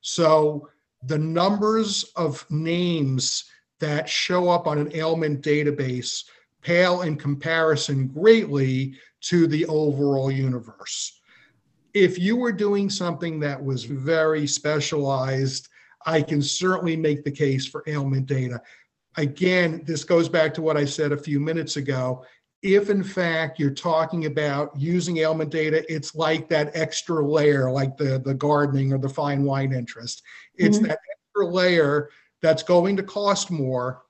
So 0.00 0.68
the 1.02 1.18
numbers 1.18 2.04
of 2.16 2.44
names 2.50 3.44
that 3.80 4.08
show 4.08 4.48
up 4.48 4.66
on 4.66 4.78
an 4.78 4.94
ailment 4.94 5.42
database 5.42 6.24
pale 6.62 7.02
in 7.02 7.16
comparison 7.16 8.06
greatly 8.08 8.94
to 9.20 9.46
the 9.46 9.64
overall 9.66 10.30
universe. 10.30 11.20
If 11.94 12.18
you 12.18 12.36
were 12.36 12.52
doing 12.52 12.90
something 12.90 13.40
that 13.40 13.62
was 13.62 13.84
very 13.84 14.46
specialized, 14.46 15.68
I 16.04 16.22
can 16.22 16.42
certainly 16.42 16.96
make 16.96 17.24
the 17.24 17.30
case 17.30 17.66
for 17.66 17.82
ailment 17.86 18.26
data. 18.26 18.60
Again, 19.16 19.82
this 19.86 20.04
goes 20.04 20.28
back 20.28 20.54
to 20.54 20.62
what 20.62 20.76
I 20.76 20.84
said 20.84 21.12
a 21.12 21.16
few 21.16 21.40
minutes 21.40 21.76
ago 21.76 22.24
if 22.62 22.90
in 22.90 23.02
fact 23.02 23.58
you're 23.58 23.70
talking 23.70 24.26
about 24.26 24.78
using 24.78 25.18
ailment 25.18 25.50
data, 25.50 25.84
it's 25.92 26.14
like 26.14 26.48
that 26.48 26.70
extra 26.74 27.24
layer, 27.26 27.70
like 27.70 27.96
the, 27.96 28.20
the 28.24 28.34
gardening 28.34 28.92
or 28.92 28.98
the 28.98 29.08
fine 29.08 29.44
wine 29.44 29.72
interest. 29.72 30.22
It's 30.60 30.76
mm-hmm. 30.76 30.86
that 30.86 30.98
extra 31.12 31.46
layer 31.52 32.10
that's 32.42 32.62
going 32.62 32.96
to 32.96 33.02
cost 33.02 33.50
more, 33.50 34.02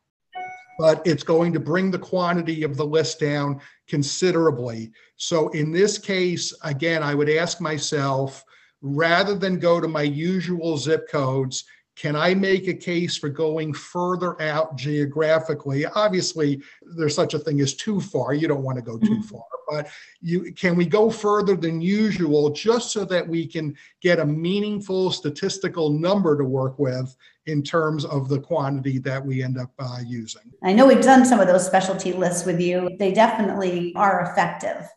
but 0.78 1.00
it's 1.06 1.22
going 1.22 1.52
to 1.52 1.60
bring 1.60 1.90
the 1.90 1.98
quantity 1.98 2.62
of 2.62 2.76
the 2.76 2.86
list 2.86 3.20
down 3.20 3.60
considerably. 3.88 4.90
So 5.16 5.48
in 5.50 5.72
this 5.72 5.98
case, 5.98 6.54
again, 6.62 7.02
I 7.02 7.14
would 7.14 7.30
ask 7.30 7.60
myself, 7.60 8.44
rather 8.82 9.34
than 9.34 9.58
go 9.58 9.80
to 9.80 9.88
my 9.88 10.02
usual 10.02 10.76
zip 10.76 11.08
codes, 11.10 11.64
can 11.96 12.16
I 12.16 12.34
make 12.34 12.66
a 12.66 12.74
case 12.74 13.16
for 13.16 13.28
going 13.28 13.74
further 13.74 14.40
out 14.40 14.76
geographically? 14.76 15.84
Obviously, 15.86 16.62
there's 16.96 17.14
such 17.14 17.34
a 17.34 17.38
thing 17.38 17.60
as 17.60 17.74
too 17.74 18.00
far. 18.00 18.32
You 18.32 18.48
don't 18.48 18.62
want 18.62 18.76
to 18.76 18.82
go 18.82 18.98
too 18.98 19.18
mm-hmm. 19.18 19.20
far, 19.22 19.44
but 19.68 19.88
you 20.20 20.52
can 20.52 20.76
we 20.76 20.86
go 20.86 21.10
further 21.10 21.56
than 21.56 21.80
usual 21.80 22.50
just 22.50 22.92
so 22.92 23.04
that 23.04 23.26
we 23.26 23.46
can 23.46 23.76
get 24.00 24.18
a 24.18 24.24
meaningful 24.24 25.10
statistical 25.10 25.90
number 25.90 26.38
to 26.38 26.44
work 26.44 26.78
with 26.78 27.14
in 27.46 27.62
terms 27.62 28.04
of 28.04 28.28
the 28.28 28.38
quantity 28.38 28.98
that 28.98 29.24
we 29.24 29.42
end 29.42 29.58
up 29.58 29.70
uh, 29.78 29.98
using. 30.06 30.52
I 30.62 30.72
know 30.72 30.86
we've 30.86 31.02
done 31.02 31.26
some 31.26 31.40
of 31.40 31.48
those 31.48 31.66
specialty 31.66 32.12
lists 32.12 32.46
with 32.46 32.60
you. 32.60 32.96
They 32.98 33.12
definitely 33.12 33.92
are 33.96 34.30
effective 34.30 34.88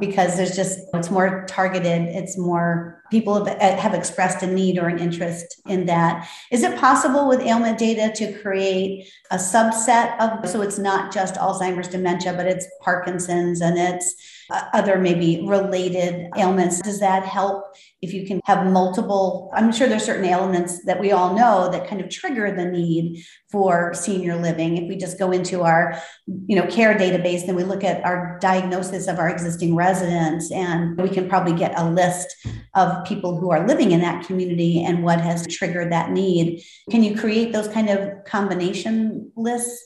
because 0.00 0.36
there's 0.36 0.54
just 0.54 0.78
it's 0.94 1.10
more 1.10 1.44
targeted 1.48 2.02
it's 2.02 2.38
more 2.38 3.02
people 3.10 3.44
have, 3.44 3.60
have 3.60 3.94
expressed 3.94 4.42
a 4.42 4.46
need 4.46 4.78
or 4.78 4.88
an 4.88 4.98
interest 4.98 5.60
in 5.66 5.86
that. 5.86 6.28
Is 6.50 6.62
it 6.62 6.78
possible 6.78 7.28
with 7.28 7.40
ailment 7.40 7.78
data 7.78 8.12
to 8.16 8.32
create 8.40 9.08
a 9.30 9.36
subset 9.36 10.18
of 10.20 10.48
so 10.48 10.62
it's 10.62 10.78
not 10.78 11.12
just 11.12 11.36
alzheimer's 11.36 11.88
dementia 11.88 12.32
but 12.32 12.46
it's 12.46 12.66
parkinson's 12.82 13.60
and 13.60 13.78
it's 13.78 14.14
uh, 14.50 14.62
other 14.72 14.98
maybe 14.98 15.44
related 15.46 16.28
ailments. 16.36 16.80
Does 16.80 17.00
that 17.00 17.24
help 17.24 17.64
if 18.02 18.12
you 18.12 18.26
can 18.26 18.40
have 18.44 18.66
multiple 18.66 19.50
i'm 19.54 19.72
sure 19.72 19.88
there's 19.88 20.04
certain 20.04 20.24
ailments 20.24 20.84
that 20.84 21.00
we 21.00 21.12
all 21.12 21.34
know 21.34 21.70
that 21.70 21.88
kind 21.88 22.00
of 22.00 22.08
trigger 22.08 22.54
the 22.54 22.64
need 22.64 23.24
for 23.50 23.94
senior 23.94 24.36
living. 24.36 24.76
If 24.76 24.88
we 24.88 24.96
just 24.96 25.18
go 25.18 25.30
into 25.30 25.62
our 25.62 26.00
you 26.26 26.56
know 26.56 26.66
care 26.66 26.94
database 26.94 27.46
then 27.46 27.54
we 27.54 27.64
look 27.64 27.84
at 27.84 28.04
our 28.04 28.38
diagnosis 28.40 29.06
of 29.06 29.18
our 29.18 29.28
existing 29.28 29.74
residents 29.74 30.50
and 30.50 31.00
we 31.00 31.08
can 31.08 31.28
probably 31.28 31.54
get 31.54 31.78
a 31.78 31.88
list 31.88 32.34
of 32.74 33.04
people 33.06 33.38
who 33.38 33.50
are 33.50 33.66
living 33.66 33.92
in 33.92 34.00
that 34.00 34.26
community 34.26 34.84
and 34.84 35.02
what 35.02 35.20
has 35.20 35.46
triggered 35.46 35.92
that 35.92 36.10
need. 36.10 36.62
Can 36.90 37.02
you 37.02 37.16
create 37.16 37.52
those 37.52 37.68
kind 37.68 37.88
of 37.88 38.24
combination 38.24 39.32
lists 39.36 39.82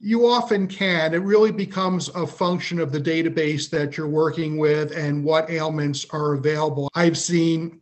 you 0.00 0.26
often 0.26 0.68
can. 0.68 1.12
It 1.12 1.22
really 1.22 1.50
becomes 1.50 2.08
a 2.10 2.26
function 2.26 2.78
of 2.78 2.92
the 2.92 3.00
database 3.00 3.68
that 3.70 3.96
you're 3.96 4.08
working 4.08 4.56
with 4.56 4.96
and 4.96 5.24
what 5.24 5.50
ailments 5.50 6.06
are 6.10 6.34
available. 6.34 6.88
I've 6.94 7.18
seen 7.18 7.80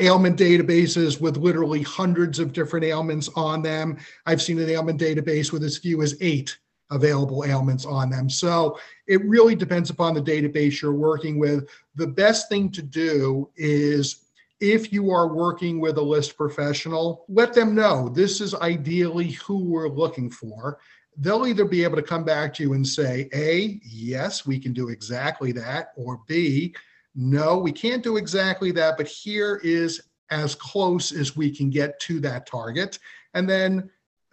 ailment 0.00 0.38
databases 0.38 1.20
with 1.20 1.36
literally 1.36 1.82
hundreds 1.82 2.38
of 2.38 2.52
different 2.52 2.84
ailments 2.84 3.28
on 3.36 3.62
them. 3.62 3.98
I've 4.24 4.42
seen 4.42 4.58
an 4.58 4.70
ailment 4.70 5.00
database 5.00 5.52
with 5.52 5.62
as 5.62 5.78
few 5.78 6.02
as 6.02 6.16
eight 6.20 6.56
available 6.90 7.44
ailments 7.44 7.84
on 7.84 8.10
them. 8.10 8.30
So 8.30 8.78
it 9.06 9.24
really 9.24 9.54
depends 9.54 9.90
upon 9.90 10.14
the 10.14 10.22
database 10.22 10.80
you're 10.80 10.92
working 10.92 11.38
with. 11.38 11.68
The 11.96 12.06
best 12.06 12.48
thing 12.48 12.70
to 12.72 12.82
do 12.82 13.50
is 13.56 14.26
if 14.60 14.92
you 14.92 15.10
are 15.10 15.34
working 15.34 15.80
with 15.80 15.98
a 15.98 16.02
list 16.02 16.36
professional, 16.36 17.24
let 17.28 17.52
them 17.52 17.74
know 17.74 18.08
this 18.08 18.40
is 18.40 18.54
ideally 18.54 19.32
who 19.32 19.58
we're 19.58 19.88
looking 19.88 20.30
for 20.30 20.78
they'll 21.18 21.46
either 21.46 21.64
be 21.64 21.82
able 21.82 21.96
to 21.96 22.02
come 22.02 22.24
back 22.24 22.52
to 22.54 22.62
you 22.62 22.74
and 22.74 22.86
say, 22.86 23.28
A, 23.32 23.80
yes, 23.82 24.46
we 24.46 24.58
can 24.58 24.72
do 24.72 24.88
exactly 24.88 25.52
that, 25.52 25.88
or 25.96 26.20
B, 26.26 26.74
no, 27.14 27.56
we 27.56 27.72
can't 27.72 28.02
do 28.02 28.18
exactly 28.18 28.70
that, 28.72 28.98
but 28.98 29.06
here 29.06 29.60
is 29.64 30.02
as 30.30 30.54
close 30.54 31.12
as 31.12 31.36
we 31.36 31.50
can 31.50 31.70
get 31.70 31.98
to 32.00 32.20
that 32.20 32.46
target. 32.46 32.98
And 33.34 33.48
then 33.48 33.90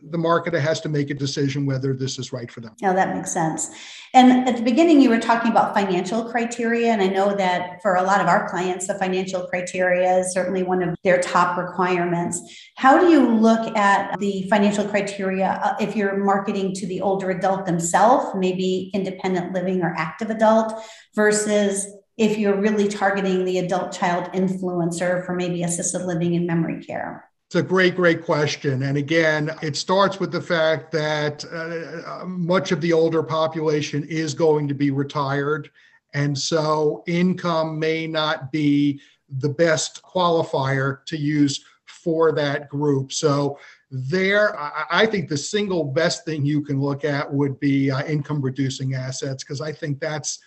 the 0.09 0.17
marketer 0.17 0.59
has 0.59 0.81
to 0.81 0.89
make 0.89 1.09
a 1.09 1.13
decision 1.13 1.65
whether 1.65 1.93
this 1.93 2.19
is 2.19 2.33
right 2.33 2.51
for 2.51 2.61
them. 2.61 2.75
Yeah, 2.81 2.93
that 2.93 3.15
makes 3.15 3.31
sense. 3.31 3.69
And 4.13 4.47
at 4.47 4.57
the 4.57 4.61
beginning, 4.61 5.01
you 5.01 5.09
were 5.09 5.19
talking 5.19 5.49
about 5.49 5.73
financial 5.73 6.29
criteria. 6.29 6.91
And 6.91 7.01
I 7.01 7.07
know 7.07 7.35
that 7.35 7.81
for 7.81 7.95
a 7.95 8.03
lot 8.03 8.21
of 8.21 8.27
our 8.27 8.49
clients, 8.49 8.87
the 8.87 8.95
financial 8.95 9.47
criteria 9.47 10.19
is 10.19 10.33
certainly 10.33 10.63
one 10.63 10.83
of 10.83 10.95
their 11.03 11.21
top 11.21 11.57
requirements. 11.57 12.39
How 12.75 12.99
do 12.99 13.09
you 13.09 13.27
look 13.27 13.75
at 13.77 14.19
the 14.19 14.45
financial 14.49 14.87
criteria 14.87 15.59
uh, 15.63 15.75
if 15.79 15.95
you're 15.95 16.17
marketing 16.23 16.73
to 16.75 16.87
the 16.87 17.01
older 17.01 17.31
adult 17.31 17.65
themselves, 17.65 18.35
maybe 18.35 18.91
independent 18.93 19.53
living 19.53 19.81
or 19.81 19.95
active 19.97 20.29
adult, 20.29 20.73
versus 21.15 21.87
if 22.17 22.37
you're 22.37 22.59
really 22.59 22.87
targeting 22.87 23.45
the 23.45 23.57
adult 23.57 23.91
child 23.91 24.25
influencer 24.33 25.25
for 25.25 25.33
maybe 25.33 25.63
assisted 25.63 26.05
living 26.05 26.35
and 26.35 26.45
memory 26.45 26.83
care? 26.83 27.27
It's 27.53 27.59
a 27.59 27.61
great, 27.61 27.95
great 27.95 28.23
question. 28.23 28.81
And 28.81 28.97
again, 28.97 29.51
it 29.61 29.75
starts 29.75 30.19
with 30.19 30.31
the 30.31 30.41
fact 30.41 30.91
that 30.93 31.45
uh, 31.53 32.25
much 32.25 32.71
of 32.71 32.81
the 32.81 32.91
older 32.91 33.21
population 33.21 34.03
is 34.05 34.33
going 34.33 34.67
to 34.69 34.73
be 34.73 34.89
retired. 34.89 35.69
And 36.15 36.35
so 36.35 37.03
income 37.05 37.77
may 37.77 38.07
not 38.07 38.51
be 38.51 38.99
the 39.29 39.49
best 39.49 40.01
qualifier 40.01 41.05
to 41.05 41.15
use 41.15 41.63
for 41.85 42.31
that 42.31 42.69
group. 42.69 43.13
So 43.13 43.59
there, 43.91 44.59
I 44.89 45.05
think 45.05 45.29
the 45.29 45.37
single 45.37 45.83
best 45.83 46.25
thing 46.25 46.43
you 46.43 46.63
can 46.63 46.81
look 46.81 47.05
at 47.05 47.31
would 47.31 47.59
be 47.59 47.91
uh, 47.91 48.03
income 48.05 48.41
producing 48.41 48.95
assets 48.95 49.43
because 49.43 49.61
I 49.61 49.71
think 49.71 49.99
that's 49.99 50.39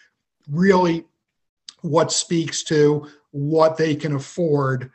really 0.50 1.04
what 1.82 2.10
speaks 2.10 2.64
to 2.64 3.06
what 3.30 3.76
they 3.76 3.94
can 3.94 4.16
afford 4.16 4.90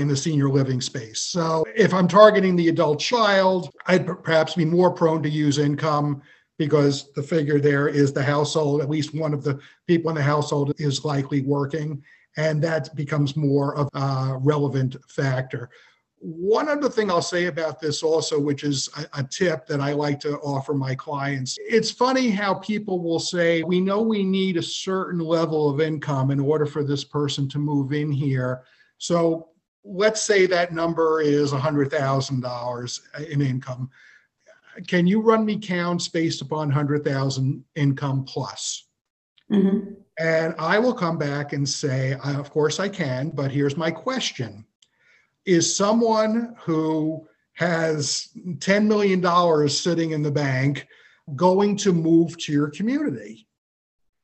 in 0.00 0.08
the 0.08 0.16
senior 0.16 0.48
living 0.48 0.80
space. 0.80 1.20
So 1.20 1.64
if 1.74 1.92
I'm 1.92 2.08
targeting 2.08 2.56
the 2.56 2.68
adult 2.68 3.00
child, 3.00 3.70
I'd 3.86 4.06
perhaps 4.06 4.54
be 4.54 4.64
more 4.64 4.90
prone 4.90 5.22
to 5.22 5.28
use 5.28 5.58
income 5.58 6.22
because 6.58 7.12
the 7.12 7.22
figure 7.22 7.60
there 7.60 7.88
is 7.88 8.12
the 8.12 8.22
household, 8.22 8.82
at 8.82 8.90
least 8.90 9.14
one 9.14 9.32
of 9.32 9.44
the 9.44 9.58
people 9.86 10.10
in 10.10 10.16
the 10.16 10.22
household 10.22 10.72
is 10.78 11.04
likely 11.04 11.42
working, 11.42 12.02
and 12.36 12.62
that 12.62 12.94
becomes 12.96 13.36
more 13.36 13.76
of 13.76 13.88
a 13.94 14.36
relevant 14.40 14.96
factor. 15.08 15.70
One 16.20 16.68
other 16.68 16.88
thing 16.88 17.12
I'll 17.12 17.22
say 17.22 17.46
about 17.46 17.80
this 17.80 18.02
also, 18.02 18.40
which 18.40 18.64
is 18.64 18.88
a, 18.96 19.20
a, 19.20 19.22
tip 19.22 19.68
that 19.68 19.80
I 19.80 19.92
like 19.92 20.18
to 20.20 20.36
offer 20.38 20.74
my 20.74 20.96
clients. 20.96 21.56
It's 21.60 21.92
funny 21.92 22.28
how 22.28 22.54
people 22.54 23.00
will 23.00 23.20
say, 23.20 23.62
we 23.62 23.80
know 23.80 24.02
we 24.02 24.24
need 24.24 24.56
a 24.56 24.62
certain 24.62 25.20
level 25.20 25.70
of 25.70 25.80
income 25.80 26.32
in 26.32 26.40
order 26.40 26.66
for 26.66 26.82
this 26.82 27.04
person 27.04 27.48
to 27.50 27.60
move 27.60 27.92
in 27.92 28.10
here. 28.10 28.62
So 28.98 29.50
let's 29.84 30.22
say 30.22 30.46
that 30.46 30.72
number 30.72 31.20
is 31.20 31.52
$100,000 31.52 33.28
in 33.30 33.40
income. 33.40 33.90
Can 34.86 35.06
you 35.06 35.20
run 35.20 35.44
me 35.44 35.58
counts 35.58 36.08
based 36.08 36.42
upon 36.42 36.68
100,000 36.68 37.64
income 37.74 38.24
plus? 38.24 38.86
Mm-hmm. 39.50 39.94
And 40.18 40.54
I 40.58 40.78
will 40.78 40.94
come 40.94 41.16
back 41.16 41.52
and 41.52 41.68
say, 41.68 42.16
of 42.24 42.50
course 42.50 42.80
I 42.80 42.88
can, 42.88 43.30
but 43.30 43.50
here's 43.50 43.76
my 43.76 43.90
question 43.90 44.64
is 45.46 45.74
someone 45.74 46.54
who 46.60 47.26
has 47.54 48.28
$10 48.36 48.86
million 48.86 49.68
sitting 49.68 50.10
in 50.10 50.22
the 50.22 50.30
bank 50.30 50.86
going 51.34 51.76
to 51.78 51.92
move 51.92 52.36
to 52.38 52.52
your 52.52 52.68
community? 52.68 53.47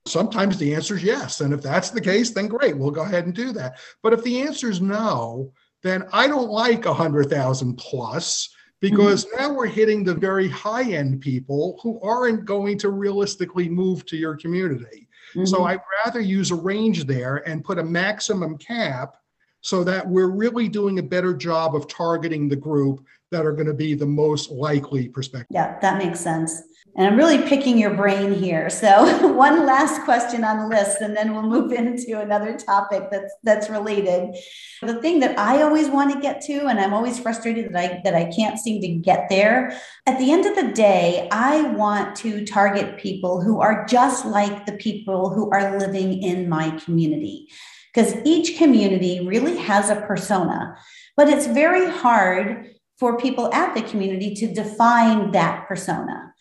Sometimes 0.06 0.58
the 0.58 0.74
answer 0.74 0.96
is 0.96 1.02
yes. 1.02 1.40
And 1.40 1.54
if 1.54 1.62
that's 1.62 1.90
the 1.90 2.00
case, 2.00 2.30
then 2.30 2.46
great, 2.46 2.76
we'll 2.76 2.90
go 2.90 3.02
ahead 3.02 3.24
and 3.24 3.34
do 3.34 3.52
that. 3.52 3.78
But 4.02 4.12
if 4.12 4.22
the 4.22 4.42
answer 4.42 4.70
is 4.70 4.80
no, 4.80 5.52
then 5.82 6.04
I 6.12 6.26
don't 6.26 6.50
like 6.50 6.84
100,000 6.84 7.76
plus 7.76 8.50
because 8.80 9.24
mm-hmm. 9.24 9.42
now 9.42 9.52
we're 9.54 9.66
hitting 9.66 10.04
the 10.04 10.14
very 10.14 10.48
high 10.48 10.92
end 10.92 11.22
people 11.22 11.78
who 11.82 11.98
aren't 12.02 12.44
going 12.44 12.76
to 12.78 12.90
realistically 12.90 13.68
move 13.68 14.04
to 14.06 14.16
your 14.16 14.36
community. 14.36 15.08
Mm-hmm. 15.34 15.46
So 15.46 15.64
I'd 15.64 15.80
rather 16.04 16.20
use 16.20 16.50
a 16.50 16.56
range 16.56 17.04
there 17.04 17.36
and 17.48 17.64
put 17.64 17.78
a 17.78 17.84
maximum 17.84 18.58
cap 18.58 19.16
so 19.62 19.82
that 19.84 20.06
we're 20.06 20.28
really 20.28 20.68
doing 20.68 20.98
a 20.98 21.02
better 21.02 21.32
job 21.32 21.74
of 21.74 21.88
targeting 21.88 22.48
the 22.48 22.56
group 22.56 23.02
that 23.30 23.46
are 23.46 23.52
going 23.52 23.66
to 23.66 23.74
be 23.74 23.94
the 23.94 24.06
most 24.06 24.50
likely 24.50 25.08
prospective. 25.08 25.48
Yeah, 25.50 25.78
that 25.80 25.96
makes 25.96 26.20
sense. 26.20 26.62
And 26.96 27.06
I'm 27.06 27.16
really 27.16 27.38
picking 27.38 27.76
your 27.76 27.94
brain 27.94 28.32
here. 28.32 28.70
So 28.70 29.28
one 29.32 29.66
last 29.66 30.02
question 30.02 30.44
on 30.44 30.58
the 30.58 30.68
list, 30.68 31.00
and 31.00 31.16
then 31.16 31.32
we'll 31.32 31.42
move 31.42 31.72
into 31.80 32.20
another 32.20 32.56
topic 32.56 33.08
that's 33.10 33.34
that's 33.42 33.68
related. 33.68 34.36
The 34.80 35.00
thing 35.00 35.20
that 35.20 35.38
I 35.38 35.62
always 35.62 35.88
want 35.88 36.12
to 36.12 36.20
get 36.20 36.40
to, 36.42 36.66
and 36.66 36.78
I'm 36.78 36.94
always 36.94 37.18
frustrated 37.18 37.72
that 37.72 37.76
I 37.76 38.00
that 38.04 38.14
I 38.14 38.30
can't 38.30 38.58
seem 38.58 38.80
to 38.82 38.88
get 38.88 39.28
there. 39.28 39.78
At 40.06 40.18
the 40.18 40.30
end 40.30 40.46
of 40.46 40.54
the 40.54 40.72
day, 40.72 41.28
I 41.32 41.62
want 41.62 42.16
to 42.16 42.44
target 42.44 42.98
people 42.98 43.40
who 43.40 43.60
are 43.60 43.86
just 43.86 44.24
like 44.24 44.66
the 44.66 44.76
people 44.76 45.30
who 45.30 45.50
are 45.50 45.78
living 45.78 46.22
in 46.22 46.48
my 46.48 46.70
community 46.84 47.48
because 47.92 48.14
each 48.24 48.58
community 48.58 49.26
really 49.26 49.56
has 49.56 49.88
a 49.88 49.96
persona, 49.96 50.76
but 51.16 51.28
it's 51.28 51.46
very 51.46 51.88
hard 51.88 52.66
for 52.98 53.18
people 53.18 53.52
at 53.52 53.74
the 53.74 53.82
community 53.82 54.34
to 54.34 54.52
define 54.52 55.32
that 55.32 55.66
persona. 55.66 56.33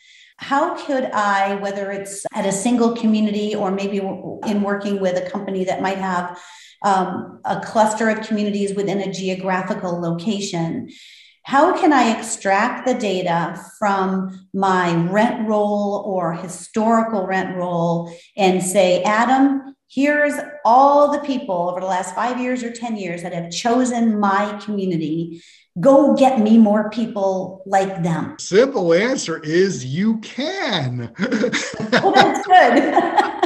How 0.43 0.75
could 0.75 1.06
I, 1.06 1.56
whether 1.56 1.89
it's 1.91 2.25
at 2.34 2.45
a 2.45 2.51
single 2.51 2.97
community 2.97 3.56
or 3.56 3.71
maybe 3.71 3.99
in 3.99 4.62
working 4.62 4.99
with 4.99 5.15
a 5.15 5.29
company 5.29 5.63
that 5.63 5.82
might 5.82 5.97
have 5.97 6.38
um, 6.84 7.39
a 7.45 7.62
cluster 7.62 8.10
of 8.10 8.27
communities 8.27 8.75
within 8.75 8.99
a 8.99 9.12
geographical 9.12 10.01
location, 10.01 10.89
how 11.43 11.77
can 11.79 11.93
I 11.93 12.17
extract 12.17 12.86
the 12.86 12.93
data 12.93 13.58
from 13.79 14.47
my 14.53 14.93
rent 15.08 15.47
roll 15.47 16.03
or 16.06 16.34
historical 16.34 17.25
rent 17.25 17.56
roll 17.56 18.13
and 18.36 18.62
say, 18.62 19.01
Adam, 19.03 19.75
here's 19.89 20.34
all 20.65 21.12
the 21.12 21.19
people 21.19 21.69
over 21.69 21.79
the 21.79 21.86
last 21.86 22.15
five 22.15 22.41
years 22.41 22.63
or 22.63 22.71
10 22.71 22.97
years 22.97 23.23
that 23.23 23.34
have 23.34 23.49
chosen 23.49 24.19
my 24.19 24.60
community. 24.63 25.41
Go 25.80 26.16
get 26.16 26.40
me 26.40 26.60
more 26.60 26.92
people 26.92 27.64
like 27.66 28.04
them. 28.04 28.36
Simple 28.38 28.94
answer 28.94 29.42
is 29.44 29.84
you 29.84 30.20
can. 30.20 31.12
well, 31.92 32.12
that's 32.12 32.46
good. 32.46 33.44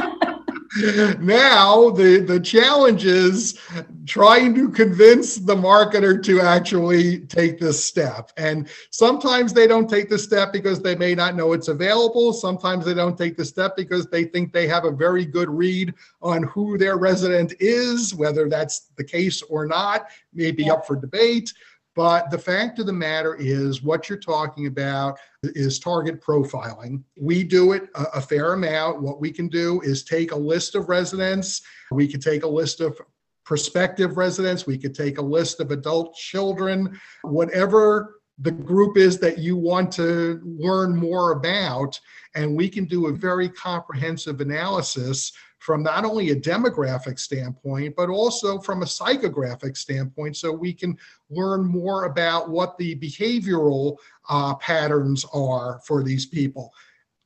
now 1.20 1.88
the 1.90 2.22
the 2.26 2.38
challenge 2.38 3.06
is 3.06 3.58
trying 4.06 4.54
to 4.54 4.68
convince 4.68 5.36
the 5.36 5.54
marketer 5.54 6.22
to 6.22 6.40
actually 6.40 7.20
take 7.20 7.58
this 7.58 7.82
step 7.82 8.30
and 8.36 8.68
sometimes 8.90 9.54
they 9.54 9.66
don't 9.66 9.88
take 9.88 10.10
the 10.10 10.18
step 10.18 10.52
because 10.52 10.80
they 10.82 10.94
may 10.94 11.14
not 11.14 11.34
know 11.34 11.54
it's 11.54 11.68
available 11.68 12.34
sometimes 12.34 12.84
they 12.84 12.92
don't 12.92 13.16
take 13.16 13.36
the 13.36 13.44
step 13.44 13.76
because 13.76 14.06
they 14.08 14.24
think 14.24 14.52
they 14.52 14.68
have 14.68 14.84
a 14.84 14.90
very 14.90 15.24
good 15.24 15.48
read 15.48 15.94
on 16.20 16.42
who 16.44 16.76
their 16.76 16.98
resident 16.98 17.54
is 17.60 18.14
whether 18.14 18.48
that's 18.48 18.90
the 18.96 19.04
case 19.04 19.40
or 19.42 19.66
not 19.66 20.08
may 20.34 20.50
be 20.50 20.64
yeah. 20.64 20.74
up 20.74 20.86
for 20.86 20.96
debate 20.96 21.52
but 21.98 22.30
the 22.30 22.38
fact 22.38 22.78
of 22.78 22.86
the 22.86 22.92
matter 22.92 23.34
is, 23.34 23.82
what 23.82 24.08
you're 24.08 24.20
talking 24.20 24.68
about 24.68 25.18
is 25.42 25.80
target 25.80 26.22
profiling. 26.22 27.02
We 27.20 27.42
do 27.42 27.72
it 27.72 27.88
a, 27.96 28.04
a, 28.14 28.20
fair 28.20 28.52
amount. 28.52 29.02
What 29.02 29.20
we 29.20 29.32
can 29.32 29.48
do 29.48 29.80
is 29.80 30.04
take 30.04 30.30
a 30.30 30.36
list 30.36 30.76
of 30.76 30.88
residents, 30.88 31.60
we 31.90 32.06
could 32.06 32.22
take 32.22 32.44
a 32.44 32.48
list 32.48 32.80
of 32.80 33.00
prospective 33.44 34.16
residents, 34.16 34.64
we 34.64 34.78
could 34.78 34.94
take 34.94 35.18
a 35.18 35.22
list 35.22 35.58
of 35.58 35.72
adult 35.72 36.14
children, 36.14 36.96
whatever 37.22 38.20
the 38.38 38.52
group 38.52 38.96
is 38.96 39.18
that 39.18 39.38
you 39.38 39.56
want 39.56 39.90
to 39.94 40.40
learn 40.44 40.94
more 40.94 41.32
about. 41.32 41.98
And 42.36 42.56
we 42.56 42.68
can 42.68 42.84
do 42.84 43.08
a 43.08 43.12
very 43.12 43.48
comprehensive 43.48 44.40
analysis 44.40 45.32
from 45.68 45.82
not 45.82 46.06
only 46.06 46.30
a 46.30 46.34
demographic 46.34 47.18
standpoint, 47.18 47.94
but 47.94 48.08
also 48.08 48.58
from 48.58 48.80
a 48.80 48.86
psychographic 48.86 49.76
standpoint, 49.76 50.34
so 50.34 50.50
we 50.50 50.72
can 50.72 50.96
learn 51.28 51.62
more 51.62 52.06
about 52.06 52.48
what 52.48 52.78
the 52.78 52.96
behavioral 52.96 53.98
uh, 54.30 54.54
patterns 54.54 55.26
are 55.34 55.78
for 55.84 56.02
these 56.02 56.24
people. 56.24 56.72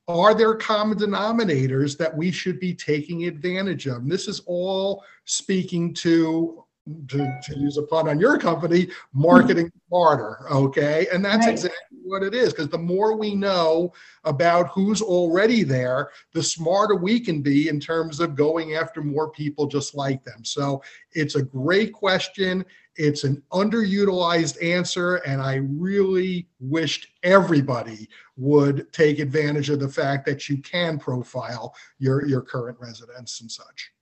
Are 0.09 0.33
there 0.33 0.55
common 0.55 0.97
denominators 0.97 1.97
that 1.99 2.13
we 2.13 2.31
should 2.31 2.59
be 2.59 2.73
taking 2.73 3.27
advantage 3.27 3.87
of? 3.87 4.01
And 4.01 4.11
this 4.11 4.27
is 4.27 4.41
all 4.45 5.05
speaking 5.23 5.93
to 5.93 6.65
to, 7.07 7.39
to, 7.43 7.57
use 7.57 7.77
a 7.77 7.83
pun 7.83 8.09
on 8.09 8.19
your 8.19 8.37
company, 8.37 8.87
marketing 9.13 9.71
smarter. 9.87 10.45
Okay. 10.51 11.07
And 11.13 11.23
that's 11.23 11.45
right. 11.45 11.53
exactly 11.53 11.97
what 12.03 12.23
it 12.23 12.33
is. 12.33 12.51
Because 12.51 12.67
the 12.67 12.77
more 12.77 13.15
we 13.15 13.35
know 13.35 13.93
about 14.25 14.67
who's 14.69 15.01
already 15.01 15.63
there, 15.63 16.09
the 16.33 16.43
smarter 16.43 16.95
we 16.95 17.19
can 17.19 17.41
be 17.41 17.69
in 17.69 17.79
terms 17.79 18.19
of 18.19 18.35
going 18.35 18.75
after 18.75 19.01
more 19.01 19.29
people 19.29 19.65
just 19.65 19.95
like 19.95 20.23
them. 20.25 20.43
So 20.43 20.83
it's 21.13 21.35
a 21.35 21.43
great 21.43 21.93
question. 21.93 22.65
It's 22.95 23.23
an 23.23 23.41
underutilized 23.53 24.61
answer. 24.61 25.15
And 25.17 25.41
I 25.41 25.55
really 25.55 26.47
wished 26.59 27.07
everybody 27.23 28.09
would 28.35 28.91
take 28.91 29.19
advantage 29.19 29.69
of 29.69 29.79
the 29.79 29.89
fact 29.89 30.25
that 30.25 30.49
you 30.49 30.57
can 30.57 30.99
profile 30.99 31.73
your, 31.97 32.27
your 32.27 32.41
current 32.41 32.77
residents 32.79 33.39
and 33.39 33.49
such. 33.49 33.92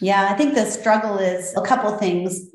Yeah, 0.00 0.28
I 0.30 0.34
think 0.34 0.54
the 0.54 0.66
struggle 0.66 1.18
is 1.18 1.54
a 1.56 1.62
couple 1.62 1.96
things. 1.98 2.48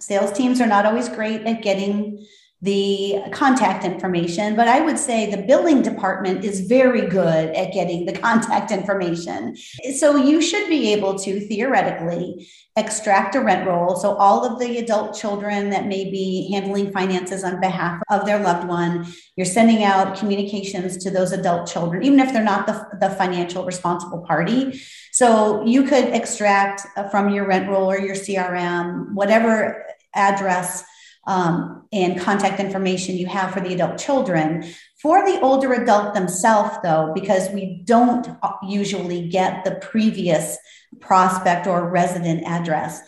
Sales 0.00 0.32
teams 0.32 0.60
are 0.60 0.66
not 0.66 0.86
always 0.86 1.08
great 1.08 1.42
at 1.42 1.62
getting 1.62 2.24
the 2.60 3.22
contact 3.30 3.84
information, 3.84 4.56
but 4.56 4.66
I 4.66 4.80
would 4.80 4.98
say 4.98 5.30
the 5.30 5.42
billing 5.42 5.80
department 5.80 6.44
is 6.44 6.62
very 6.62 7.06
good 7.06 7.54
at 7.54 7.72
getting 7.72 8.04
the 8.04 8.12
contact 8.18 8.72
information. 8.72 9.56
So 9.96 10.16
you 10.16 10.42
should 10.42 10.68
be 10.68 10.92
able 10.92 11.16
to 11.20 11.38
theoretically 11.38 12.48
extract 12.76 13.36
a 13.36 13.40
rent 13.40 13.66
roll. 13.66 13.94
So 13.96 14.14
all 14.14 14.44
of 14.44 14.58
the 14.58 14.78
adult 14.78 15.16
children 15.16 15.70
that 15.70 15.86
may 15.86 16.10
be 16.10 16.50
handling 16.52 16.92
finances 16.92 17.44
on 17.44 17.60
behalf 17.60 18.02
of 18.10 18.26
their 18.26 18.40
loved 18.40 18.66
one, 18.66 19.06
you're 19.36 19.46
sending 19.46 19.84
out 19.84 20.18
communications 20.18 20.96
to 20.98 21.10
those 21.10 21.30
adult 21.30 21.68
children, 21.68 22.02
even 22.02 22.18
if 22.18 22.32
they're 22.32 22.42
not 22.42 22.66
the, 22.66 22.86
the 23.00 23.10
financial 23.10 23.64
responsible 23.64 24.24
party. 24.26 24.80
So 25.12 25.64
you 25.64 25.84
could 25.84 26.06
extract 26.06 26.82
from 27.10 27.30
your 27.30 27.46
rent 27.46 27.68
roll 27.68 27.90
or 27.90 27.98
your 27.98 28.16
CRM, 28.16 29.12
whatever 29.12 29.84
address 30.14 30.84
um, 31.28 31.86
and 31.92 32.20
contact 32.20 32.58
information 32.58 33.16
you 33.16 33.26
have 33.26 33.52
for 33.52 33.60
the 33.60 33.74
adult 33.74 33.98
children. 33.98 34.64
For 35.00 35.24
the 35.24 35.40
older 35.40 35.72
adult 35.74 36.14
themselves, 36.14 36.76
though, 36.82 37.12
because 37.14 37.50
we 37.50 37.82
don't 37.84 38.26
usually 38.66 39.28
get 39.28 39.64
the 39.64 39.76
previous 39.76 40.58
prospect 41.00 41.66
or 41.66 41.88
resident 41.88 42.44
address, 42.44 43.00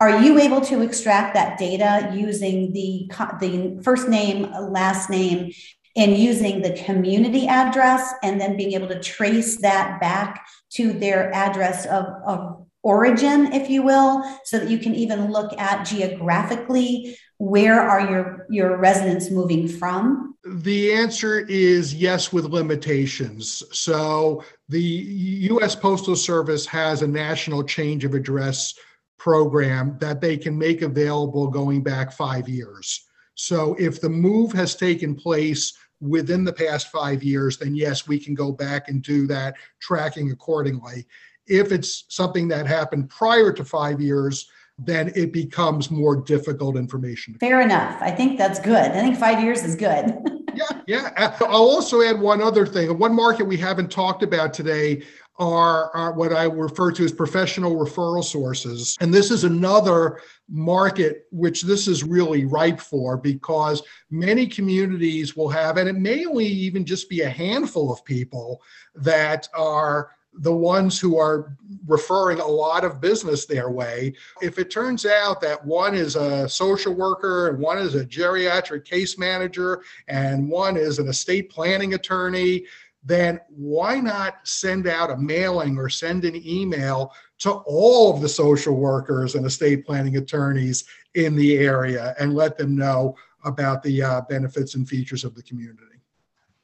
are 0.00 0.22
you 0.22 0.38
able 0.38 0.60
to 0.62 0.82
extract 0.82 1.34
that 1.34 1.58
data 1.58 2.12
using 2.14 2.72
the, 2.72 3.10
the 3.40 3.80
first 3.82 4.08
name, 4.08 4.50
last 4.52 5.10
name, 5.10 5.52
and 5.96 6.16
using 6.16 6.62
the 6.62 6.72
community 6.72 7.46
address 7.46 8.12
and 8.22 8.40
then 8.40 8.56
being 8.56 8.72
able 8.72 8.88
to 8.88 9.00
trace 9.00 9.60
that 9.60 10.00
back 10.00 10.44
to 10.70 10.92
their 10.92 11.32
address 11.32 11.86
of, 11.86 12.04
of 12.26 12.66
origin, 12.84 13.52
if 13.52 13.68
you 13.68 13.82
will, 13.82 14.22
so 14.44 14.58
that 14.58 14.70
you 14.70 14.78
can 14.78 14.94
even 14.94 15.32
look 15.32 15.58
at 15.58 15.84
geographically 15.84 17.18
where 17.38 17.80
are 17.80 18.00
your, 18.00 18.46
your 18.48 18.76
residents 18.78 19.30
moving 19.30 19.66
from? 19.66 20.36
The 20.44 20.92
answer 20.92 21.40
is 21.40 21.94
yes, 21.94 22.32
with 22.32 22.44
limitations. 22.44 23.62
So 23.72 24.44
the 24.68 24.80
US 24.80 25.74
Postal 25.74 26.16
Service 26.16 26.64
has 26.66 27.02
a 27.02 27.08
national 27.08 27.64
change 27.64 28.04
of 28.04 28.14
address 28.14 28.74
program 29.18 29.96
that 30.00 30.20
they 30.20 30.36
can 30.36 30.56
make 30.56 30.82
available 30.82 31.48
going 31.48 31.82
back 31.82 32.12
five 32.12 32.48
years. 32.48 33.06
So 33.34 33.74
if 33.78 34.00
the 34.00 34.08
move 34.08 34.52
has 34.52 34.76
taken 34.76 35.14
place 35.14 35.72
within 36.00 36.44
the 36.44 36.52
past 36.52 36.88
five 36.88 37.22
years, 37.22 37.56
then 37.56 37.74
yes, 37.74 38.06
we 38.06 38.18
can 38.18 38.34
go 38.34 38.52
back 38.52 38.88
and 38.88 39.02
do 39.02 39.26
that 39.28 39.54
tracking 39.80 40.30
accordingly. 40.30 41.06
If 41.46 41.72
it's 41.72 42.04
something 42.08 42.48
that 42.48 42.66
happened 42.66 43.10
prior 43.10 43.52
to 43.52 43.64
five 43.64 44.00
years, 44.00 44.48
then 44.78 45.12
it 45.14 45.32
becomes 45.32 45.90
more 45.90 46.16
difficult 46.16 46.76
information. 46.76 47.34
Fair 47.34 47.60
enough. 47.60 48.00
I 48.00 48.10
think 48.10 48.38
that's 48.38 48.58
good. 48.58 48.90
I 48.90 49.00
think 49.00 49.16
five 49.16 49.42
years 49.42 49.62
is 49.62 49.76
good. 49.76 50.16
yeah, 50.54 50.82
yeah. 50.86 51.10
Uh, 51.16 51.46
I'll 51.46 51.62
also 51.62 52.02
add 52.02 52.18
one 52.18 52.42
other 52.42 52.66
thing. 52.66 52.98
One 52.98 53.14
market 53.14 53.44
we 53.44 53.56
haven't 53.56 53.90
talked 53.90 54.22
about 54.22 54.52
today 54.52 55.02
are, 55.36 55.90
are, 55.96 56.12
what 56.12 56.32
I 56.32 56.44
refer 56.44 56.92
to 56.92 57.04
as 57.04 57.12
professional 57.12 57.74
referral 57.74 58.22
sources. 58.22 58.96
And 59.00 59.12
this 59.12 59.30
is 59.32 59.42
another 59.42 60.20
market 60.48 61.26
which 61.32 61.62
this 61.62 61.88
is 61.88 62.04
really 62.04 62.44
ripe 62.44 62.80
for 62.80 63.16
because 63.16 63.82
many 64.10 64.46
communities 64.46 65.36
will 65.36 65.48
have, 65.48 65.76
and 65.76 65.88
it 65.88 65.96
may 65.96 66.24
only 66.24 66.46
even 66.46 66.84
just 66.84 67.08
be 67.08 67.22
a 67.22 67.28
handful 67.28 67.92
of 67.92 68.04
people 68.04 68.62
that 68.94 69.48
are 69.54 70.10
the 70.38 70.52
ones 70.52 70.98
who 70.98 71.18
are 71.18 71.56
referring 71.86 72.40
a 72.40 72.46
lot 72.46 72.84
of 72.84 73.00
business 73.00 73.46
their 73.46 73.70
way. 73.70 74.14
If 74.42 74.58
it 74.58 74.70
turns 74.70 75.06
out 75.06 75.40
that 75.42 75.64
one 75.64 75.94
is 75.94 76.16
a 76.16 76.48
social 76.48 76.94
worker 76.94 77.48
and 77.48 77.58
one 77.58 77.78
is 77.78 77.94
a 77.94 78.04
geriatric 78.04 78.84
case 78.84 79.18
manager 79.18 79.82
and 80.08 80.48
one 80.48 80.76
is 80.76 80.98
an 80.98 81.08
estate 81.08 81.50
planning 81.50 81.94
attorney, 81.94 82.64
then 83.04 83.38
why 83.48 84.00
not 84.00 84.36
send 84.44 84.86
out 84.86 85.10
a 85.10 85.16
mailing 85.16 85.76
or 85.78 85.88
send 85.88 86.24
an 86.24 86.40
email 86.46 87.12
to 87.38 87.50
all 87.66 88.14
of 88.14 88.22
the 88.22 88.28
social 88.28 88.76
workers 88.76 89.34
and 89.34 89.44
estate 89.44 89.84
planning 89.84 90.16
attorneys 90.16 90.84
in 91.14 91.36
the 91.36 91.58
area 91.58 92.14
and 92.18 92.34
let 92.34 92.56
them 92.56 92.74
know 92.74 93.14
about 93.44 93.82
the 93.82 94.02
uh, 94.02 94.20
benefits 94.22 94.74
and 94.74 94.88
features 94.88 95.22
of 95.22 95.34
the 95.34 95.42
community? 95.42 95.82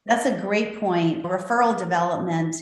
That's 0.06 0.24
a 0.24 0.40
great 0.40 0.80
point. 0.80 1.22
Referral 1.22 1.78
development 1.78 2.56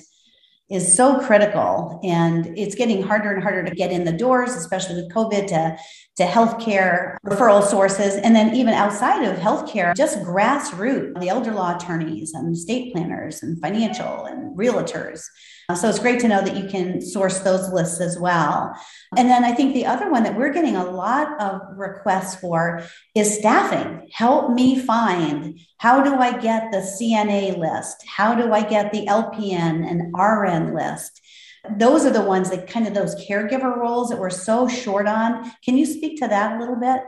is 0.71 0.95
so 0.95 1.19
critical 1.21 1.99
and 2.05 2.47
it's 2.59 2.75
getting 2.75 3.03
harder 3.03 3.33
and 3.33 3.43
harder 3.43 3.65
to 3.65 3.75
get 3.75 3.91
in 3.91 4.05
the 4.05 4.13
doors 4.13 4.55
especially 4.55 4.97
with 4.97 5.11
covid 5.13 5.47
to, 5.47 5.77
to 6.17 6.25
healthcare 6.25 7.17
referral 7.25 7.63
sources. 7.63 8.17
And 8.17 8.35
then 8.35 8.55
even 8.55 8.75
outside 8.75 9.25
of 9.25 9.39
healthcare 9.39 9.97
just 9.97 10.19
grassroots 10.19 11.19
the 11.21 11.29
elder 11.29 11.53
law 11.53 11.77
attorneys 11.77 12.35
and 12.35 12.55
estate 12.55 12.93
planners 12.93 13.43
and 13.43 13.59
financial 13.61 14.25
and 14.25 14.57
realtors 14.59 15.23
Uh, 15.71 15.75
so 15.75 15.87
it's 15.87 15.99
great 15.99 16.19
to 16.19 16.29
know 16.29 16.43
that 16.43 16.57
you 16.57 16.67
can 16.67 16.99
source 16.99 17.41
those 17.41 17.71
lists 17.71 18.01
as 18.01 18.19
well. 18.19 18.75
And 19.19 19.29
then 19.29 19.45
I 19.45 19.53
think 19.53 19.75
the 19.75 19.85
other 19.85 20.11
one 20.11 20.23
that 20.23 20.35
we're 20.35 20.53
getting 20.53 20.77
a 20.77 20.91
lot 20.91 21.39
of 21.43 21.61
requests 21.77 22.37
for 22.37 22.83
is 23.15 23.39
staffing. 23.39 24.09
Help 24.11 24.53
me 24.53 24.79
find 24.79 25.61
how 25.77 26.03
do 26.03 26.15
I 26.15 26.39
get 26.39 26.73
the 26.73 26.79
CNA 26.79 27.59
list? 27.59 28.03
How 28.07 28.35
do 28.35 28.51
I 28.51 28.63
get 28.63 28.93
the 28.93 29.05
LPN 29.05 29.87
and 29.87 30.15
RN 30.17 30.75
list? 30.75 31.21
Those 31.77 32.07
are 32.07 32.13
the 32.13 32.23
ones 32.23 32.49
that 32.49 32.67
kind 32.67 32.87
of 32.87 32.95
those 32.95 33.15
caregiver 33.29 33.77
roles 33.77 34.09
that 34.09 34.19
we're 34.19 34.31
so 34.31 34.69
short 34.69 35.07
on. 35.07 35.53
Can 35.63 35.77
you 35.77 35.85
speak 35.85 36.19
to 36.21 36.29
that 36.29 36.57
a 36.57 36.59
little 36.59 36.77
bit? 36.77 37.03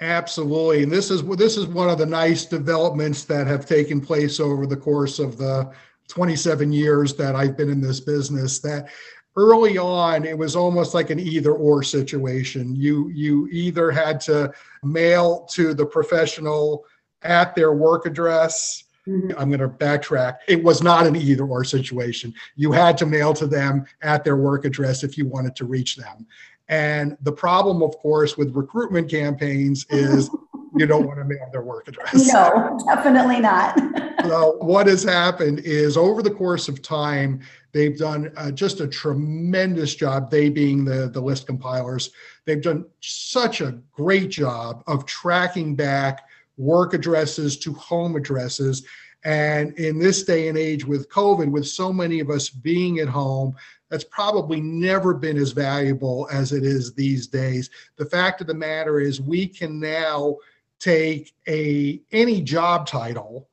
Absolutely, 0.00 0.84
and 0.84 0.92
this 0.92 1.10
is 1.10 1.24
this 1.24 1.56
is 1.56 1.66
one 1.66 1.90
of 1.90 1.98
the 1.98 2.06
nice 2.06 2.44
developments 2.44 3.24
that 3.24 3.48
have 3.48 3.66
taken 3.66 4.00
place 4.00 4.38
over 4.38 4.64
the 4.64 4.76
course 4.76 5.18
of 5.18 5.38
the 5.38 5.72
27 6.08 6.72
years 6.72 7.14
that 7.14 7.36
I've 7.36 7.56
been 7.56 7.68
in 7.68 7.80
this 7.80 8.00
business 8.00 8.58
that 8.60 8.88
early 9.36 9.78
on 9.78 10.24
it 10.24 10.36
was 10.36 10.56
almost 10.56 10.94
like 10.94 11.10
an 11.10 11.20
either 11.20 11.52
or 11.52 11.82
situation. 11.82 12.74
You 12.74 13.08
you 13.10 13.48
either 13.52 13.90
had 13.90 14.20
to 14.22 14.52
mail 14.82 15.46
to 15.52 15.74
the 15.74 15.86
professional 15.86 16.84
at 17.22 17.54
their 17.54 17.72
work 17.72 18.04
address. 18.06 18.84
Mm-hmm. 19.06 19.38
i'm 19.38 19.48
going 19.48 19.60
to 19.60 19.68
backtrack. 19.68 20.38
It 20.48 20.62
was 20.62 20.82
not 20.82 21.06
an 21.06 21.16
either 21.16 21.44
or 21.44 21.64
situation. 21.64 22.34
You 22.56 22.72
had 22.72 22.98
to 22.98 23.06
mail 23.06 23.32
to 23.34 23.46
them 23.46 23.86
at 24.02 24.22
their 24.22 24.36
work 24.36 24.66
address 24.66 25.02
if 25.02 25.16
you 25.16 25.26
wanted 25.26 25.56
to 25.56 25.64
reach 25.64 25.96
them. 25.96 26.26
And 26.68 27.16
the 27.22 27.32
problem 27.32 27.80
of 27.82 27.96
course 27.98 28.36
with 28.36 28.54
recruitment 28.54 29.08
campaigns 29.08 29.86
is 29.88 30.28
you 30.78 30.86
don't 30.86 31.06
want 31.06 31.18
to 31.18 31.24
mail 31.24 31.48
their 31.52 31.62
work 31.62 31.88
address. 31.88 32.32
No, 32.32 32.78
definitely 32.86 33.40
not. 33.40 33.78
so, 34.22 34.56
what 34.60 34.86
has 34.86 35.02
happened 35.02 35.60
is 35.60 35.96
over 35.96 36.22
the 36.22 36.30
course 36.30 36.68
of 36.68 36.82
time, 36.82 37.40
they've 37.72 37.96
done 37.96 38.32
uh, 38.36 38.50
just 38.50 38.80
a 38.80 38.88
tremendous 38.88 39.94
job, 39.94 40.30
they 40.30 40.48
being 40.48 40.84
the, 40.84 41.08
the 41.08 41.20
list 41.20 41.46
compilers. 41.46 42.10
They've 42.44 42.62
done 42.62 42.86
such 43.00 43.60
a 43.60 43.78
great 43.92 44.30
job 44.30 44.82
of 44.86 45.06
tracking 45.06 45.74
back 45.74 46.24
work 46.56 46.94
addresses 46.94 47.58
to 47.58 47.72
home 47.74 48.16
addresses. 48.16 48.84
And 49.24 49.76
in 49.78 49.98
this 49.98 50.22
day 50.22 50.48
and 50.48 50.56
age 50.56 50.84
with 50.84 51.08
COVID, 51.08 51.50
with 51.50 51.66
so 51.66 51.92
many 51.92 52.20
of 52.20 52.30
us 52.30 52.48
being 52.48 53.00
at 53.00 53.08
home, 53.08 53.54
that's 53.90 54.04
probably 54.04 54.60
never 54.60 55.14
been 55.14 55.38
as 55.38 55.52
valuable 55.52 56.28
as 56.30 56.52
it 56.52 56.64
is 56.64 56.92
these 56.92 57.26
days. 57.26 57.70
The 57.96 58.04
fact 58.04 58.40
of 58.40 58.46
the 58.46 58.54
matter 58.54 59.00
is, 59.00 59.20
we 59.20 59.46
can 59.46 59.80
now 59.80 60.36
take 60.78 61.34
a 61.46 62.00
any 62.12 62.40
job 62.40 62.86
title 62.86 63.48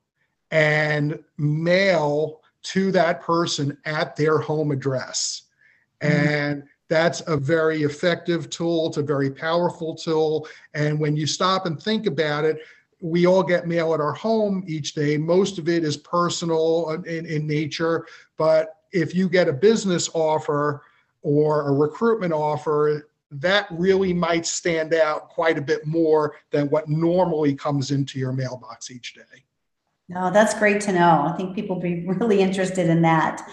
and 0.50 1.18
mail 1.38 2.40
to 2.62 2.90
that 2.92 3.20
person 3.20 3.76
at 3.84 4.16
their 4.16 4.38
home 4.38 4.70
address. 4.70 5.42
Mm-hmm. 6.02 6.28
And 6.28 6.62
that's 6.88 7.22
a 7.26 7.36
very 7.36 7.82
effective 7.82 8.48
tool. 8.50 8.88
It's 8.88 8.96
a 8.96 9.02
very 9.02 9.30
powerful 9.30 9.94
tool. 9.94 10.48
And 10.74 10.98
when 11.00 11.16
you 11.16 11.26
stop 11.26 11.66
and 11.66 11.80
think 11.80 12.06
about 12.06 12.44
it, 12.44 12.58
we 13.00 13.26
all 13.26 13.42
get 13.42 13.66
mail 13.66 13.92
at 13.92 14.00
our 14.00 14.12
home 14.12 14.64
each 14.66 14.94
day. 14.94 15.16
Most 15.16 15.58
of 15.58 15.68
it 15.68 15.84
is 15.84 15.96
personal 15.96 16.90
in, 17.06 17.26
in 17.26 17.46
nature. 17.46 18.06
But 18.36 18.76
if 18.92 19.14
you 19.14 19.28
get 19.28 19.48
a 19.48 19.52
business 19.52 20.08
offer 20.14 20.82
or 21.22 21.68
a 21.68 21.72
recruitment 21.72 22.32
offer, 22.32 23.08
that 23.40 23.66
really 23.70 24.12
might 24.12 24.46
stand 24.46 24.94
out 24.94 25.28
quite 25.28 25.58
a 25.58 25.62
bit 25.62 25.86
more 25.86 26.36
than 26.50 26.68
what 26.68 26.88
normally 26.88 27.54
comes 27.54 27.90
into 27.90 28.18
your 28.18 28.32
mailbox 28.32 28.90
each 28.90 29.14
day. 29.14 29.44
No, 30.08 30.30
that's 30.30 30.54
great 30.54 30.80
to 30.82 30.92
know. 30.92 31.24
I 31.26 31.36
think 31.36 31.54
people 31.54 31.80
be 31.80 32.06
really 32.06 32.40
interested 32.40 32.88
in 32.88 33.02
that. 33.02 33.48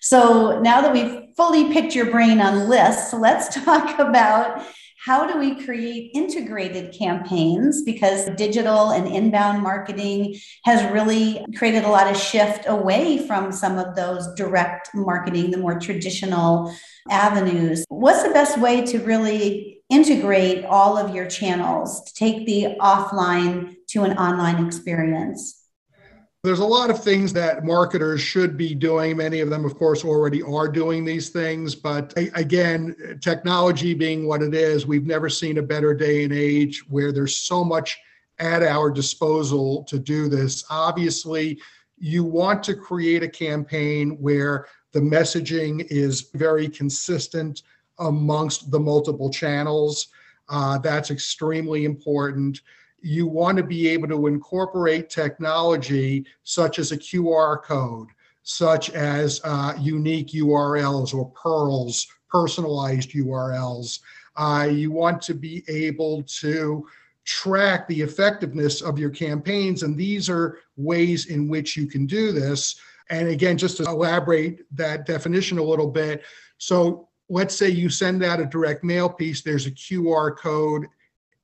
So 0.00 0.60
now 0.60 0.80
that 0.80 0.92
we've 0.92 1.28
fully 1.36 1.72
picked 1.72 1.94
your 1.94 2.10
brain 2.10 2.40
on 2.40 2.68
lists, 2.68 3.12
let's 3.12 3.54
talk 3.64 3.98
about 3.98 4.66
how 5.04 5.26
do 5.26 5.36
we 5.38 5.64
create 5.64 6.12
integrated 6.14 6.92
campaigns 6.92 7.82
because 7.82 8.30
digital 8.36 8.90
and 8.90 9.08
inbound 9.08 9.60
marketing 9.60 10.36
has 10.64 10.92
really 10.92 11.44
created 11.56 11.82
a 11.82 11.88
lot 11.88 12.08
of 12.08 12.16
shift 12.16 12.66
away 12.68 13.18
from 13.26 13.50
some 13.50 13.78
of 13.78 13.96
those 13.96 14.32
direct 14.34 14.90
marketing 14.94 15.50
the 15.50 15.58
more 15.58 15.78
traditional 15.80 16.72
avenues 17.10 17.84
what's 17.88 18.22
the 18.22 18.30
best 18.30 18.58
way 18.58 18.84
to 18.84 18.98
really 19.00 19.82
integrate 19.90 20.64
all 20.64 20.96
of 20.96 21.14
your 21.14 21.26
channels 21.26 22.02
to 22.04 22.14
take 22.14 22.46
the 22.46 22.76
offline 22.80 23.74
to 23.88 24.02
an 24.02 24.16
online 24.16 24.64
experience 24.66 25.62
there's 26.44 26.58
a 26.58 26.66
lot 26.66 26.90
of 26.90 27.02
things 27.02 27.32
that 27.34 27.64
marketers 27.64 28.20
should 28.20 28.56
be 28.56 28.74
doing. 28.74 29.16
Many 29.16 29.38
of 29.38 29.48
them, 29.48 29.64
of 29.64 29.76
course, 29.76 30.04
already 30.04 30.42
are 30.42 30.66
doing 30.66 31.04
these 31.04 31.28
things. 31.28 31.76
But 31.76 32.12
again, 32.16 33.20
technology 33.20 33.94
being 33.94 34.26
what 34.26 34.42
it 34.42 34.52
is, 34.52 34.84
we've 34.84 35.06
never 35.06 35.28
seen 35.28 35.58
a 35.58 35.62
better 35.62 35.94
day 35.94 36.24
and 36.24 36.32
age 36.32 36.82
where 36.88 37.12
there's 37.12 37.36
so 37.36 37.62
much 37.62 37.96
at 38.40 38.64
our 38.64 38.90
disposal 38.90 39.84
to 39.84 40.00
do 40.00 40.28
this. 40.28 40.64
Obviously, 40.68 41.60
you 41.96 42.24
want 42.24 42.64
to 42.64 42.74
create 42.74 43.22
a 43.22 43.28
campaign 43.28 44.16
where 44.20 44.66
the 44.92 45.00
messaging 45.00 45.86
is 45.90 46.30
very 46.34 46.68
consistent 46.68 47.62
amongst 47.98 48.70
the 48.70 48.80
multiple 48.80 49.30
channels. 49.30 50.08
Uh, 50.48 50.78
that's 50.78 51.10
extremely 51.10 51.84
important 51.84 52.60
you 53.02 53.26
want 53.26 53.58
to 53.58 53.64
be 53.64 53.88
able 53.88 54.08
to 54.08 54.28
incorporate 54.28 55.10
technology 55.10 56.24
such 56.44 56.78
as 56.78 56.92
a 56.92 56.96
QR 56.96 57.62
code, 57.62 58.08
such 58.44 58.90
as 58.90 59.40
uh, 59.44 59.74
unique 59.78 60.28
URLs 60.28 61.12
or 61.12 61.30
PURLs, 61.32 62.06
personalized 62.30 63.10
URLs. 63.10 64.00
Uh, 64.36 64.68
you 64.70 64.90
want 64.90 65.20
to 65.22 65.34
be 65.34 65.64
able 65.68 66.22
to 66.22 66.86
track 67.24 67.86
the 67.88 68.00
effectiveness 68.00 68.80
of 68.80 68.98
your 68.98 69.10
campaigns. 69.10 69.82
And 69.82 69.96
these 69.96 70.30
are 70.30 70.58
ways 70.76 71.26
in 71.26 71.48
which 71.48 71.76
you 71.76 71.86
can 71.86 72.06
do 72.06 72.32
this. 72.32 72.80
And 73.10 73.28
again, 73.28 73.58
just 73.58 73.78
to 73.78 73.84
elaborate 73.84 74.60
that 74.76 75.06
definition 75.06 75.58
a 75.58 75.62
little 75.62 75.90
bit. 75.90 76.22
So 76.58 77.08
let's 77.28 77.56
say 77.56 77.68
you 77.68 77.88
send 77.88 78.22
out 78.22 78.40
a 78.40 78.46
direct 78.46 78.84
mail 78.84 79.08
piece, 79.08 79.42
there's 79.42 79.66
a 79.66 79.70
QR 79.70 80.36
code 80.36 80.86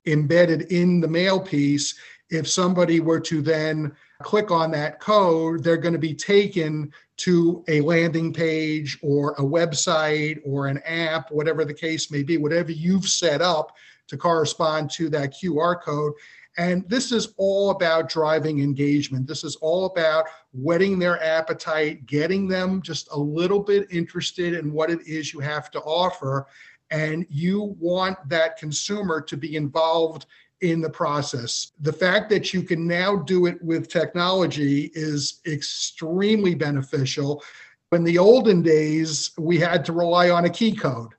embedded 0.05 0.71
in 0.71 1.01
the 1.01 1.07
mail 1.07 1.39
piece. 1.39 1.95
If 2.29 2.47
somebody 2.47 2.99
were 2.99 3.19
to 3.21 3.41
then 3.41 3.95
click 4.21 4.51
on 4.51 4.71
that 4.71 4.99
code, 4.99 5.63
they're 5.63 5.77
going 5.77 5.93
to 5.93 5.99
be 5.99 6.13
taken 6.13 6.91
to 7.17 7.63
a 7.67 7.81
landing 7.81 8.31
page 8.31 8.97
or 9.01 9.33
a 9.33 9.41
website 9.41 10.39
or 10.45 10.67
an 10.67 10.79
app, 10.85 11.31
whatever 11.31 11.65
the 11.65 11.73
case 11.73 12.11
may 12.11 12.23
be, 12.23 12.37
whatever 12.37 12.71
you've 12.71 13.07
set 13.07 13.41
up 13.41 13.75
to 14.07 14.17
correspond 14.17 14.89
to 14.91 15.09
that 15.09 15.33
QR 15.33 15.81
code. 15.81 16.13
And 16.59 16.83
this 16.89 17.13
is 17.13 17.33
all 17.37 17.69
about 17.69 18.09
driving 18.09 18.59
engagement. 18.59 19.25
This 19.25 19.45
is 19.45 19.55
all 19.55 19.85
about 19.85 20.25
whetting 20.51 20.99
their 20.99 21.23
appetite, 21.23 22.05
getting 22.05 22.49
them 22.49 22.81
just 22.81 23.07
a 23.13 23.17
little 23.17 23.61
bit 23.61 23.87
interested 23.89 24.53
in 24.53 24.73
what 24.73 24.91
it 24.91 24.99
is 25.07 25.31
you 25.31 25.39
have 25.39 25.71
to 25.71 25.79
offer. 25.79 26.47
And 26.91 27.25
you 27.29 27.77
want 27.79 28.17
that 28.27 28.57
consumer 28.57 29.21
to 29.21 29.37
be 29.37 29.55
involved 29.55 30.25
in 30.59 30.81
the 30.81 30.89
process. 30.89 31.71
The 31.79 31.93
fact 31.93 32.29
that 32.31 32.53
you 32.53 32.63
can 32.63 32.85
now 32.85 33.15
do 33.15 33.45
it 33.45 33.63
with 33.63 33.87
technology 33.87 34.91
is 34.93 35.39
extremely 35.47 36.55
beneficial. 36.55 37.41
In 37.93 38.03
the 38.03 38.17
olden 38.17 38.61
days, 38.61 39.31
we 39.37 39.59
had 39.59 39.85
to 39.85 39.93
rely 39.93 40.29
on 40.29 40.43
a 40.43 40.49
key 40.49 40.75
code. 40.75 41.13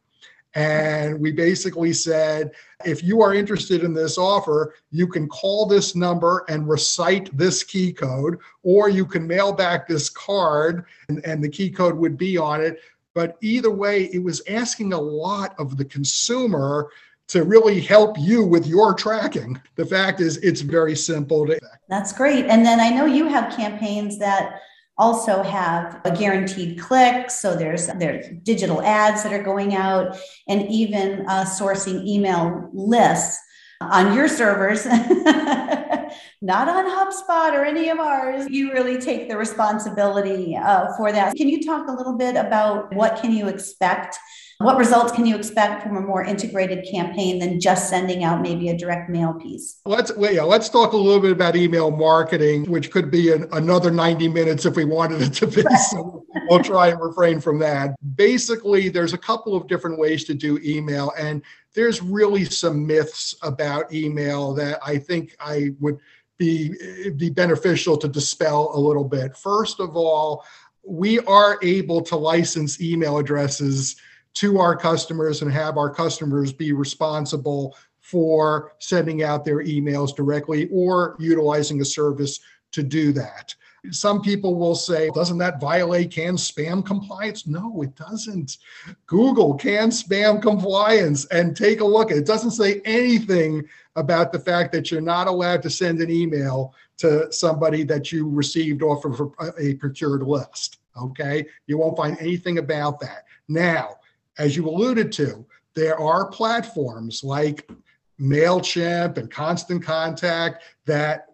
And 0.54 1.20
we 1.20 1.30
basically 1.30 1.92
said, 1.92 2.50
if 2.84 3.04
you 3.04 3.22
are 3.22 3.34
interested 3.34 3.84
in 3.84 3.94
this 3.94 4.18
offer, 4.18 4.74
you 4.90 5.06
can 5.06 5.28
call 5.28 5.66
this 5.66 5.94
number 5.94 6.44
and 6.48 6.68
recite 6.68 7.36
this 7.36 7.62
key 7.62 7.92
code, 7.92 8.38
or 8.62 8.88
you 8.88 9.06
can 9.06 9.26
mail 9.26 9.52
back 9.52 9.86
this 9.86 10.08
card 10.08 10.86
and, 11.08 11.24
and 11.24 11.42
the 11.42 11.48
key 11.48 11.70
code 11.70 11.96
would 11.96 12.18
be 12.18 12.36
on 12.36 12.60
it. 12.60 12.80
But 13.14 13.36
either 13.40 13.70
way, 13.70 14.04
it 14.12 14.22
was 14.22 14.42
asking 14.48 14.92
a 14.92 15.00
lot 15.00 15.54
of 15.58 15.76
the 15.76 15.84
consumer 15.84 16.90
to 17.28 17.44
really 17.44 17.80
help 17.80 18.18
you 18.18 18.44
with 18.44 18.66
your 18.66 18.92
tracking. 18.92 19.60
The 19.76 19.86
fact 19.86 20.20
is, 20.20 20.38
it's 20.38 20.62
very 20.62 20.96
simple. 20.96 21.46
To- 21.46 21.60
That's 21.88 22.12
great. 22.12 22.46
And 22.46 22.66
then 22.66 22.80
I 22.80 22.90
know 22.90 23.06
you 23.06 23.28
have 23.28 23.54
campaigns 23.54 24.18
that 24.18 24.62
also 25.00 25.42
have 25.42 25.98
a 26.04 26.14
guaranteed 26.14 26.78
click. 26.78 27.30
So 27.30 27.56
there's 27.56 27.86
there's 27.98 28.26
digital 28.42 28.82
ads 28.82 29.22
that 29.22 29.32
are 29.32 29.42
going 29.42 29.74
out, 29.74 30.16
and 30.46 30.70
even 30.70 31.24
uh, 31.26 31.44
sourcing 31.44 32.06
email 32.06 32.68
lists 32.72 33.40
on 33.80 34.14
your 34.14 34.28
servers, 34.28 34.84
not 36.42 36.68
on 36.68 36.84
HubSpot 36.84 37.52
or 37.54 37.64
any 37.64 37.88
of 37.88 37.98
ours. 37.98 38.46
You 38.50 38.72
really 38.72 39.00
take 39.00 39.28
the 39.30 39.38
responsibility 39.38 40.54
uh, 40.54 40.94
for 40.98 41.10
that. 41.12 41.34
Can 41.34 41.48
you 41.48 41.64
talk 41.64 41.88
a 41.88 41.92
little 41.92 42.16
bit 42.18 42.36
about 42.36 42.94
what 42.94 43.20
can 43.22 43.32
you 43.32 43.48
expect? 43.48 44.18
What 44.60 44.76
results 44.76 45.10
can 45.12 45.24
you 45.24 45.36
expect 45.36 45.82
from 45.82 45.96
a 45.96 46.02
more 46.02 46.22
integrated 46.22 46.86
campaign 46.86 47.38
than 47.38 47.58
just 47.58 47.88
sending 47.88 48.24
out 48.24 48.42
maybe 48.42 48.68
a 48.68 48.76
direct 48.76 49.08
mail 49.08 49.32
piece? 49.32 49.80
Let's 49.86 50.14
well, 50.14 50.34
yeah, 50.34 50.42
let's 50.42 50.68
talk 50.68 50.92
a 50.92 50.98
little 50.98 51.18
bit 51.18 51.32
about 51.32 51.56
email 51.56 51.90
marketing, 51.90 52.70
which 52.70 52.90
could 52.90 53.10
be 53.10 53.32
an, 53.32 53.48
another 53.52 53.90
90 53.90 54.28
minutes 54.28 54.66
if 54.66 54.76
we 54.76 54.84
wanted 54.84 55.22
it 55.22 55.32
to 55.32 55.46
be. 55.46 55.62
So 55.88 56.26
we'll 56.50 56.62
try 56.62 56.88
and 56.88 57.00
refrain 57.00 57.40
from 57.40 57.58
that. 57.60 57.94
Basically, 58.16 58.90
there's 58.90 59.14
a 59.14 59.18
couple 59.18 59.56
of 59.56 59.66
different 59.66 59.98
ways 59.98 60.24
to 60.24 60.34
do 60.34 60.58
email, 60.62 61.10
and 61.16 61.40
there's 61.74 62.02
really 62.02 62.44
some 62.44 62.86
myths 62.86 63.34
about 63.40 63.90
email 63.94 64.52
that 64.52 64.78
I 64.84 64.98
think 64.98 65.36
I 65.40 65.70
would 65.80 65.96
be 66.36 66.74
be 67.16 67.30
beneficial 67.30 67.96
to 67.96 68.08
dispel 68.08 68.72
a 68.74 68.78
little 68.78 69.04
bit. 69.04 69.38
First 69.38 69.80
of 69.80 69.96
all, 69.96 70.44
we 70.82 71.18
are 71.20 71.58
able 71.62 72.02
to 72.02 72.16
license 72.16 72.78
email 72.82 73.16
addresses 73.16 73.96
to 74.34 74.58
our 74.58 74.76
customers 74.76 75.42
and 75.42 75.52
have 75.52 75.76
our 75.76 75.90
customers 75.90 76.52
be 76.52 76.72
responsible 76.72 77.76
for 78.00 78.72
sending 78.78 79.22
out 79.22 79.44
their 79.44 79.58
emails 79.64 80.14
directly 80.14 80.68
or 80.72 81.16
utilizing 81.18 81.80
a 81.80 81.84
service 81.84 82.40
to 82.72 82.82
do 82.82 83.12
that. 83.12 83.54
Some 83.90 84.20
people 84.20 84.56
will 84.56 84.74
say, 84.74 85.08
doesn't 85.14 85.38
that 85.38 85.60
violate 85.60 86.10
CAN 86.10 86.36
spam 86.36 86.84
compliance? 86.84 87.46
No, 87.46 87.80
it 87.82 87.94
doesn't. 87.96 88.58
Google 89.06 89.54
CAN 89.54 89.88
spam 89.88 90.42
compliance 90.42 91.24
and 91.26 91.56
take 91.56 91.80
a 91.80 91.84
look. 91.84 92.10
It 92.10 92.26
doesn't 92.26 92.50
say 92.50 92.82
anything 92.84 93.62
about 93.96 94.32
the 94.32 94.38
fact 94.38 94.72
that 94.72 94.90
you're 94.90 95.00
not 95.00 95.28
allowed 95.28 95.62
to 95.62 95.70
send 95.70 96.00
an 96.00 96.10
email 96.10 96.74
to 96.98 97.32
somebody 97.32 97.82
that 97.84 98.12
you 98.12 98.28
received 98.28 98.82
off 98.82 99.06
of 99.06 99.32
a 99.58 99.74
procured 99.76 100.22
list. 100.22 100.78
Okay. 101.00 101.46
You 101.66 101.78
won't 101.78 101.96
find 101.96 102.18
anything 102.20 102.58
about 102.58 103.00
that. 103.00 103.24
Now, 103.48 103.96
as 104.40 104.56
you 104.56 104.66
alluded 104.66 105.12
to, 105.12 105.44
there 105.74 106.00
are 106.00 106.26
platforms 106.30 107.22
like 107.22 107.70
MailChimp 108.18 109.18
and 109.18 109.30
Constant 109.30 109.84
Contact 109.84 110.64
that 110.86 111.26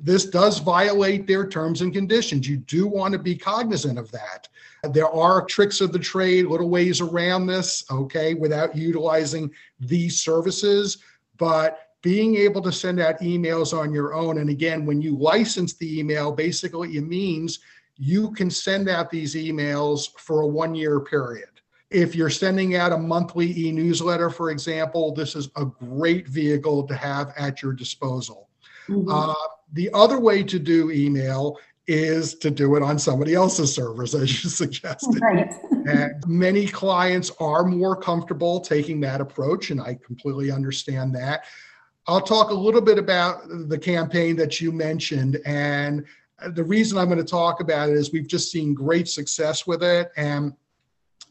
this 0.00 0.24
does 0.24 0.58
violate 0.58 1.26
their 1.26 1.46
terms 1.46 1.82
and 1.82 1.92
conditions. 1.92 2.48
You 2.48 2.56
do 2.56 2.86
want 2.86 3.12
to 3.12 3.18
be 3.18 3.36
cognizant 3.36 3.98
of 3.98 4.10
that. 4.12 4.48
There 4.92 5.10
are 5.10 5.44
tricks 5.44 5.82
of 5.82 5.92
the 5.92 5.98
trade, 5.98 6.46
little 6.46 6.70
ways 6.70 7.02
around 7.02 7.46
this, 7.46 7.84
okay, 7.90 8.32
without 8.32 8.74
utilizing 8.74 9.50
these 9.78 10.20
services. 10.20 10.98
But 11.36 11.90
being 12.00 12.36
able 12.36 12.62
to 12.62 12.72
send 12.72 12.98
out 12.98 13.20
emails 13.20 13.78
on 13.78 13.92
your 13.92 14.14
own, 14.14 14.38
and 14.38 14.48
again, 14.48 14.86
when 14.86 15.02
you 15.02 15.18
license 15.18 15.74
the 15.74 15.98
email, 15.98 16.32
basically 16.32 16.96
it 16.96 17.06
means 17.06 17.58
you 17.98 18.30
can 18.30 18.48
send 18.50 18.88
out 18.88 19.10
these 19.10 19.34
emails 19.34 20.18
for 20.18 20.40
a 20.40 20.46
one 20.46 20.74
year 20.74 21.00
period. 21.00 21.57
If 21.90 22.14
you're 22.14 22.30
sending 22.30 22.76
out 22.76 22.92
a 22.92 22.98
monthly 22.98 23.66
e 23.66 23.72
newsletter, 23.72 24.30
for 24.30 24.50
example, 24.50 25.14
this 25.14 25.34
is 25.34 25.48
a 25.56 25.64
great 25.64 26.28
vehicle 26.28 26.86
to 26.86 26.94
have 26.94 27.32
at 27.36 27.62
your 27.62 27.72
disposal. 27.72 28.48
Mm-hmm. 28.88 29.10
Uh, 29.10 29.34
the 29.72 29.90
other 29.94 30.18
way 30.18 30.42
to 30.42 30.58
do 30.58 30.90
email 30.90 31.58
is 31.86 32.34
to 32.34 32.50
do 32.50 32.76
it 32.76 32.82
on 32.82 32.98
somebody 32.98 33.34
else's 33.34 33.74
servers, 33.74 34.14
as 34.14 34.44
you 34.44 34.50
suggested. 34.50 35.18
Right. 35.20 35.50
and 35.88 36.22
many 36.26 36.66
clients 36.66 37.32
are 37.40 37.64
more 37.64 37.96
comfortable 37.96 38.60
taking 38.60 39.00
that 39.00 39.20
approach, 39.20 39.70
and 39.70 39.80
I 39.80 39.98
completely 40.04 40.50
understand 40.50 41.14
that. 41.14 41.44
I'll 42.06 42.22
talk 42.22 42.50
a 42.50 42.54
little 42.54 42.80
bit 42.80 42.98
about 42.98 43.42
the 43.68 43.78
campaign 43.78 44.36
that 44.36 44.60
you 44.60 44.72
mentioned. 44.72 45.38
And 45.44 46.04
the 46.48 46.64
reason 46.64 46.96
I'm 46.96 47.06
going 47.06 47.18
to 47.18 47.24
talk 47.24 47.60
about 47.60 47.90
it 47.90 47.96
is 47.96 48.12
we've 48.12 48.26
just 48.26 48.50
seen 48.50 48.72
great 48.72 49.08
success 49.08 49.66
with 49.66 49.82
it. 49.82 50.10
And 50.16 50.54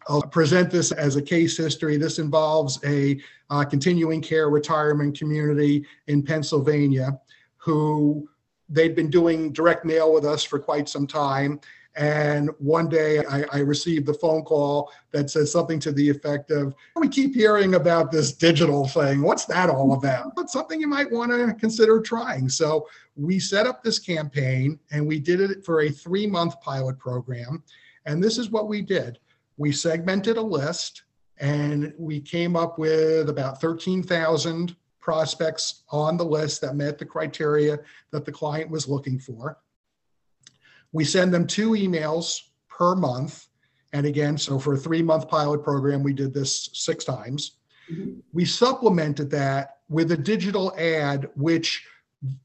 I'll 0.07 0.21
present 0.21 0.71
this 0.71 0.91
as 0.91 1.15
a 1.15 1.21
case 1.21 1.57
history. 1.57 1.97
This 1.97 2.19
involves 2.19 2.79
a 2.85 3.19
uh, 3.49 3.65
continuing 3.65 4.21
care 4.21 4.49
retirement 4.49 5.17
community 5.17 5.85
in 6.07 6.23
Pennsylvania 6.23 7.19
who 7.57 8.27
they'd 8.69 8.95
been 8.95 9.09
doing 9.09 9.51
direct 9.51 9.85
mail 9.85 10.13
with 10.13 10.25
us 10.25 10.43
for 10.43 10.59
quite 10.59 10.87
some 10.87 11.07
time. 11.07 11.59
And 11.95 12.51
one 12.59 12.89
day 12.89 13.25
I, 13.25 13.43
I, 13.51 13.57
received 13.59 14.05
the 14.05 14.13
phone 14.13 14.43
call 14.43 14.91
that 15.11 15.31
says 15.31 15.51
something 15.51 15.79
to 15.79 15.91
the 15.91 16.07
effect 16.07 16.51
of, 16.51 16.75
We 16.95 17.09
keep 17.09 17.33
hearing 17.33 17.73
about 17.73 18.11
this 18.11 18.31
digital 18.33 18.87
thing. 18.87 19.23
What's 19.23 19.45
that 19.45 19.71
all 19.71 19.93
about? 19.93 20.35
But 20.35 20.51
something 20.51 20.79
you 20.79 20.87
might 20.87 21.11
want 21.11 21.31
to 21.31 21.55
consider 21.55 21.99
trying. 21.99 22.49
So 22.49 22.87
we 23.15 23.39
set 23.39 23.65
up 23.65 23.83
this 23.83 23.97
campaign 23.97 24.79
and 24.91 25.07
we 25.07 25.19
did 25.19 25.41
it 25.41 25.65
for 25.65 25.81
a 25.81 25.89
three 25.89 26.27
month 26.27 26.61
pilot 26.61 26.99
program. 26.99 27.63
And 28.05 28.23
this 28.23 28.37
is 28.37 28.51
what 28.51 28.67
we 28.67 28.83
did 28.83 29.17
we 29.57 29.71
segmented 29.71 30.37
a 30.37 30.41
list 30.41 31.03
and 31.39 31.93
we 31.97 32.19
came 32.19 32.55
up 32.55 32.79
with 32.79 33.29
about 33.29 33.59
13,000 33.59 34.75
prospects 35.01 35.83
on 35.89 36.17
the 36.17 36.25
list 36.25 36.61
that 36.61 36.75
met 36.75 36.97
the 36.97 37.05
criteria 37.05 37.79
that 38.11 38.25
the 38.25 38.31
client 38.31 38.69
was 38.69 38.87
looking 38.87 39.19
for. 39.19 39.57
We 40.91 41.03
send 41.03 41.33
them 41.33 41.47
two 41.47 41.71
emails 41.71 42.41
per 42.69 42.95
month. 42.95 43.47
And 43.93 44.05
again, 44.05 44.37
so 44.37 44.59
for 44.59 44.73
a 44.73 44.77
three 44.77 45.01
month 45.01 45.27
pilot 45.27 45.63
program, 45.63 46.03
we 46.03 46.13
did 46.13 46.33
this 46.33 46.69
six 46.73 47.03
times. 47.05 47.53
Mm-hmm. 47.91 48.19
We 48.33 48.45
supplemented 48.45 49.29
that 49.31 49.77
with 49.89 50.11
a 50.11 50.17
digital 50.17 50.73
ad, 50.77 51.29
which 51.35 51.85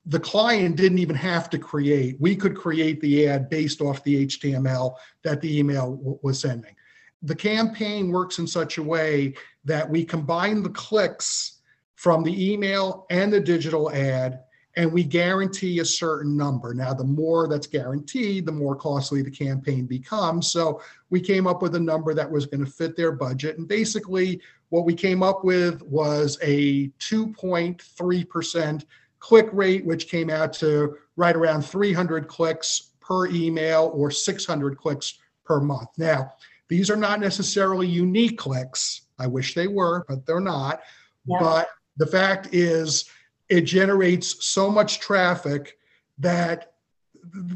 the 0.07 0.21
client 0.21 0.77
didn't 0.77 0.99
even 0.99 1.17
have 1.17 1.51
to 1.51 1.59
create. 1.59 2.17
We 2.21 2.37
could 2.37 2.55
create 2.55 3.01
the 3.01 3.27
ad 3.27 3.49
based 3.49 3.81
off 3.81 4.05
the 4.05 4.27
HTML 4.27 4.95
that 5.25 5.41
the 5.41 5.59
email 5.59 5.97
w- 5.97 6.19
was 6.23 6.41
sending 6.41 6.75
the 7.23 7.35
campaign 7.35 8.11
works 8.11 8.39
in 8.39 8.47
such 8.47 8.79
a 8.79 8.83
way 8.83 9.35
that 9.65 9.89
we 9.89 10.05
combine 10.05 10.63
the 10.63 10.71
clicks 10.71 11.61
from 11.95 12.23
the 12.25 12.53
email 12.53 13.07
and 13.11 13.33
the 13.33 13.41
digital 13.41 13.91
ad 13.93 14.41
and 14.77 14.91
we 14.91 15.05
guarantee 15.05 15.81
a 15.81 15.85
certain 15.85 16.37
number. 16.37 16.73
Now, 16.73 16.95
the 16.95 17.05
more 17.05 17.47
that's 17.47 17.67
guaranteed, 17.67 18.47
the 18.47 18.53
more 18.53 18.75
costly 18.75 19.23
the 19.23 19.31
campaign 19.31 19.87
becomes. 19.87 20.51
So 20.51 20.81
we 21.11 21.21
came 21.21 21.47
up 21.47 21.61
with 21.61 21.75
a 21.75 21.81
number 21.81 22.15
that 22.15 22.31
was 22.31 22.47
going 22.47 22.65
to 22.65 22.71
fit 22.71 22.97
their 22.97 23.13
budget. 23.13 23.59
And 23.59 23.69
basically, 23.69 24.41
what 24.71 24.87
we 24.87 24.95
came 24.95 25.23
up 25.23 25.45
with 25.45 25.83
was 25.83 26.39
a 26.43 26.89
2.3% 27.01 28.85
click 29.19 29.49
rate, 29.53 29.85
which 29.85 30.09
came 30.09 30.31
out 30.31 30.55
to 30.55 30.97
right 31.17 31.37
around 31.37 31.63
300 31.63 32.27
clicks 32.27 32.93
per 33.01 33.27
email 33.27 33.93
or 33.95 34.11
600 34.11 34.79
clicks 34.79 35.19
per 35.45 35.61
month. 35.61 35.91
Now, 35.99 36.33
these 36.73 36.89
are 36.89 36.97
not 36.97 37.21
necessarily 37.21 37.87
unique 37.87 38.39
clicks. 38.39 39.03
I 39.19 39.27
wish 39.27 39.53
they 39.53 39.69
were, 39.69 40.07
but 40.09 40.25
they're 40.25 40.41
not. 40.41 40.81
Yeah. 41.27 41.37
But 41.39 41.69
the 41.99 42.07
fact 42.07 42.49
is, 42.53 43.05
it 43.51 43.63
generates 43.63 44.47
so 44.47 44.71
much 44.71 44.99
traffic 44.99 45.77
that 46.17 46.73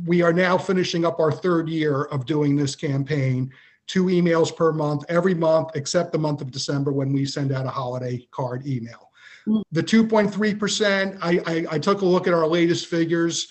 we 0.04 0.20
are 0.20 0.34
now 0.34 0.58
finishing 0.58 1.06
up 1.06 1.18
our 1.18 1.32
third 1.32 1.66
year 1.66 2.02
of 2.04 2.26
doing 2.26 2.56
this 2.56 2.76
campaign. 2.76 3.50
Two 3.86 4.04
emails 4.04 4.54
per 4.54 4.70
month, 4.70 5.04
every 5.08 5.34
month 5.34 5.70
except 5.76 6.12
the 6.12 6.18
month 6.18 6.42
of 6.42 6.50
December 6.50 6.92
when 6.92 7.10
we 7.10 7.24
send 7.24 7.52
out 7.52 7.64
a 7.64 7.70
holiday 7.70 8.28
card 8.32 8.66
email. 8.66 9.12
Mm. 9.48 9.62
The 9.72 9.82
2.3%, 9.82 11.18
I, 11.22 11.40
I, 11.46 11.66
I 11.76 11.78
took 11.78 12.02
a 12.02 12.04
look 12.04 12.26
at 12.26 12.34
our 12.34 12.46
latest 12.46 12.88
figures. 12.88 13.48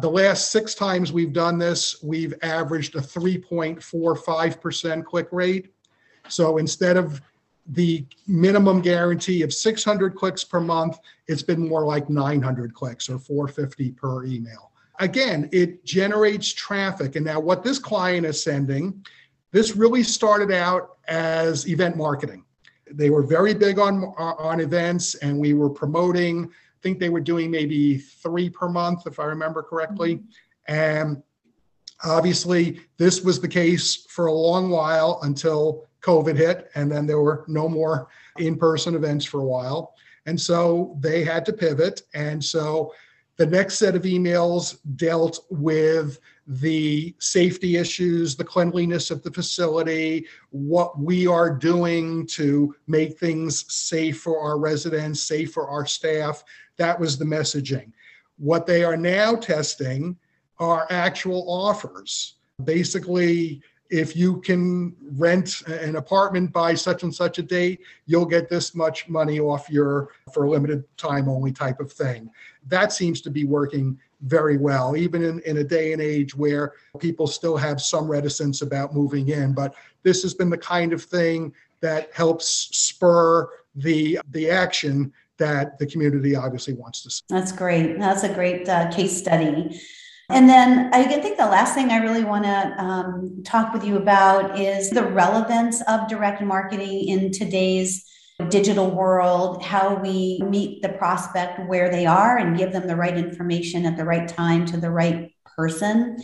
The 0.00 0.10
last 0.10 0.50
six 0.50 0.74
times 0.74 1.12
we've 1.12 1.32
done 1.32 1.58
this, 1.58 2.02
we've 2.02 2.34
averaged 2.42 2.96
a 2.96 3.00
3.45% 3.00 5.04
click 5.04 5.28
rate. 5.32 5.72
So 6.28 6.58
instead 6.58 6.96
of 6.96 7.20
the 7.68 8.04
minimum 8.26 8.80
guarantee 8.80 9.42
of 9.42 9.52
600 9.52 10.14
clicks 10.14 10.44
per 10.44 10.60
month, 10.60 10.98
it's 11.26 11.42
been 11.42 11.68
more 11.68 11.84
like 11.84 12.08
900 12.08 12.74
clicks 12.74 13.08
or 13.08 13.18
450 13.18 13.92
per 13.92 14.24
email. 14.24 14.70
Again, 15.00 15.48
it 15.52 15.84
generates 15.84 16.52
traffic. 16.52 17.16
And 17.16 17.24
now, 17.24 17.40
what 17.40 17.62
this 17.62 17.78
client 17.78 18.26
is 18.26 18.42
sending, 18.42 19.04
this 19.52 19.76
really 19.76 20.02
started 20.02 20.50
out 20.50 20.96
as 21.06 21.68
event 21.68 21.96
marketing. 21.96 22.44
They 22.90 23.10
were 23.10 23.22
very 23.22 23.54
big 23.54 23.78
on 23.78 24.04
on 24.16 24.60
events, 24.60 25.14
and 25.16 25.38
we 25.38 25.54
were 25.54 25.70
promoting. 25.70 26.50
I 26.78 26.80
think 26.82 27.00
they 27.00 27.08
were 27.08 27.20
doing 27.20 27.50
maybe 27.50 27.98
three 27.98 28.48
per 28.48 28.68
month, 28.68 29.06
if 29.06 29.18
I 29.18 29.24
remember 29.24 29.62
correctly. 29.64 30.16
Mm-hmm. 30.16 30.74
And 30.74 31.22
obviously, 32.04 32.80
this 32.98 33.22
was 33.22 33.40
the 33.40 33.48
case 33.48 34.06
for 34.08 34.26
a 34.26 34.32
long 34.32 34.70
while 34.70 35.18
until 35.22 35.88
COVID 36.02 36.36
hit, 36.36 36.70
and 36.76 36.90
then 36.90 37.04
there 37.06 37.20
were 37.20 37.44
no 37.48 37.68
more 37.68 38.08
in 38.38 38.56
person 38.56 38.94
events 38.94 39.24
for 39.24 39.40
a 39.40 39.44
while. 39.44 39.94
And 40.26 40.40
so 40.40 40.96
they 41.00 41.24
had 41.24 41.44
to 41.46 41.52
pivot. 41.52 42.02
And 42.14 42.44
so 42.44 42.94
the 43.38 43.46
next 43.46 43.78
set 43.78 43.96
of 43.96 44.02
emails 44.02 44.78
dealt 44.96 45.46
with 45.50 46.20
the 46.46 47.14
safety 47.18 47.76
issues, 47.76 48.36
the 48.36 48.44
cleanliness 48.44 49.10
of 49.10 49.22
the 49.22 49.30
facility, 49.30 50.26
what 50.50 50.98
we 50.98 51.26
are 51.26 51.50
doing 51.50 52.26
to 52.26 52.74
make 52.86 53.18
things 53.18 53.72
safe 53.72 54.20
for 54.20 54.40
our 54.40 54.58
residents, 54.58 55.20
safe 55.20 55.52
for 55.52 55.68
our 55.68 55.86
staff. 55.86 56.44
That 56.78 56.98
was 56.98 57.18
the 57.18 57.24
messaging. 57.24 57.92
What 58.38 58.66
they 58.66 58.84
are 58.84 58.96
now 58.96 59.34
testing 59.36 60.16
are 60.58 60.86
actual 60.90 61.44
offers. 61.48 62.34
Basically, 62.64 63.62
if 63.90 64.14
you 64.16 64.40
can 64.40 64.94
rent 65.16 65.62
an 65.66 65.96
apartment 65.96 66.52
by 66.52 66.74
such 66.74 67.02
and 67.02 67.14
such 67.14 67.38
a 67.38 67.42
date, 67.42 67.80
you'll 68.06 68.26
get 68.26 68.48
this 68.48 68.74
much 68.74 69.08
money 69.08 69.40
off 69.40 69.70
your 69.70 70.10
for 70.32 70.44
a 70.44 70.50
limited 70.50 70.84
time 70.96 71.28
only 71.28 71.52
type 71.52 71.80
of 71.80 71.90
thing. 71.90 72.30
That 72.66 72.92
seems 72.92 73.20
to 73.22 73.30
be 73.30 73.44
working 73.44 73.98
very 74.22 74.58
well, 74.58 74.96
even 74.96 75.24
in, 75.24 75.40
in 75.40 75.58
a 75.58 75.64
day 75.64 75.92
and 75.92 76.02
age 76.02 76.34
where 76.34 76.74
people 76.98 77.26
still 77.26 77.56
have 77.56 77.80
some 77.80 78.08
reticence 78.08 78.62
about 78.62 78.94
moving 78.94 79.28
in. 79.28 79.52
But 79.54 79.74
this 80.02 80.22
has 80.22 80.34
been 80.34 80.50
the 80.50 80.58
kind 80.58 80.92
of 80.92 81.02
thing 81.02 81.54
that 81.80 82.12
helps 82.12 82.68
spur 82.76 83.48
the 83.76 84.18
the 84.30 84.50
action 84.50 85.12
that 85.38 85.78
the 85.78 85.86
community 85.86 86.36
obviously 86.36 86.74
wants 86.74 87.02
to 87.02 87.10
see. 87.10 87.22
That's 87.28 87.52
great. 87.52 87.98
That's 87.98 88.24
a 88.24 88.32
great 88.32 88.68
uh, 88.68 88.90
case 88.90 89.16
study. 89.16 89.80
And 90.30 90.48
then 90.48 90.90
I 90.92 91.04
think 91.04 91.38
the 91.38 91.46
last 91.46 91.74
thing 91.74 91.90
I 91.90 91.98
really 91.98 92.24
want 92.24 92.44
to 92.44 92.82
um, 92.82 93.42
talk 93.44 93.72
with 93.72 93.82
you 93.82 93.96
about 93.96 94.60
is 94.60 94.90
the 94.90 95.04
relevance 95.04 95.80
of 95.82 96.06
direct 96.06 96.42
marketing 96.42 97.08
in 97.08 97.32
today's 97.32 98.04
digital 98.50 98.90
world, 98.90 99.64
how 99.64 99.94
we 99.96 100.40
meet 100.44 100.82
the 100.82 100.90
prospect 100.90 101.66
where 101.66 101.90
they 101.90 102.06
are 102.06 102.36
and 102.36 102.56
give 102.56 102.72
them 102.72 102.86
the 102.86 102.94
right 102.94 103.16
information 103.16 103.84
at 103.84 103.96
the 103.96 104.04
right 104.04 104.28
time 104.28 104.64
to 104.66 104.76
the 104.76 104.90
right 104.90 105.32
person. 105.58 106.16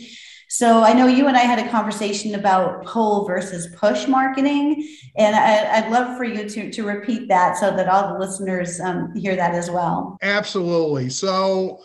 So 0.47 0.83
I 0.83 0.93
know 0.93 1.07
you 1.07 1.27
and 1.27 1.35
I 1.35 1.41
had 1.41 1.59
a 1.59 1.69
conversation 1.69 2.35
about 2.35 2.85
pull 2.85 3.25
versus 3.25 3.67
push 3.75 4.07
marketing, 4.07 4.87
and 5.17 5.35
I, 5.35 5.81
would 5.81 5.91
love 5.91 6.15
for 6.15 6.23
you 6.23 6.47
to, 6.47 6.71
to 6.71 6.83
repeat 6.83 7.27
that 7.27 7.57
so 7.57 7.75
that 7.75 7.89
all 7.89 8.13
the 8.13 8.19
listeners 8.19 8.79
um, 8.79 9.13
hear 9.15 9.35
that 9.35 9.53
as 9.53 9.69
well. 9.69 10.17
Absolutely. 10.21 11.09
So 11.09 11.81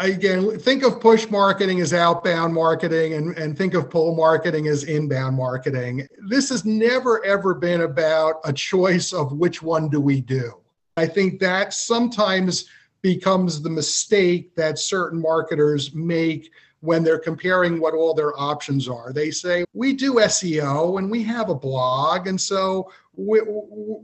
again, 0.00 0.58
think 0.58 0.82
of 0.82 1.00
push 1.00 1.30
marketing 1.30 1.80
as 1.80 1.92
outbound 1.92 2.52
marketing, 2.54 3.14
and, 3.14 3.38
and 3.38 3.56
think 3.56 3.74
of 3.74 3.88
pull 3.88 4.16
marketing 4.16 4.66
as 4.66 4.82
inbound 4.84 5.36
marketing. 5.36 6.08
This 6.28 6.48
has 6.48 6.64
never 6.64 7.24
ever 7.24 7.54
been 7.54 7.82
about 7.82 8.40
a 8.44 8.52
choice 8.52 9.12
of 9.12 9.32
which 9.32 9.62
one 9.62 9.88
do 9.88 10.00
we 10.00 10.20
do. 10.22 10.54
I 10.96 11.06
think 11.06 11.38
that 11.38 11.72
sometimes 11.72 12.68
becomes 13.02 13.62
the 13.62 13.70
mistake 13.70 14.56
that 14.56 14.78
certain 14.78 15.20
marketers 15.22 15.94
make 15.94 16.50
when 16.80 17.02
they're 17.02 17.18
comparing 17.18 17.80
what 17.80 17.94
all 17.94 18.14
their 18.14 18.38
options 18.38 18.88
are. 18.88 19.12
They 19.12 19.30
say, 19.30 19.64
we 19.72 19.92
do 19.92 20.14
SEO 20.14 20.98
and 20.98 21.10
we 21.10 21.22
have 21.24 21.48
a 21.48 21.54
blog. 21.54 22.26
And 22.28 22.40
so 22.40 22.90
we, 23.16 23.40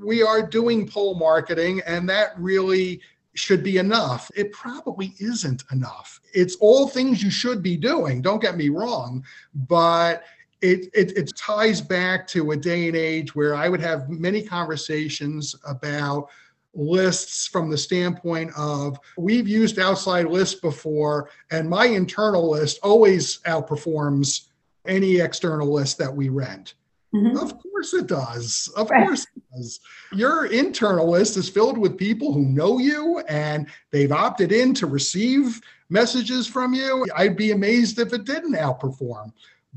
we 0.03 0.23
are 0.23 0.45
doing 0.45 0.89
pull 0.89 1.15
marketing, 1.15 1.81
and 1.87 2.09
that 2.09 2.31
really 2.37 3.01
should 3.35 3.63
be 3.63 3.79
enough. 3.79 4.31
It 4.35 4.53
probably 4.53 5.15
isn't 5.19 5.65
enough. 5.71 6.21
It's 6.33 6.57
all 6.57 6.89
things 6.89 7.23
you 7.23 7.31
should 7.31 7.63
be 7.63 7.77
doing, 7.77 8.23
don't 8.23 8.43
get 8.43 8.57
me 8.57 8.69
wrong, 8.69 9.25
but 9.55 10.25
it, 10.61 10.89
it, 10.95 11.17
it 11.17 11.37
ties 11.37 11.81
back 11.81 12.27
to 12.29 12.53
a 12.53 12.57
day 12.57 12.89
and 12.89 12.97
age 12.97 13.35
where 13.35 13.55
I 13.55 13.69
would 13.69 13.81
have 13.81 14.09
many 14.09 14.43
conversations 14.43 15.55
about 15.67 16.31
lists 16.75 17.47
from 17.47 17.71
the 17.71 17.79
standpoint 17.79 18.51
of 18.57 18.99
we've 19.17 19.49
used 19.49 19.79
outside 19.79 20.27
lists 20.27 20.61
before, 20.61 21.31
and 21.51 21.69
my 21.69 21.87
internal 21.87 22.51
list 22.51 22.79
always 22.83 23.39
outperforms 23.47 24.49
any 24.87 25.21
external 25.21 25.73
list 25.73 25.99
that 25.99 26.15
we 26.15 26.29
rent. 26.29 26.75
Mm-hmm. 27.15 27.37
Of 27.37 27.59
course 27.63 27.95
it 27.95 28.09
does. 28.09 28.73
Of 28.77 28.91
right. 28.91 29.07
course 29.07 29.27
it 29.37 29.43
does. 29.55 29.81
Your 30.13 30.47
internal 30.47 31.09
list 31.09 31.37
is 31.37 31.49
filled 31.49 31.79
with 31.79 31.97
people 31.97 32.33
who 32.33 32.45
know 32.45 32.79
you 32.79 33.21
and 33.29 33.69
they've 33.93 34.11
opted 34.11 34.51
in 34.51 34.75
to 34.75 34.87
receive 34.87 35.61
messages 35.91 36.47
from 36.49 36.75
you. 36.75 37.07
I'd 37.15 37.37
be 37.37 37.53
amazed 37.53 38.01
if 38.01 38.13
it 38.13 38.25
didn't 38.25 38.55
outperform. 38.55 39.33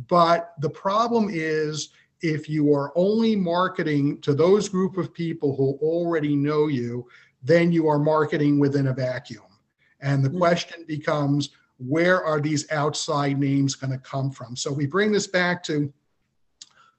But 0.08 0.54
the 0.60 0.70
problem 0.70 1.30
is 1.32 1.90
if 2.22 2.50
you 2.50 2.74
are 2.74 2.92
only 2.96 3.36
marketing 3.36 4.20
to 4.22 4.34
those 4.34 4.70
group 4.70 4.98
of 4.98 5.14
people 5.14 5.56
who 5.56 5.78
already 5.86 6.36
know 6.36 6.68
you, 6.68 7.08
then 7.44 7.72
you 7.72 7.88
are 7.88 8.00
marketing 8.00 8.60
within 8.60 8.88
a 8.88 8.94
vacuum. 8.94 9.44
And 10.02 10.24
the 10.24 10.30
mm-hmm. 10.30 10.40
question 10.40 10.86
becomes, 10.88 11.50
where 11.78 12.24
are 12.24 12.42
these 12.42 12.70
outside 12.72 13.40
names 13.40 13.76
going 13.76 13.92
to 13.92 14.00
come 14.00 14.32
from? 14.32 14.56
So 14.56 14.72
we 14.72 14.88
bring 14.88 15.12
this 15.12 15.28
back 15.28 15.64
to 15.64 15.94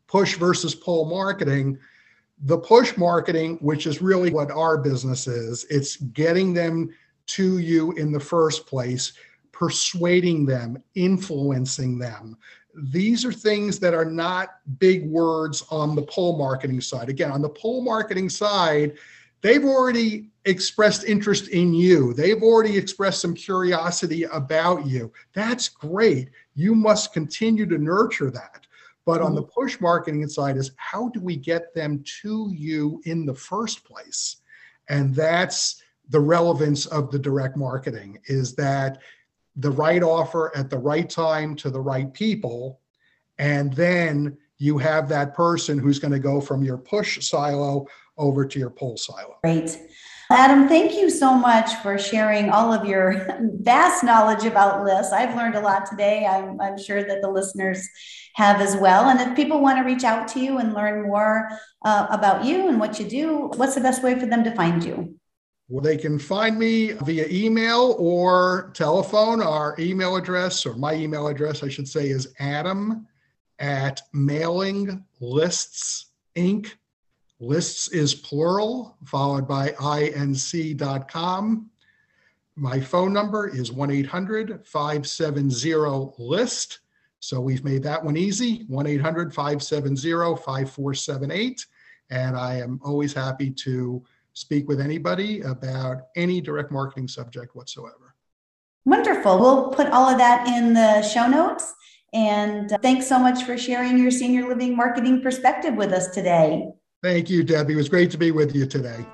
push 0.06 0.36
versus 0.36 0.74
pull 0.74 1.06
marketing. 1.06 1.78
The 2.44 2.58
push 2.58 2.96
marketing, 2.96 3.58
which 3.60 3.86
is 3.86 4.00
really 4.00 4.30
what 4.30 4.50
our 4.52 4.78
business 4.78 5.26
is, 5.26 5.66
it's 5.68 5.96
getting 5.96 6.54
them 6.54 6.90
to 7.26 7.58
you 7.58 7.92
in 7.92 8.12
the 8.12 8.20
first 8.20 8.66
place, 8.66 9.12
persuading 9.52 10.46
them, 10.46 10.82
influencing 10.94 11.98
them, 11.98 12.38
these 12.74 13.24
are 13.24 13.32
things 13.32 13.78
that 13.80 13.94
are 13.94 14.04
not 14.04 14.60
big 14.78 15.08
words 15.08 15.64
on 15.70 15.94
the 15.94 16.02
pull 16.02 16.36
marketing 16.36 16.80
side. 16.80 17.08
Again, 17.08 17.30
on 17.30 17.42
the 17.42 17.48
pull 17.48 17.82
marketing 17.82 18.28
side, 18.28 18.98
they've 19.40 19.64
already 19.64 20.30
expressed 20.44 21.04
interest 21.04 21.48
in 21.48 21.74
you. 21.74 22.12
They've 22.14 22.42
already 22.42 22.76
expressed 22.76 23.20
some 23.20 23.34
curiosity 23.34 24.24
about 24.24 24.86
you. 24.86 25.12
That's 25.34 25.68
great. 25.68 26.30
You 26.54 26.74
must 26.74 27.12
continue 27.12 27.66
to 27.66 27.78
nurture 27.78 28.30
that. 28.30 28.66
But 29.04 29.22
on 29.22 29.34
the 29.34 29.42
mm-hmm. 29.42 29.60
push 29.60 29.80
marketing 29.80 30.28
side 30.28 30.56
is 30.56 30.72
how 30.76 31.08
do 31.08 31.20
we 31.20 31.36
get 31.36 31.74
them 31.74 32.04
to 32.22 32.52
you 32.54 33.00
in 33.04 33.24
the 33.24 33.34
first 33.34 33.84
place? 33.84 34.36
And 34.88 35.14
that's 35.14 35.82
the 36.10 36.20
relevance 36.20 36.86
of 36.86 37.10
the 37.10 37.18
direct 37.18 37.56
marketing 37.56 38.18
is 38.26 38.54
that 38.56 38.98
the 39.58 39.70
right 39.70 40.02
offer 40.02 40.56
at 40.56 40.70
the 40.70 40.78
right 40.78 41.10
time 41.10 41.54
to 41.56 41.70
the 41.70 41.80
right 41.80 42.12
people. 42.14 42.80
And 43.38 43.72
then 43.74 44.38
you 44.56 44.78
have 44.78 45.08
that 45.08 45.34
person 45.34 45.78
who's 45.78 45.98
going 45.98 46.12
to 46.12 46.18
go 46.18 46.40
from 46.40 46.64
your 46.64 46.78
push 46.78 47.24
silo 47.24 47.86
over 48.16 48.46
to 48.46 48.58
your 48.58 48.70
pull 48.70 48.96
silo. 48.96 49.36
Great. 49.44 49.78
Adam, 50.30 50.68
thank 50.68 50.94
you 50.94 51.08
so 51.08 51.32
much 51.32 51.74
for 51.76 51.96
sharing 51.96 52.50
all 52.50 52.72
of 52.72 52.86
your 52.86 53.40
vast 53.62 54.04
knowledge 54.04 54.44
about 54.44 54.84
lists. 54.84 55.12
I've 55.12 55.34
learned 55.34 55.54
a 55.54 55.60
lot 55.60 55.86
today. 55.86 56.26
I'm, 56.26 56.60
I'm 56.60 56.78
sure 56.78 57.02
that 57.02 57.22
the 57.22 57.30
listeners 57.30 57.88
have 58.34 58.60
as 58.60 58.76
well. 58.76 59.08
And 59.08 59.20
if 59.20 59.34
people 59.34 59.62
want 59.62 59.78
to 59.78 59.84
reach 59.84 60.04
out 60.04 60.28
to 60.28 60.40
you 60.40 60.58
and 60.58 60.74
learn 60.74 61.02
more 61.02 61.48
uh, 61.82 62.08
about 62.10 62.44
you 62.44 62.68
and 62.68 62.78
what 62.78 63.00
you 63.00 63.08
do, 63.08 63.50
what's 63.56 63.74
the 63.74 63.80
best 63.80 64.02
way 64.02 64.18
for 64.18 64.26
them 64.26 64.44
to 64.44 64.54
find 64.54 64.84
you? 64.84 65.18
Well, 65.68 65.82
they 65.82 65.98
can 65.98 66.18
find 66.18 66.58
me 66.58 66.92
via 66.92 67.26
email 67.28 67.94
or 67.98 68.70
telephone. 68.74 69.42
Our 69.42 69.74
email 69.78 70.16
address, 70.16 70.64
or 70.64 70.74
my 70.74 70.94
email 70.94 71.28
address, 71.28 71.62
I 71.62 71.68
should 71.68 71.88
say, 71.88 72.08
is 72.08 72.34
adam 72.38 73.06
at 73.58 74.00
mailing 74.12 75.04
lists 75.20 76.06
inc 76.36 76.72
Lists 77.40 77.88
is 77.88 78.16
plural, 78.16 78.96
followed 79.04 79.46
by 79.46 79.70
inc.com. 79.70 81.70
My 82.56 82.80
phone 82.80 83.12
number 83.12 83.46
is 83.46 83.70
1 83.70 83.92
800 83.92 84.66
570 84.66 86.14
LIST. 86.18 86.80
So 87.20 87.40
we've 87.40 87.62
made 87.62 87.84
that 87.84 88.04
one 88.04 88.16
easy 88.16 88.64
1 88.66 88.86
800 88.88 89.32
570 89.32 90.42
5478. 90.42 91.64
And 92.10 92.36
I 92.36 92.56
am 92.56 92.80
always 92.82 93.12
happy 93.12 93.50
to 93.50 94.02
speak 94.38 94.68
with 94.68 94.80
anybody 94.80 95.40
about 95.40 96.02
any 96.16 96.40
direct 96.40 96.70
marketing 96.70 97.08
subject 97.08 97.54
whatsoever. 97.54 98.14
Wonderful. 98.84 99.38
We'll 99.38 99.70
put 99.70 99.88
all 99.88 100.08
of 100.08 100.18
that 100.18 100.46
in 100.46 100.72
the 100.72 101.02
show 101.02 101.26
notes. 101.26 101.74
And 102.14 102.72
uh, 102.72 102.78
thanks 102.78 103.06
so 103.06 103.18
much 103.18 103.44
for 103.44 103.58
sharing 103.58 103.98
your 103.98 104.10
senior 104.10 104.48
living 104.48 104.74
marketing 104.74 105.20
perspective 105.20 105.74
with 105.74 105.92
us 105.92 106.08
today. 106.08 106.68
Thank 107.02 107.28
you, 107.28 107.42
Debbie. 107.44 107.74
It 107.74 107.76
was 107.76 107.88
great 107.88 108.10
to 108.12 108.18
be 108.18 108.30
with 108.30 108.54
you 108.54 108.66
today. 108.66 109.04